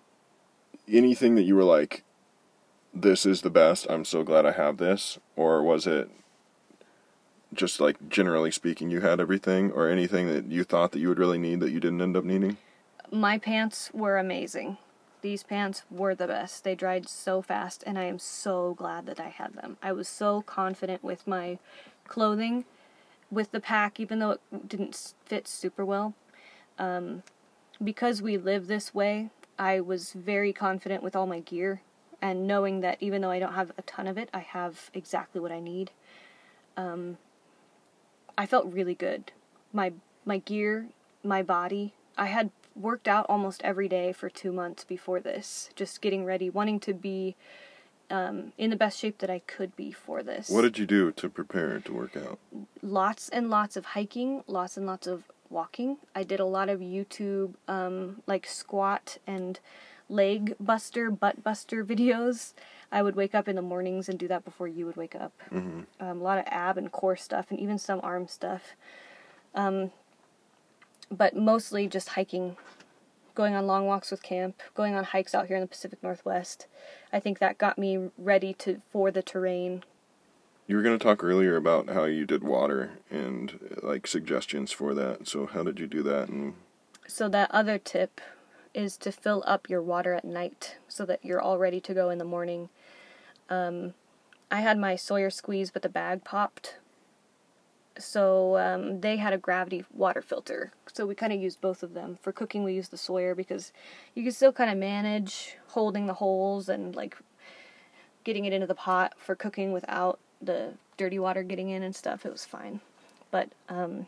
anything 0.88 1.36
that 1.36 1.42
you 1.42 1.54
were 1.54 1.64
like 1.64 2.02
this 2.92 3.24
is 3.24 3.42
the 3.42 3.50
best. 3.50 3.86
I'm 3.88 4.04
so 4.04 4.24
glad 4.24 4.44
I 4.46 4.52
have 4.52 4.78
this 4.78 5.18
or 5.36 5.62
was 5.62 5.86
it 5.86 6.10
just 7.52 7.80
like 7.80 8.08
generally 8.08 8.50
speaking 8.50 8.90
you 8.90 9.00
had 9.00 9.20
everything 9.20 9.70
or 9.72 9.88
anything 9.88 10.26
that 10.28 10.46
you 10.46 10.64
thought 10.64 10.92
that 10.92 10.98
you 10.98 11.08
would 11.08 11.18
really 11.18 11.38
need 11.38 11.60
that 11.60 11.70
you 11.70 11.80
didn't 11.80 12.02
end 12.02 12.16
up 12.16 12.24
needing? 12.24 12.56
My 13.12 13.38
pants 13.38 13.90
were 13.92 14.18
amazing. 14.18 14.78
These 15.20 15.42
pants 15.42 15.82
were 15.90 16.14
the 16.14 16.28
best. 16.28 16.62
They 16.62 16.76
dried 16.76 17.08
so 17.08 17.42
fast, 17.42 17.82
and 17.84 17.98
I 17.98 18.04
am 18.04 18.20
so 18.20 18.74
glad 18.74 19.06
that 19.06 19.18
I 19.18 19.28
had 19.28 19.54
them. 19.54 19.76
I 19.82 19.92
was 19.92 20.06
so 20.08 20.42
confident 20.42 21.02
with 21.02 21.26
my 21.26 21.58
clothing, 22.06 22.64
with 23.30 23.50
the 23.50 23.60
pack, 23.60 23.98
even 23.98 24.20
though 24.20 24.30
it 24.30 24.68
didn't 24.68 25.14
fit 25.26 25.48
super 25.48 25.84
well. 25.84 26.14
Um, 26.78 27.24
because 27.82 28.22
we 28.22 28.36
live 28.36 28.68
this 28.68 28.94
way, 28.94 29.30
I 29.58 29.80
was 29.80 30.12
very 30.12 30.52
confident 30.52 31.02
with 31.02 31.16
all 31.16 31.26
my 31.26 31.40
gear, 31.40 31.82
and 32.22 32.46
knowing 32.46 32.80
that 32.80 32.98
even 33.00 33.22
though 33.22 33.30
I 33.30 33.40
don't 33.40 33.54
have 33.54 33.72
a 33.76 33.82
ton 33.82 34.06
of 34.06 34.16
it, 34.18 34.30
I 34.32 34.38
have 34.40 34.88
exactly 34.94 35.40
what 35.40 35.52
I 35.52 35.58
need. 35.58 35.90
Um, 36.76 37.18
I 38.38 38.46
felt 38.46 38.72
really 38.72 38.94
good. 38.94 39.32
My 39.72 39.92
my 40.24 40.38
gear, 40.38 40.86
my 41.24 41.42
body. 41.42 41.94
I 42.16 42.26
had 42.26 42.50
worked 42.74 43.08
out 43.08 43.26
almost 43.28 43.62
every 43.62 43.88
day 43.88 44.12
for 44.12 44.28
two 44.28 44.52
months 44.52 44.84
before 44.84 45.20
this, 45.20 45.70
just 45.74 46.00
getting 46.00 46.24
ready, 46.24 46.48
wanting 46.50 46.80
to 46.80 46.94
be 46.94 47.36
um, 48.10 48.52
in 48.58 48.70
the 48.70 48.76
best 48.76 48.98
shape 48.98 49.18
that 49.18 49.30
I 49.30 49.40
could 49.40 49.76
be 49.76 49.92
for 49.92 50.22
this. 50.22 50.48
What 50.50 50.62
did 50.62 50.78
you 50.78 50.86
do 50.86 51.12
to 51.12 51.28
prepare 51.28 51.78
to 51.80 51.92
work 51.92 52.16
out? 52.16 52.38
lots 52.82 53.28
and 53.28 53.50
lots 53.50 53.76
of 53.76 53.84
hiking, 53.86 54.42
lots 54.46 54.76
and 54.76 54.86
lots 54.86 55.06
of 55.06 55.24
walking. 55.48 55.96
I 56.14 56.22
did 56.22 56.40
a 56.40 56.44
lot 56.44 56.68
of 56.68 56.80
YouTube, 56.80 57.54
um, 57.68 58.22
like 58.26 58.46
squat 58.46 59.18
and 59.26 59.60
leg 60.08 60.54
buster, 60.58 61.10
butt 61.10 61.42
buster 61.44 61.84
videos. 61.84 62.52
I 62.90 63.02
would 63.02 63.14
wake 63.14 63.34
up 63.34 63.46
in 63.48 63.54
the 63.56 63.62
mornings 63.62 64.08
and 64.08 64.18
do 64.18 64.26
that 64.28 64.44
before 64.44 64.66
you 64.66 64.86
would 64.86 64.96
wake 64.96 65.14
up. 65.14 65.32
hmm 65.50 65.82
Um, 66.00 66.20
a 66.20 66.24
lot 66.24 66.38
of 66.38 66.44
ab 66.48 66.76
and 66.78 66.90
core 66.90 67.16
stuff, 67.16 67.46
and 67.50 67.60
even 67.60 67.78
some 67.78 68.00
arm 68.02 68.26
stuff. 68.26 68.74
Um, 69.54 69.90
but 71.10 71.36
mostly 71.36 71.86
just 71.86 72.10
hiking, 72.10 72.56
going 73.34 73.54
on 73.54 73.66
long 73.66 73.86
walks 73.86 74.10
with 74.10 74.22
camp, 74.22 74.62
going 74.74 74.94
on 74.94 75.04
hikes 75.04 75.34
out 75.34 75.46
here 75.46 75.56
in 75.56 75.62
the 75.62 75.68
Pacific 75.68 76.02
Northwest. 76.02 76.66
I 77.12 77.20
think 77.20 77.38
that 77.38 77.58
got 77.58 77.78
me 77.78 78.10
ready 78.16 78.52
to 78.54 78.80
for 78.90 79.10
the 79.10 79.22
terrain. 79.22 79.84
You 80.66 80.76
were 80.76 80.82
going 80.82 80.96
to 80.96 81.02
talk 81.02 81.24
earlier 81.24 81.56
about 81.56 81.88
how 81.88 82.04
you 82.04 82.24
did 82.24 82.44
water 82.44 82.92
and 83.10 83.78
like 83.82 84.06
suggestions 84.06 84.70
for 84.70 84.94
that. 84.94 85.26
So 85.26 85.46
how 85.46 85.64
did 85.64 85.80
you 85.80 85.88
do 85.88 86.02
that? 86.04 86.28
And 86.28 86.54
So 87.08 87.28
that 87.28 87.50
other 87.50 87.76
tip 87.76 88.20
is 88.72 88.96
to 88.98 89.10
fill 89.10 89.42
up 89.46 89.68
your 89.68 89.82
water 89.82 90.14
at 90.14 90.24
night 90.24 90.76
so 90.86 91.04
that 91.06 91.24
you're 91.24 91.40
all 91.40 91.58
ready 91.58 91.80
to 91.80 91.92
go 91.92 92.08
in 92.08 92.18
the 92.18 92.24
morning. 92.24 92.68
Um, 93.48 93.94
I 94.48 94.60
had 94.60 94.78
my 94.78 94.94
Sawyer 94.94 95.30
squeeze, 95.30 95.72
but 95.72 95.82
the 95.82 95.88
bag 95.88 96.24
popped. 96.24 96.76
So 97.98 98.56
um, 98.56 99.00
they 99.00 99.16
had 99.16 99.32
a 99.32 99.38
gravity 99.38 99.84
water 99.92 100.22
filter. 100.22 100.72
So 100.92 101.06
we 101.06 101.14
kind 101.14 101.32
of 101.32 101.40
used 101.40 101.60
both 101.60 101.82
of 101.82 101.94
them. 101.94 102.18
For 102.22 102.32
cooking, 102.32 102.64
we 102.64 102.74
used 102.74 102.90
the 102.90 102.96
Sawyer 102.96 103.34
because 103.34 103.72
you 104.14 104.22
can 104.22 104.32
still 104.32 104.52
kind 104.52 104.70
of 104.70 104.78
manage 104.78 105.56
holding 105.68 106.06
the 106.06 106.14
holes 106.14 106.68
and 106.68 106.94
like 106.94 107.16
getting 108.24 108.44
it 108.44 108.52
into 108.52 108.66
the 108.66 108.74
pot 108.74 109.14
for 109.18 109.34
cooking 109.34 109.72
without 109.72 110.18
the 110.40 110.74
dirty 110.96 111.18
water 111.18 111.42
getting 111.42 111.70
in 111.70 111.82
and 111.82 111.94
stuff. 111.94 112.24
It 112.24 112.32
was 112.32 112.44
fine. 112.44 112.80
But 113.30 113.50
um, 113.68 114.06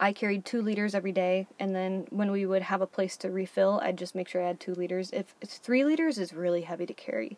I 0.00 0.12
carried 0.12 0.44
two 0.44 0.62
liters 0.62 0.94
every 0.94 1.12
day, 1.12 1.46
and 1.58 1.74
then 1.74 2.06
when 2.10 2.30
we 2.30 2.46
would 2.46 2.62
have 2.62 2.80
a 2.80 2.86
place 2.86 3.16
to 3.18 3.30
refill, 3.30 3.80
I'd 3.82 3.98
just 3.98 4.14
make 4.14 4.28
sure 4.28 4.42
I 4.42 4.46
had 4.46 4.60
two 4.60 4.74
liters. 4.74 5.10
If 5.12 5.34
it's 5.40 5.58
three 5.58 5.84
liters, 5.84 6.18
is 6.18 6.32
really 6.32 6.62
heavy 6.62 6.86
to 6.86 6.94
carry, 6.94 7.36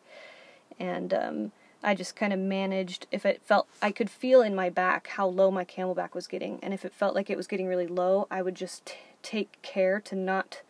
and 0.79 1.15
um, 1.15 1.53
I 1.83 1.95
just 1.95 2.15
kind 2.15 2.33
of 2.33 2.39
managed. 2.39 3.07
If 3.11 3.25
it 3.25 3.41
felt, 3.43 3.67
I 3.81 3.91
could 3.91 4.11
feel 4.11 4.43
in 4.43 4.55
my 4.55 4.69
back 4.69 5.09
how 5.09 5.27
low 5.27 5.51
my 5.51 5.65
CamelBak 5.65 6.15
was 6.15 6.27
getting, 6.27 6.59
and 6.63 6.75
if 6.75 6.85
it 6.85 6.93
felt 6.93 7.15
like 7.15 7.31
it 7.31 7.37
was 7.37 7.47
getting 7.47 7.67
really 7.67 7.87
low, 7.87 8.27
I 8.31 8.43
would 8.43 8.55
just 8.55 8.87
t- 8.87 8.95
take 9.23 9.61
care 9.63 10.01
to 10.01 10.15
not 10.15 10.61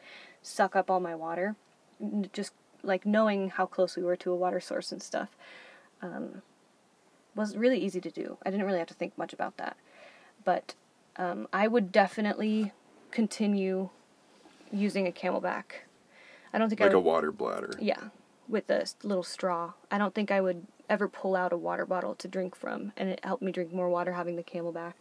suck 0.42 0.76
up 0.76 0.90
all 0.90 1.00
my 1.00 1.14
water. 1.14 1.56
Just 2.32 2.52
like 2.82 3.04
knowing 3.04 3.50
how 3.50 3.66
close 3.66 3.96
we 3.96 4.02
were 4.02 4.16
to 4.16 4.32
a 4.32 4.36
water 4.36 4.61
source 4.61 4.90
and 4.90 5.02
stuff 5.02 5.28
um, 6.00 6.42
was 7.34 7.56
really 7.56 7.78
easy 7.78 8.00
to 8.00 8.11
do. 8.11 8.38
I 8.44 8.50
didn't 8.50 8.66
really 8.66 8.78
have 8.78 8.88
to 8.88 8.94
think 8.94 9.18
much 9.18 9.32
about 9.32 9.56
that, 9.58 9.76
but 10.44 10.74
um, 11.16 11.48
I 11.52 11.66
would 11.68 11.92
definitely 11.92 12.72
continue 13.11 13.90
using 14.72 15.06
a 15.06 15.11
CamelBak. 15.11 15.64
I 16.52 16.58
don't 16.58 16.68
think 16.68 16.80
like 16.80 16.90
I 16.90 16.94
a 16.94 16.98
would, 16.98 17.04
water 17.04 17.32
bladder. 17.32 17.72
yeah, 17.80 18.04
with 18.48 18.70
a 18.70 18.86
little 19.02 19.22
straw. 19.22 19.72
I 19.90 19.98
don't 19.98 20.14
think 20.14 20.30
I 20.30 20.40
would 20.40 20.66
ever 20.91 21.09
pull 21.09 21.34
out 21.34 21.53
a 21.53 21.57
water 21.57 21.86
bottle 21.86 22.14
to 22.16 22.28
drink 22.28 22.55
from, 22.55 22.93
and 22.97 23.09
it 23.09 23.20
helped 23.24 23.43
me 23.43 23.53
drink 23.53 23.72
more 23.72 23.88
water 23.88 24.12
having 24.12 24.36
the 24.36 24.43
CamelBak. 24.43 24.93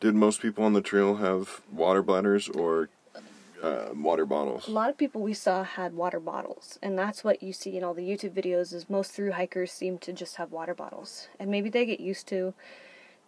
Did 0.00 0.14
most 0.14 0.40
people 0.40 0.64
on 0.64 0.72
the 0.72 0.80
trail 0.80 1.16
have 1.16 1.60
water 1.70 2.02
bladders 2.02 2.48
or 2.48 2.88
uh, 3.62 3.88
water 3.94 4.24
bottles? 4.24 4.66
A 4.66 4.70
lot 4.70 4.88
of 4.88 4.96
people 4.96 5.20
we 5.20 5.34
saw 5.34 5.62
had 5.64 5.94
water 5.94 6.18
bottles, 6.18 6.78
and 6.82 6.98
that's 6.98 7.22
what 7.22 7.42
you 7.42 7.52
see 7.52 7.76
in 7.76 7.84
all 7.84 7.94
the 7.94 8.02
YouTube 8.02 8.32
videos. 8.32 8.72
Is 8.72 8.88
most 8.88 9.12
through 9.12 9.32
hikers 9.32 9.70
seem 9.72 9.98
to 9.98 10.12
just 10.12 10.36
have 10.36 10.50
water 10.50 10.74
bottles, 10.74 11.28
and 11.38 11.50
maybe 11.50 11.68
they 11.68 11.84
get 11.84 12.00
used 12.00 12.26
to 12.28 12.54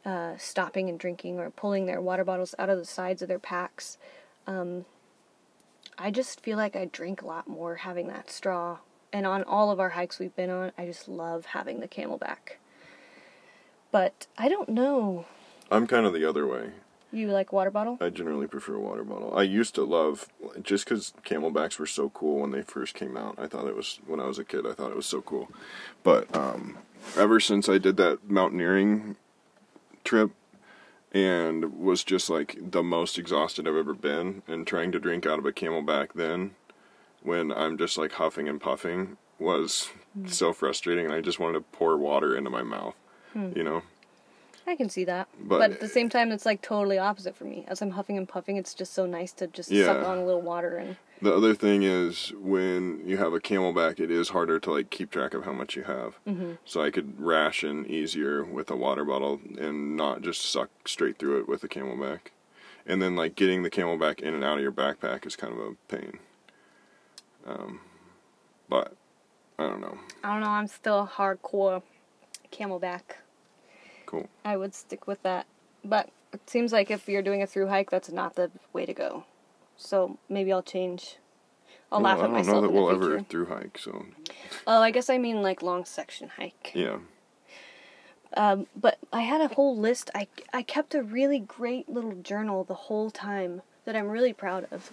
uh, 0.05 0.37
stopping 0.39 0.89
and 0.89 0.99
drinking 0.99 1.39
or 1.39 1.51
pulling 1.51 1.87
their 1.87 2.01
water 2.01 2.25
bottles 2.25 2.55
out 2.59 2.71
of 2.71 2.79
the 2.79 2.85
sides 2.85 3.23
of 3.23 3.29
their 3.29 3.39
packs. 3.39 3.99
Um, 4.47 4.85
I 5.97 6.11
just 6.11 6.41
feel 6.41 6.57
like 6.57 6.75
I 6.75 6.87
drink 6.87 7.23
a 7.23 7.27
lot 7.27 7.49
more 7.49 7.77
having 7.77 8.09
that 8.09 8.31
straw, 8.31 8.79
and 9.15 9.27
on 9.27 9.45
all 9.45 9.71
of 9.71 9.79
our 9.79 9.91
hikes 9.91 10.19
we've 10.19 10.35
been 10.35 10.51
on, 10.51 10.73
I 10.77 10.87
just 10.87 11.09
love 11.09 11.47
having 11.47 11.79
the 11.79 11.87
CamelBak. 11.87 12.59
But 13.93 14.27
I 14.37 14.49
don't 14.49 14.69
know. 14.69 15.27
I'm 15.71 15.87
kind 15.87 16.05
of 16.05 16.13
the 16.13 16.29
other 16.29 16.49
way. 16.49 16.73
You 17.13 17.29
like 17.29 17.53
water 17.53 17.71
bottle? 17.71 17.97
I 18.01 18.11
generally 18.11 18.49
prefer 18.49 18.75
a 18.75 18.81
water 18.81 19.05
bottle. 19.05 19.33
I 19.39 19.43
used 19.45 19.77
to 19.77 19.85
love 19.85 20.27
just 20.61 20.85
because 20.85 21.15
CamelBaks 21.25 21.79
were 21.79 21.87
so 21.87 22.11
cool 22.11 22.41
when 22.41 22.51
they 22.51 22.63
first 22.63 22.97
came 22.97 23.17
out. 23.17 23.37
I 23.39 23.47
thought 23.47 23.69
it 23.69 23.77
was 23.77 24.01
when 24.05 24.19
I 24.19 24.27
was 24.27 24.41
a 24.41 24.45
kid. 24.45 24.67
I 24.67 24.73
thought 24.73 24.91
it 24.91 24.97
was 24.97 25.07
so 25.07 25.23
cool, 25.23 25.49
but 26.03 26.35
um, 26.35 26.79
ever 27.17 27.39
since 27.39 27.69
I 27.69 27.79
did 27.79 27.97
that 27.99 28.29
mountaineering 28.29 29.15
trip 30.03 30.33
and 31.13 31.79
was 31.79 32.03
just 32.03 32.29
like 32.29 32.59
the 32.61 32.83
most 32.83 33.17
exhausted 33.17 33.69
I've 33.69 33.77
ever 33.77 33.95
been, 33.95 34.43
and 34.49 34.67
trying 34.67 34.91
to 34.91 34.99
drink 34.99 35.25
out 35.25 35.39
of 35.39 35.47
a 35.47 35.53
camelback 35.53 36.15
then, 36.15 36.57
when 37.25 37.51
I'm 37.53 37.77
just 37.77 37.99
like 37.99 38.13
huffing 38.13 38.49
and 38.49 38.61
puffing, 38.61 39.17
was 39.41 39.91
so 40.27 40.53
frustrating, 40.53 41.05
and 41.05 41.13
I 41.13 41.21
just 41.21 41.41
wanted 41.41 41.55
to 41.55 41.61
pour 41.77 41.97
water 41.97 42.37
into 42.37 42.51
my 42.51 42.63
mouth. 42.63 42.95
You 43.35 43.65
know. 43.65 43.83
I 44.67 44.77
can 44.77 44.89
see 44.89 45.05
that. 45.05 45.27
But- 45.39 45.59
But, 45.59 45.71
at 45.73 45.81
the 45.81 45.89
same 45.89 46.09
time, 46.09 46.31
it's 46.33 46.47
like 46.47 46.63
totally 46.63 46.99
opposite 46.99 47.37
for 47.37 47.45
me. 47.45 47.65
As 47.69 47.83
I'm 47.83 47.91
huffing 47.91 48.17
and 48.17 48.27
puffing, 48.29 48.57
it's 48.57 48.73
just 48.73 48.95
so 48.95 49.05
nice 49.07 49.33
to 49.35 49.47
just 49.49 49.71
Yeah. 49.71 49.87
suck 49.87 50.07
on 50.07 50.19
a 50.19 50.25
little 50.25 50.41
water 50.41 50.77
and. 50.79 50.97
The 51.21 51.35
other 51.35 51.53
thing 51.55 51.83
is 51.83 52.33
when 52.39 53.03
you 53.07 53.17
have 53.19 53.33
a 53.35 53.41
CamelBak, 53.41 53.99
it 54.01 54.11
is 54.11 54.31
harder 54.31 54.59
to 54.61 54.71
like 54.71 54.91
keep 54.91 55.11
track 55.11 55.35
of 55.35 55.45
how 55.45 55.53
much 55.53 55.75
you 55.77 55.83
have. 55.83 56.19
Mm-hmm. 56.27 56.53
So 56.65 56.81
I 56.83 56.91
could 56.91 57.21
ration 57.21 57.85
easier 57.87 58.45
with 58.45 58.71
a 58.71 58.77
water 58.77 59.05
bottle 59.05 59.41
and 59.59 59.97
not 59.97 60.23
just 60.23 60.43
suck 60.43 60.71
straight 60.87 61.19
through 61.19 61.41
it 61.41 61.49
with 61.49 61.63
a 61.65 61.69
CamelBak. 61.69 62.21
And 62.87 63.03
then 63.03 63.17
like 63.17 63.35
getting 63.37 63.63
the 63.65 63.71
CamelBak 63.71 64.21
in 64.21 64.33
and 64.35 64.45
out 64.45 64.57
of 64.59 64.63
your 64.63 64.73
backpack 64.73 65.27
is 65.27 65.37
kind 65.37 65.53
of 65.53 65.59
a 65.59 65.75
pain. 65.89 66.19
Um, 67.47 67.81
but 68.69 68.95
I 69.59 69.65
don't 69.65 69.81
know. 69.81 69.99
I 70.23 70.33
don't 70.33 70.41
know. 70.41 70.49
I'm 70.51 70.67
still 70.67 71.07
hardcore 71.15 71.83
CamelBak. 72.53 73.03
Cool. 74.07 74.29
I 74.45 74.57
would 74.57 74.75
stick 74.75 75.07
with 75.07 75.23
that. 75.23 75.47
But 75.85 76.09
it 76.33 76.49
seems 76.49 76.73
like 76.73 76.91
if 76.91 77.09
you're 77.09 77.23
doing 77.23 77.43
a 77.43 77.47
through 77.47 77.69
hike, 77.69 77.91
that's 77.91 78.11
not 78.11 78.35
the 78.37 78.51
way 78.73 78.87
to 78.87 78.95
go. 78.95 79.25
So 79.77 80.19
maybe 80.29 80.53
I'll 80.53 80.63
change. 80.63 81.17
I'll 81.93 82.01
Well, 82.01 82.05
laugh 82.13 82.19
I 82.19 82.23
at 82.23 82.27
don't 82.27 82.33
myself 82.33 82.55
know 82.57 82.61
that 82.63 82.73
we'll 82.73 82.89
future. 82.91 83.15
ever 83.17 83.25
through 83.25 83.47
hike. 83.47 83.79
So 83.79 84.07
Oh, 84.67 84.81
I 84.81 84.91
guess 84.91 85.11
I 85.11 85.19
mean 85.19 85.43
like 85.43 85.63
long 85.63 85.85
section 85.85 86.31
hike. 86.37 86.73
yeah. 86.75 86.99
Um, 88.37 88.67
but 88.75 88.99
I 89.13 89.21
had 89.21 89.41
a 89.41 89.49
whole 89.55 89.77
list. 89.77 90.11
I 90.15 90.27
I 90.53 90.63
kept 90.63 90.95
a 90.95 91.03
really 91.05 91.39
great 91.39 91.89
little 91.89 92.15
journal 92.15 92.65
the 92.65 92.75
whole 92.75 93.11
time 93.11 93.63
that 93.85 93.95
I'm 93.95 94.09
really 94.09 94.33
proud 94.33 94.67
of. 94.73 94.91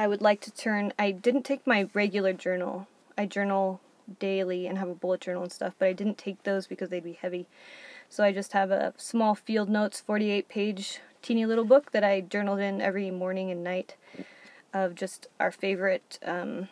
I 0.00 0.06
would 0.06 0.22
like 0.22 0.40
to 0.40 0.50
turn. 0.50 0.94
I 0.98 1.10
didn't 1.10 1.42
take 1.42 1.66
my 1.66 1.90
regular 1.92 2.32
journal. 2.32 2.88
I 3.18 3.26
journal 3.26 3.82
daily 4.18 4.66
and 4.66 4.78
have 4.78 4.88
a 4.88 4.94
bullet 4.94 5.20
journal 5.20 5.42
and 5.42 5.52
stuff, 5.52 5.74
but 5.78 5.88
I 5.88 5.92
didn't 5.92 6.16
take 6.16 6.42
those 6.42 6.66
because 6.66 6.88
they'd 6.88 7.04
be 7.04 7.18
heavy. 7.20 7.46
So 8.08 8.24
I 8.24 8.32
just 8.32 8.54
have 8.54 8.70
a 8.70 8.94
small 8.96 9.34
field 9.34 9.68
notes, 9.68 10.00
48 10.00 10.48
page, 10.48 11.00
teeny 11.20 11.44
little 11.44 11.66
book 11.66 11.92
that 11.92 12.02
I 12.02 12.22
journaled 12.22 12.60
in 12.60 12.80
every 12.80 13.10
morning 13.10 13.50
and 13.50 13.62
night 13.62 13.96
of 14.72 14.94
just 14.94 15.26
our 15.38 15.50
favorite 15.50 16.18
um, 16.24 16.68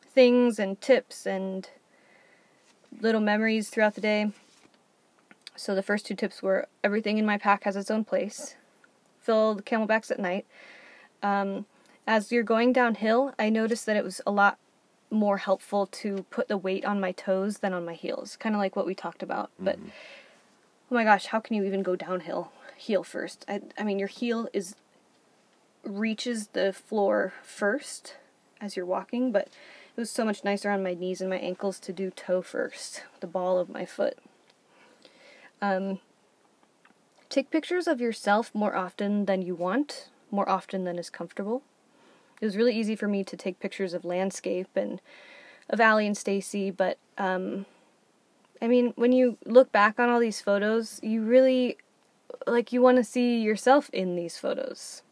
things 0.00 0.60
and 0.60 0.80
tips 0.80 1.26
and 1.26 1.68
little 3.00 3.20
memories 3.20 3.70
throughout 3.70 3.96
the 3.96 4.00
day. 4.00 4.30
So 5.56 5.74
the 5.74 5.82
first 5.82 6.06
two 6.06 6.14
tips 6.14 6.44
were 6.44 6.68
everything 6.84 7.18
in 7.18 7.26
my 7.26 7.38
pack 7.38 7.64
has 7.64 7.74
its 7.74 7.90
own 7.90 8.04
place. 8.04 8.54
Fill 9.20 9.56
the 9.56 9.64
CamelBaks 9.64 10.12
at 10.12 10.20
night. 10.20 10.46
Um, 11.24 11.66
as 12.06 12.32
you're 12.32 12.42
going 12.42 12.72
downhill, 12.72 13.34
I 13.38 13.48
noticed 13.48 13.86
that 13.86 13.96
it 13.96 14.04
was 14.04 14.20
a 14.26 14.30
lot 14.30 14.58
more 15.10 15.38
helpful 15.38 15.86
to 15.86 16.24
put 16.30 16.48
the 16.48 16.56
weight 16.56 16.84
on 16.84 17.00
my 17.00 17.12
toes 17.12 17.58
than 17.58 17.72
on 17.72 17.84
my 17.84 17.94
heels, 17.94 18.36
kind 18.36 18.54
of 18.54 18.60
like 18.60 18.74
what 18.74 18.86
we 18.86 18.94
talked 18.94 19.22
about. 19.22 19.50
But 19.58 19.78
oh 20.90 20.94
my 20.94 21.04
gosh, 21.04 21.26
how 21.26 21.40
can 21.40 21.54
you 21.54 21.64
even 21.64 21.82
go 21.82 21.96
downhill 21.96 22.50
heel 22.76 23.04
first? 23.04 23.44
I, 23.46 23.60
I 23.78 23.84
mean, 23.84 23.98
your 23.98 24.08
heel 24.08 24.48
is 24.52 24.74
reaches 25.84 26.48
the 26.48 26.72
floor 26.72 27.32
first 27.42 28.16
as 28.60 28.76
you're 28.76 28.86
walking, 28.86 29.32
but 29.32 29.48
it 29.96 30.00
was 30.00 30.10
so 30.10 30.24
much 30.24 30.44
nicer 30.44 30.70
on 30.70 30.82
my 30.82 30.94
knees 30.94 31.20
and 31.20 31.28
my 31.28 31.38
ankles 31.38 31.78
to 31.80 31.92
do 31.92 32.10
toe 32.10 32.40
first, 32.40 33.02
the 33.20 33.26
ball 33.26 33.58
of 33.58 33.68
my 33.68 33.84
foot. 33.84 34.16
Um, 35.60 35.98
take 37.28 37.50
pictures 37.50 37.86
of 37.86 38.00
yourself 38.00 38.54
more 38.54 38.74
often 38.74 39.26
than 39.26 39.42
you 39.42 39.54
want, 39.54 40.08
more 40.30 40.48
often 40.48 40.84
than 40.84 40.98
is 40.98 41.10
comfortable. 41.10 41.62
It 42.42 42.44
was 42.44 42.56
really 42.56 42.76
easy 42.76 42.96
for 42.96 43.06
me 43.06 43.22
to 43.22 43.36
take 43.36 43.60
pictures 43.60 43.94
of 43.94 44.04
landscape 44.04 44.68
and 44.74 45.00
of 45.70 45.80
Allie 45.80 46.08
and 46.08 46.16
Stacy, 46.16 46.72
but 46.72 46.98
um, 47.16 47.66
I 48.60 48.66
mean, 48.66 48.92
when 48.96 49.12
you 49.12 49.38
look 49.46 49.70
back 49.70 50.00
on 50.00 50.08
all 50.08 50.18
these 50.18 50.40
photos, 50.40 50.98
you 51.04 51.22
really 51.22 51.78
like 52.44 52.72
you 52.72 52.82
want 52.82 52.96
to 52.96 53.04
see 53.04 53.40
yourself 53.40 53.88
in 53.90 54.16
these 54.16 54.38
photos. 54.38 55.02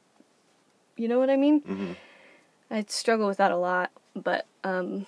You 0.96 1.06
know 1.06 1.20
what 1.20 1.30
I 1.30 1.36
mean? 1.36 1.60
hmm 1.60 1.92
I 2.68 2.84
struggle 2.88 3.28
with 3.28 3.38
that 3.38 3.52
a 3.52 3.56
lot, 3.56 3.92
but 4.14 4.46
um 4.64 5.06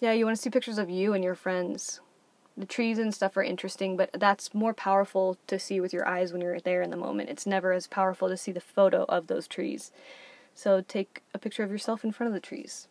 yeah, 0.00 0.12
you 0.12 0.24
want 0.24 0.36
to 0.36 0.42
see 0.42 0.50
pictures 0.50 0.78
of 0.78 0.88
you 0.88 1.14
and 1.14 1.24
your 1.24 1.34
friends. 1.34 2.00
The 2.56 2.66
trees 2.66 2.98
and 2.98 3.12
stuff 3.12 3.36
are 3.36 3.42
interesting, 3.42 3.96
but 3.96 4.10
that's 4.12 4.54
more 4.54 4.72
powerful 4.72 5.36
to 5.48 5.58
see 5.58 5.80
with 5.80 5.92
your 5.92 6.06
eyes 6.06 6.32
when 6.32 6.40
you're 6.40 6.60
there 6.60 6.82
in 6.82 6.90
the 6.90 6.96
moment. 6.96 7.30
It's 7.30 7.46
never 7.46 7.72
as 7.72 7.88
powerful 7.88 8.28
to 8.28 8.36
see 8.36 8.52
the 8.52 8.60
photo 8.60 9.04
of 9.08 9.26
those 9.26 9.48
trees. 9.48 9.90
So 10.54 10.82
take 10.86 11.22
a 11.32 11.38
picture 11.38 11.62
of 11.62 11.70
yourself 11.70 12.04
in 12.04 12.12
front 12.12 12.28
of 12.28 12.34
the 12.34 12.46
trees. 12.46 12.88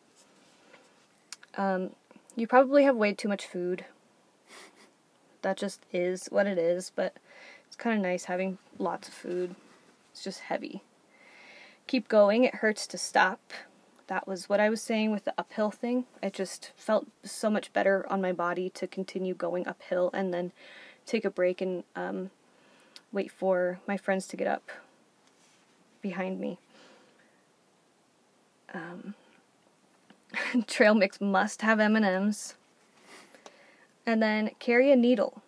Um, 1.55 1.91
you 2.35 2.47
probably 2.47 2.83
have 2.83 2.95
way 2.95 3.13
too 3.13 3.27
much 3.27 3.45
food. 3.45 3.85
That 5.41 5.57
just 5.57 5.85
is 5.91 6.27
what 6.27 6.47
it 6.47 6.57
is, 6.57 6.91
but 6.95 7.15
it's 7.67 7.75
kind 7.75 7.95
of 7.95 8.01
nice 8.01 8.25
having 8.25 8.57
lots 8.77 9.07
of 9.07 9.13
food. 9.13 9.55
It's 10.11 10.23
just 10.23 10.41
heavy 10.41 10.83
keep 11.87 12.07
going. 12.07 12.43
It 12.43 12.55
hurts 12.55 12.87
to 12.87 12.97
stop. 12.97 13.39
That 14.07 14.27
was 14.27 14.49
what 14.49 14.59
I 14.59 14.69
was 14.69 14.81
saying 14.81 15.11
with 15.11 15.25
the 15.25 15.33
uphill 15.37 15.71
thing. 15.71 16.05
It 16.21 16.33
just 16.33 16.71
felt 16.75 17.07
so 17.23 17.49
much 17.49 17.73
better 17.73 18.05
on 18.11 18.21
my 18.21 18.31
body 18.31 18.69
to 18.71 18.87
continue 18.87 19.33
going 19.33 19.67
uphill 19.67 20.09
and 20.13 20.33
then 20.33 20.51
take 21.05 21.25
a 21.25 21.29
break 21.29 21.61
and 21.61 21.83
um, 21.95 22.29
wait 23.11 23.31
for 23.31 23.79
my 23.87 23.97
friends 23.97 24.27
to 24.27 24.37
get 24.37 24.47
up 24.47 24.69
behind 26.01 26.39
me. 26.39 26.57
Um, 28.73 29.15
trail 30.67 30.95
mix 30.95 31.21
must 31.21 31.61
have 31.61 31.79
M&Ms. 31.79 32.55
And 34.05 34.21
then 34.21 34.51
carry 34.59 34.91
a 34.91 34.95
needle. 34.95 35.41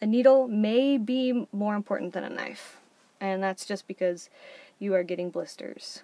A 0.00 0.06
needle 0.06 0.48
may 0.48 0.96
be 0.96 1.46
more 1.52 1.74
important 1.74 2.14
than 2.14 2.24
a 2.24 2.30
knife. 2.30 2.78
And 3.20 3.42
that's 3.42 3.66
just 3.66 3.86
because 3.86 4.30
you 4.78 4.94
are 4.94 5.02
getting 5.02 5.30
blisters 5.30 6.02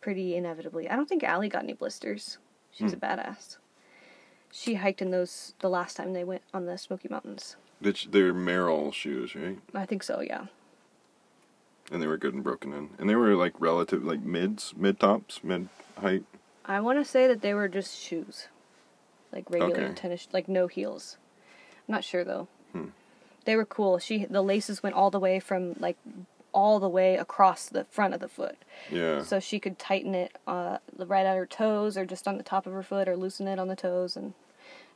pretty 0.00 0.36
inevitably. 0.36 0.88
I 0.88 0.94
don't 0.94 1.08
think 1.08 1.24
Allie 1.24 1.48
got 1.48 1.64
any 1.64 1.72
blisters. 1.72 2.38
She's 2.70 2.92
a 2.92 2.96
badass. 2.96 3.56
She 4.52 4.74
hiked 4.74 5.02
in 5.02 5.10
those 5.10 5.54
the 5.58 5.68
last 5.68 5.96
time 5.96 6.12
they 6.12 6.22
went 6.22 6.42
on 6.54 6.66
the 6.66 6.78
Smoky 6.78 7.08
Mountains. 7.10 7.56
They're 7.80 8.32
Merrell 8.32 8.92
shoes, 8.92 9.34
right? 9.34 9.58
I 9.74 9.84
think 9.84 10.04
so, 10.04 10.20
yeah. 10.20 10.46
And 11.90 12.02
they 12.02 12.06
were 12.06 12.16
good 12.16 12.34
and 12.34 12.42
broken 12.42 12.72
in. 12.72 12.90
And 12.98 13.08
they 13.08 13.14
were 13.14 13.34
like 13.34 13.54
relative, 13.60 14.04
like 14.04 14.20
mids, 14.20 14.74
mid 14.76 14.98
tops, 14.98 15.40
mid 15.44 15.68
height. 15.98 16.24
I 16.64 16.80
want 16.80 16.98
to 16.98 17.04
say 17.04 17.28
that 17.28 17.42
they 17.42 17.54
were 17.54 17.68
just 17.68 17.96
shoes. 17.98 18.48
Like 19.32 19.48
regular 19.50 19.84
Okay. 19.84 19.94
tennis, 19.94 20.28
like 20.32 20.48
no 20.48 20.66
heels. 20.66 21.16
I'm 21.88 21.92
not 21.92 22.04
sure 22.04 22.24
though. 22.24 22.48
Hmm. 22.72 22.86
They 23.44 23.54
were 23.54 23.64
cool. 23.64 23.98
She 23.98 24.24
the 24.24 24.42
laces 24.42 24.82
went 24.82 24.96
all 24.96 25.10
the 25.10 25.20
way 25.20 25.38
from 25.38 25.74
like 25.78 25.96
all 26.52 26.80
the 26.80 26.88
way 26.88 27.16
across 27.16 27.68
the 27.68 27.84
front 27.84 28.14
of 28.14 28.20
the 28.20 28.28
foot. 28.28 28.56
Yeah. 28.90 29.22
So 29.22 29.38
she 29.38 29.60
could 29.60 29.78
tighten 29.78 30.14
it 30.14 30.36
uh, 30.46 30.78
right 30.96 31.26
at 31.26 31.36
her 31.36 31.46
toes 31.46 31.96
or 31.98 32.06
just 32.06 32.26
on 32.26 32.38
the 32.38 32.42
top 32.42 32.66
of 32.66 32.72
her 32.72 32.82
foot 32.82 33.08
or 33.08 33.16
loosen 33.16 33.46
it 33.46 33.58
on 33.58 33.68
the 33.68 33.76
toes 33.76 34.16
and 34.16 34.32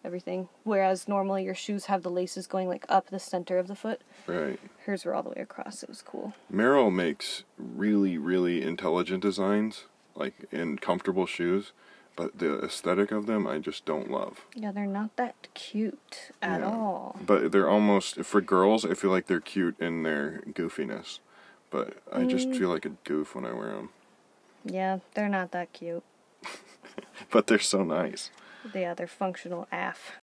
everything. 0.05 0.49
Whereas 0.65 1.09
normally 1.09 1.45
your 1.45 1.55
shoes 1.55 1.87
have 1.87 2.03
the 2.03 2.11
laces 2.11 2.47
going 2.47 2.69
like 2.69 2.85
up 2.89 3.11
the 3.11 3.19
center 3.19 3.59
of 3.59 3.69
the 3.69 3.75
foot. 3.77 4.01
right. 4.27 4.59
Hers 4.87 5.05
were 5.05 5.15
all 5.15 5.23
the 5.23 5.31
way 5.31 5.41
across. 5.41 5.83
It 5.83 5.89
was 5.89 6.03
cool. 6.03 6.35
Merrell 6.53 6.93
makes 6.93 7.45
really, 7.59 8.17
really 8.19 8.63
intelligent 8.63 9.23
designs, 9.23 9.85
like 10.15 10.47
in 10.51 10.79
comfortable 10.79 11.27
shoes, 11.27 11.73
but 12.17 12.39
the 12.39 12.59
aesthetic 12.65 13.11
of 13.13 13.27
them 13.27 13.47
I 13.47 13.59
just 13.59 13.85
don't 13.85 14.11
love. 14.11 14.47
Yeah, 14.55 14.73
they're 14.73 14.87
not 14.87 15.17
that 15.17 15.49
cute 15.55 16.31
at 16.43 16.61
Yeah. 16.61 16.67
all. 16.67 17.17
But 17.25 17.53
they're 17.53 17.69
almost 17.69 18.25
for 18.25 18.41
girls. 18.41 18.85
I 18.85 18.95
feel 18.95 19.11
like 19.11 19.27
they're 19.27 19.41
cute 19.41 19.79
in 19.79 20.03
their 20.03 20.43
goofiness, 20.49 21.19
but 21.71 21.99
I 22.13 22.25
just 22.25 22.49
Mm. 22.51 22.57
feel 22.59 22.69
like 22.71 22.85
a 22.87 22.91
goof 23.05 23.35
when 23.35 23.45
I 23.45 23.53
wear 23.53 23.69
them. 23.75 23.91
Yeah, 24.65 24.99
they're 25.15 25.29
not 25.29 25.53
that 25.53 25.73
cute. 25.73 26.03
But 27.31 27.47
they're 27.47 27.59
so 27.59 27.85
nice. 27.85 28.31
Yeah, 28.75 28.95
they're 28.95 29.07
functional 29.07 29.67
AF. 29.73 30.21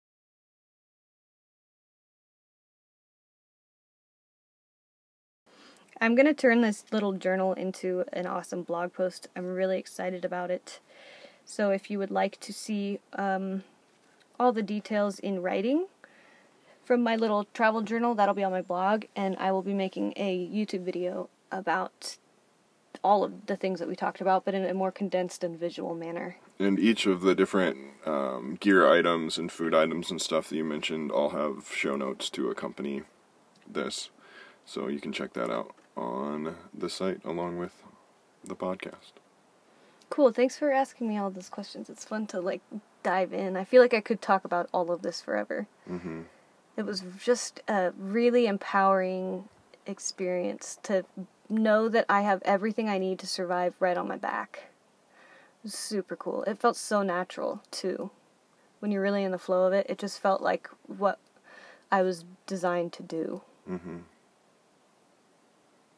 I'm 6.01 6.17
going 6.17 6.27
to 6.27 6.35
turn 6.35 6.63
this 6.63 6.85
little 6.91 7.13
journal 7.13 7.53
into 7.53 8.05
an 8.13 8.27
awesome 8.27 8.63
blog 8.63 8.93
post. 8.93 9.29
I'm 9.37 9.47
really 9.47 9.79
excited 9.79 10.25
about 10.25 10.51
it. 10.51 10.81
So, 11.45 11.71
if 11.71 11.91
you 11.91 11.99
would 11.99 12.11
like 12.11 12.41
to 12.41 12.53
see 12.53 12.99
um, 13.13 13.63
all 14.41 14.53
the 14.53 14.63
details 14.63 15.19
in 15.19 15.43
writing 15.43 15.87
from 16.85 17.03
my 17.03 17.15
little 17.15 17.47
travel 17.55 17.83
journal, 17.83 18.15
that'll 18.15 18.35
be 18.35 18.43
on 18.43 18.51
my 18.51 18.63
blog, 18.63 19.05
and 19.15 19.37
I 19.39 19.53
will 19.53 19.63
be 19.63 19.75
making 19.75 20.15
a 20.17 20.37
YouTube 20.49 20.83
video 20.83 21.29
about 21.53 22.17
all 23.05 23.23
of 23.23 23.47
the 23.47 23.57
things 23.57 23.79
that 23.79 23.89
we 23.89 23.95
talked 23.95 24.21
about, 24.21 24.45
but 24.45 24.55
in 24.55 24.65
a 24.65 24.75
more 24.75 24.91
condensed 24.91 25.45
and 25.45 25.59
visual 25.59 25.95
manner. 25.95 26.37
And 26.63 26.79
each 26.79 27.07
of 27.07 27.23
the 27.23 27.35
different 27.35 27.79
um, 28.07 28.57
gear 28.61 28.89
items 28.89 29.39
and 29.39 29.51
food 29.51 29.75
items 29.75 30.11
and 30.11 30.21
stuff 30.21 30.49
that 30.49 30.57
you 30.57 30.65
mentioned 30.65 31.11
all 31.11 31.31
have 31.31 31.69
show 31.73 31.97
notes 31.97 32.31
to 32.31 32.51
accompany 32.51 33.03
this. 33.69 34.11
So 34.65 34.89
you 34.89 35.01
can 35.01 35.13
check 35.13 35.33
that 35.33 35.51
out 35.51 35.75
on 35.97 36.55
the 36.73 36.89
site 36.89 37.25
along 37.25 37.59
with 37.59 37.83
the 38.45 38.55
podcast. 38.55 39.13
Cool. 40.11 40.31
Thanks 40.31 40.59
for 40.59 40.73
asking 40.73 41.09
me 41.09 41.17
all 41.19 41.31
those 41.31 41.49
questions. 41.49 41.89
It's 41.89 42.05
fun 42.05 42.27
to 42.29 42.41
like 42.41 42.61
dive 43.03 43.33
in. 43.33 43.57
I 43.57 43.65
feel 43.65 43.83
like 43.83 43.95
I 43.95 44.01
could 44.01 44.21
talk 44.21 44.45
about 44.45 44.69
all 44.73 44.91
of 44.91 45.03
this 45.03 45.21
forever. 45.21 45.67
Mm-hmm. 45.91 46.23
It 46.77 46.87
was 46.87 47.03
just 47.23 47.61
a 47.69 47.93
really 47.99 48.47
empowering 48.47 49.49
experience 49.87 50.79
to 50.85 51.05
know 51.49 51.89
that 51.89 52.07
I 52.09 52.23
have 52.23 52.43
everything 52.45 52.89
I 52.89 52.99
need 52.99 53.19
to 53.21 53.27
survive 53.27 53.75
right 53.81 53.97
on 53.97 54.09
my 54.09 54.17
back. 54.17 54.72
Super 55.65 56.17
cool. 56.17 56.43
It 56.45 56.59
felt 56.61 56.77
so 56.77 57.03
natural 57.03 57.63
too. 57.71 58.11
When 58.81 58.91
you're 58.91 59.03
really 59.03 59.23
in 59.23 59.31
the 59.31 59.39
flow 59.39 59.67
of 59.67 59.73
it, 59.73 59.87
it 59.89 59.99
just 59.99 60.19
felt 60.19 60.41
like 60.43 60.69
what 60.87 61.19
I 61.91 62.03
was 62.03 62.25
designed 62.47 62.93
to 62.95 63.03
do. 63.03 63.43
Mm-hmm. 63.71 63.99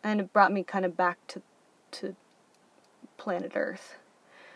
And 0.02 0.20
it 0.20 0.32
brought 0.32 0.52
me 0.52 0.64
kind 0.64 0.84
of 0.84 0.96
back 0.96 1.18
to 1.28 1.42
to 1.92 2.16
planet 3.16 3.52
Earth 3.54 3.96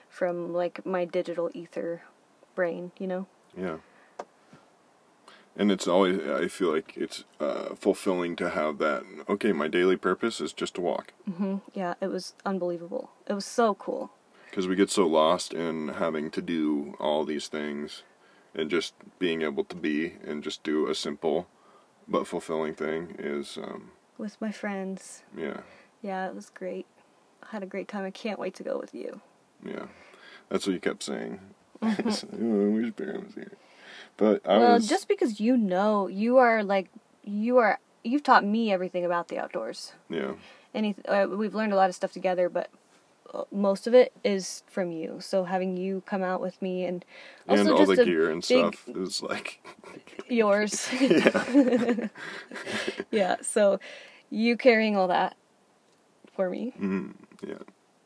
from 0.08 0.52
like 0.52 0.84
my 0.84 1.04
digital 1.04 1.50
ether 1.54 2.02
brain, 2.54 2.92
you 2.98 3.06
know? 3.06 3.26
Yeah. 3.56 3.76
And 5.56 5.72
it's 5.72 5.88
always, 5.88 6.20
I 6.20 6.46
feel 6.48 6.72
like 6.72 6.96
it's 6.96 7.24
uh, 7.40 7.74
fulfilling 7.74 8.36
to 8.36 8.50
have 8.50 8.78
that. 8.78 9.04
Okay, 9.28 9.52
my 9.52 9.66
daily 9.68 9.96
purpose 9.96 10.40
is 10.40 10.52
just 10.52 10.74
to 10.74 10.80
walk. 10.80 11.12
hmm 11.24 11.56
Yeah, 11.74 11.94
it 12.00 12.08
was 12.08 12.34
unbelievable. 12.44 13.10
It 13.26 13.32
was 13.32 13.44
so 13.44 13.74
cool. 13.74 14.10
Because 14.58 14.66
we 14.66 14.74
get 14.74 14.90
so 14.90 15.06
lost 15.06 15.54
in 15.54 15.86
having 15.86 16.32
to 16.32 16.42
do 16.42 16.96
all 16.98 17.24
these 17.24 17.46
things 17.46 18.02
and 18.56 18.68
just 18.68 18.92
being 19.20 19.42
able 19.42 19.62
to 19.62 19.76
be 19.76 20.14
and 20.26 20.42
just 20.42 20.64
do 20.64 20.88
a 20.88 20.96
simple 20.96 21.46
but 22.08 22.26
fulfilling 22.26 22.74
thing 22.74 23.14
is, 23.20 23.56
um, 23.56 23.92
With 24.18 24.36
my 24.40 24.50
friends. 24.50 25.22
yeah, 25.36 25.58
Yeah, 26.02 26.26
it 26.26 26.34
was 26.34 26.50
great. 26.50 26.86
I 27.40 27.50
had 27.52 27.62
a 27.62 27.66
great 27.66 27.86
time. 27.86 28.04
I 28.04 28.10
can't 28.10 28.40
wait 28.40 28.54
to 28.54 28.64
go 28.64 28.80
with 28.80 28.92
you. 28.96 29.20
yeah. 29.64 29.86
That's 30.48 30.66
what 30.66 30.72
you 30.72 30.80
kept 30.80 31.04
saying. 31.04 31.38
I 31.80 31.94
wish 32.02 32.24
was 32.24 33.34
here. 33.36 33.52
But 34.16 34.44
I 34.44 34.58
well, 34.58 34.74
was. 34.74 34.88
just 34.88 35.06
because 35.06 35.38
you 35.38 35.56
know, 35.56 36.08
you 36.08 36.38
are 36.38 36.64
like, 36.64 36.88
you 37.22 37.58
are, 37.58 37.78
you've 38.02 38.24
taught 38.24 38.44
me 38.44 38.72
everything 38.72 39.04
about 39.04 39.28
the 39.28 39.38
outdoors. 39.38 39.92
Yeah, 40.10 40.32
Any, 40.74 40.96
uh, 41.06 41.28
we've 41.30 41.54
learned 41.54 41.72
a 41.72 41.76
lot 41.76 41.90
of 41.90 41.94
stuff 41.94 42.10
together, 42.12 42.48
but 42.48 42.70
most 43.52 43.86
of 43.86 43.94
it 43.94 44.12
is 44.24 44.62
from 44.66 44.90
you. 44.90 45.18
So 45.20 45.44
having 45.44 45.76
you 45.76 46.02
come 46.06 46.22
out 46.22 46.40
with 46.40 46.60
me 46.62 46.84
and 46.84 47.04
also 47.48 47.60
and 47.60 47.70
all 47.70 47.78
just 47.86 47.96
the 47.96 48.04
gear 48.04 48.30
and 48.30 48.44
stuff 48.44 48.88
is 48.88 49.22
like. 49.22 49.60
yours. 50.28 50.88
yeah. 51.00 52.08
yeah, 53.10 53.36
so 53.42 53.80
you 54.30 54.56
carrying 54.56 54.96
all 54.96 55.08
that 55.08 55.36
for 56.34 56.50
me 56.50 56.72
Mhm, 56.78 57.14
yeah. 57.46 57.54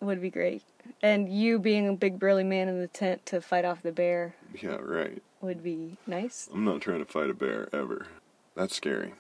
would 0.01 0.21
be 0.23 0.31
great. 0.31 0.63
And 1.03 1.29
you 1.29 1.59
being 1.59 1.89
a 1.89 1.93
big 1.93 2.19
burly 2.19 2.45
man 2.45 2.69
in 2.69 2.81
the 2.81 2.87
tent 2.89 3.25
to 3.27 3.41
fight 3.41 3.65
off 3.65 3.83
the 3.83 3.93
bear 3.93 4.35
Yeah, 4.61 4.77
right. 4.81 5.23
would 5.41 5.63
be 5.63 5.97
nice. 6.07 6.49
I'm 6.53 6.65
not 6.65 6.81
trying 6.81 7.05
to 7.05 7.11
fight 7.11 7.31
a 7.31 7.35
bear 7.35 7.69
ever. 7.73 8.07
That's 8.55 8.75
scary. 8.77 9.15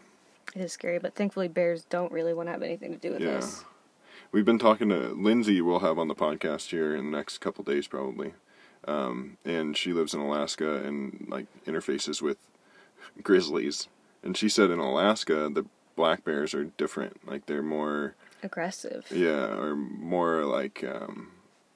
It 0.55 0.61
is 0.62 0.72
scary, 0.72 0.98
but 0.98 1.14
thankfully 1.14 1.48
bears 1.48 1.84
don't 1.84 2.12
really 2.12 2.34
want 2.34 2.48
to 2.48 2.53
have 2.53 2.62
anything 2.62 2.92
to 2.92 2.98
do 2.98 3.12
with 3.12 3.22
Yeah. 3.22 3.38
us. 3.38 3.64
We've 4.33 4.45
been 4.47 4.59
talking 4.59 4.89
to 4.89 5.09
Lindsay. 5.09 5.61
We'll 5.61 5.80
have 5.80 5.99
on 5.99 6.09
the 6.09 6.14
podcast 6.14 6.70
here 6.70 6.97
in 6.97 7.11
the 7.11 7.16
next 7.16 7.39
couple 7.39 7.64
days, 7.64 7.87
probably. 7.87 8.33
Um, 8.89 9.37
and 9.45 9.76
she 9.76 9.93
lives 9.93 10.14
in 10.14 10.20
Alaska 10.20 10.76
and 10.83 11.26
like 11.28 11.47
interfaces 11.66 12.22
with 12.22 12.39
grizzlies. 13.22 13.89
And 14.22 14.37
she 14.37 14.49
said 14.49 14.70
in 14.70 14.78
Alaska 14.78 15.51
the 15.53 15.66
black 15.97 16.24
bears 16.24 16.55
are 16.55 16.64
different. 16.64 17.26
Like 17.28 17.47
they're 17.47 17.62
more, 17.62 18.14
Aggressive. 18.43 19.05
yeah, 19.11 19.55
or 19.55 19.76
more 19.76 20.45
like 20.45 20.83
um, 20.83 21.33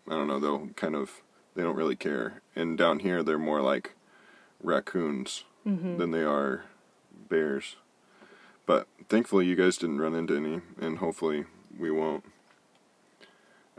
I 0.08 0.12
don't 0.12 0.26
know. 0.28 0.40
They'll 0.40 0.68
kind 0.76 0.94
of 0.94 1.20
they 1.54 1.62
don't 1.62 1.76
really 1.76 1.96
care. 1.96 2.40
And 2.56 2.78
down 2.78 3.00
here 3.00 3.22
they're 3.22 3.38
more 3.38 3.60
like 3.60 3.94
raccoons 4.62 5.44
hmm 5.64 5.98
than 5.98 6.10
they 6.12 6.22
are 6.22 6.64
bears. 7.28 7.76
But 8.64 8.88
thankfully, 9.08 9.46
you 9.46 9.54
guys 9.56 9.76
didn't 9.76 10.00
run 10.00 10.14
into 10.14 10.36
any, 10.36 10.60
and 10.80 10.98
hopefully, 10.98 11.44
we 11.78 11.90
won't. 11.90 12.24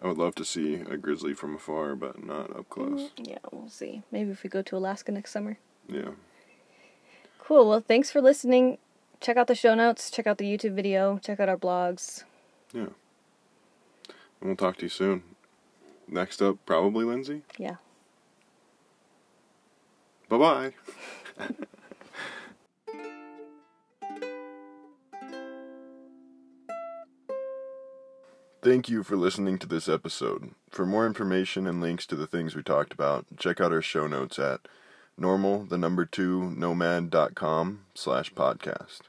I 0.01 0.07
would 0.07 0.17
love 0.17 0.35
to 0.35 0.45
see 0.45 0.75
a 0.75 0.95
grizzly 0.97 1.33
from 1.33 1.55
afar, 1.55 1.95
but 1.95 2.23
not 2.23 2.51
up 2.51 2.69
mm-hmm. 2.69 2.95
close. 2.95 3.09
Yeah, 3.17 3.39
we'll 3.51 3.69
see. 3.69 4.03
Maybe 4.11 4.31
if 4.31 4.43
we 4.43 4.49
go 4.49 4.61
to 4.61 4.77
Alaska 4.77 5.11
next 5.11 5.31
summer. 5.31 5.57
Yeah. 5.87 6.11
Cool. 7.39 7.67
Well, 7.67 7.79
thanks 7.79 8.11
for 8.11 8.21
listening. 8.21 8.77
Check 9.19 9.37
out 9.37 9.47
the 9.47 9.55
show 9.55 9.73
notes. 9.73 10.11
Check 10.11 10.27
out 10.27 10.37
the 10.37 10.45
YouTube 10.45 10.73
video. 10.73 11.17
Check 11.17 11.39
out 11.39 11.49
our 11.49 11.57
blogs. 11.57 12.23
Yeah. 12.73 12.89
And 14.41 14.49
we'll 14.49 14.55
talk 14.55 14.77
to 14.77 14.83
you 14.83 14.89
soon. 14.89 15.23
Next 16.07 16.41
up, 16.41 16.57
probably 16.65 17.03
Lindsay. 17.03 17.41
Yeah. 17.57 17.75
Bye 20.29 20.37
bye. 20.37 20.73
Thank 28.61 28.89
you 28.89 29.03
for 29.03 29.15
listening 29.15 29.59
to 29.59 29.67
this 29.67 29.87
episode. 29.87 30.51
For 30.71 30.85
more 30.85 31.05
information 31.05 31.67
and 31.67 31.79
links 31.79 32.05
to 32.07 32.15
the 32.15 32.27
things 32.27 32.55
we 32.55 32.63
talked 32.63 32.91
about, 32.91 33.25
check 33.37 33.61
out 33.61 33.71
our 33.71 33.83
show 33.83 34.07
notes 34.07 34.39
at 34.39 34.67
normal, 35.17 35.63
the 35.63 35.77
number 35.77 36.05
two, 36.05 36.49
nomad.com 36.51 37.85
slash 37.93 38.33
podcast. 38.33 39.01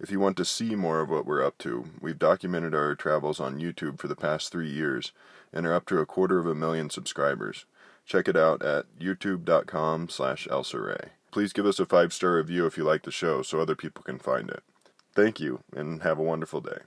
If 0.00 0.10
you 0.10 0.20
want 0.20 0.36
to 0.36 0.44
see 0.44 0.74
more 0.74 1.00
of 1.00 1.10
what 1.10 1.26
we're 1.26 1.44
up 1.44 1.58
to, 1.58 1.86
we've 2.00 2.18
documented 2.18 2.74
our 2.74 2.94
travels 2.96 3.40
on 3.40 3.60
YouTube 3.60 3.98
for 3.98 4.08
the 4.08 4.16
past 4.16 4.50
three 4.50 4.70
years 4.70 5.12
and 5.52 5.64
are 5.64 5.74
up 5.74 5.86
to 5.86 5.98
a 5.98 6.06
quarter 6.06 6.38
of 6.38 6.46
a 6.46 6.54
million 6.54 6.90
subscribers. 6.90 7.66
Check 8.04 8.26
it 8.26 8.36
out 8.36 8.62
at 8.62 8.86
youtube.com 9.00 10.08
slash 10.08 10.48
elsaray. 10.50 11.10
Please 11.30 11.52
give 11.52 11.66
us 11.66 11.78
a 11.78 11.86
five-star 11.86 12.34
review 12.34 12.66
if 12.66 12.76
you 12.76 12.84
like 12.84 13.02
the 13.02 13.10
show 13.12 13.42
so 13.42 13.60
other 13.60 13.76
people 13.76 14.02
can 14.02 14.18
find 14.18 14.50
it. 14.50 14.62
Thank 15.14 15.40
you, 15.40 15.60
and 15.74 16.02
have 16.02 16.18
a 16.18 16.22
wonderful 16.22 16.60
day. 16.60 16.78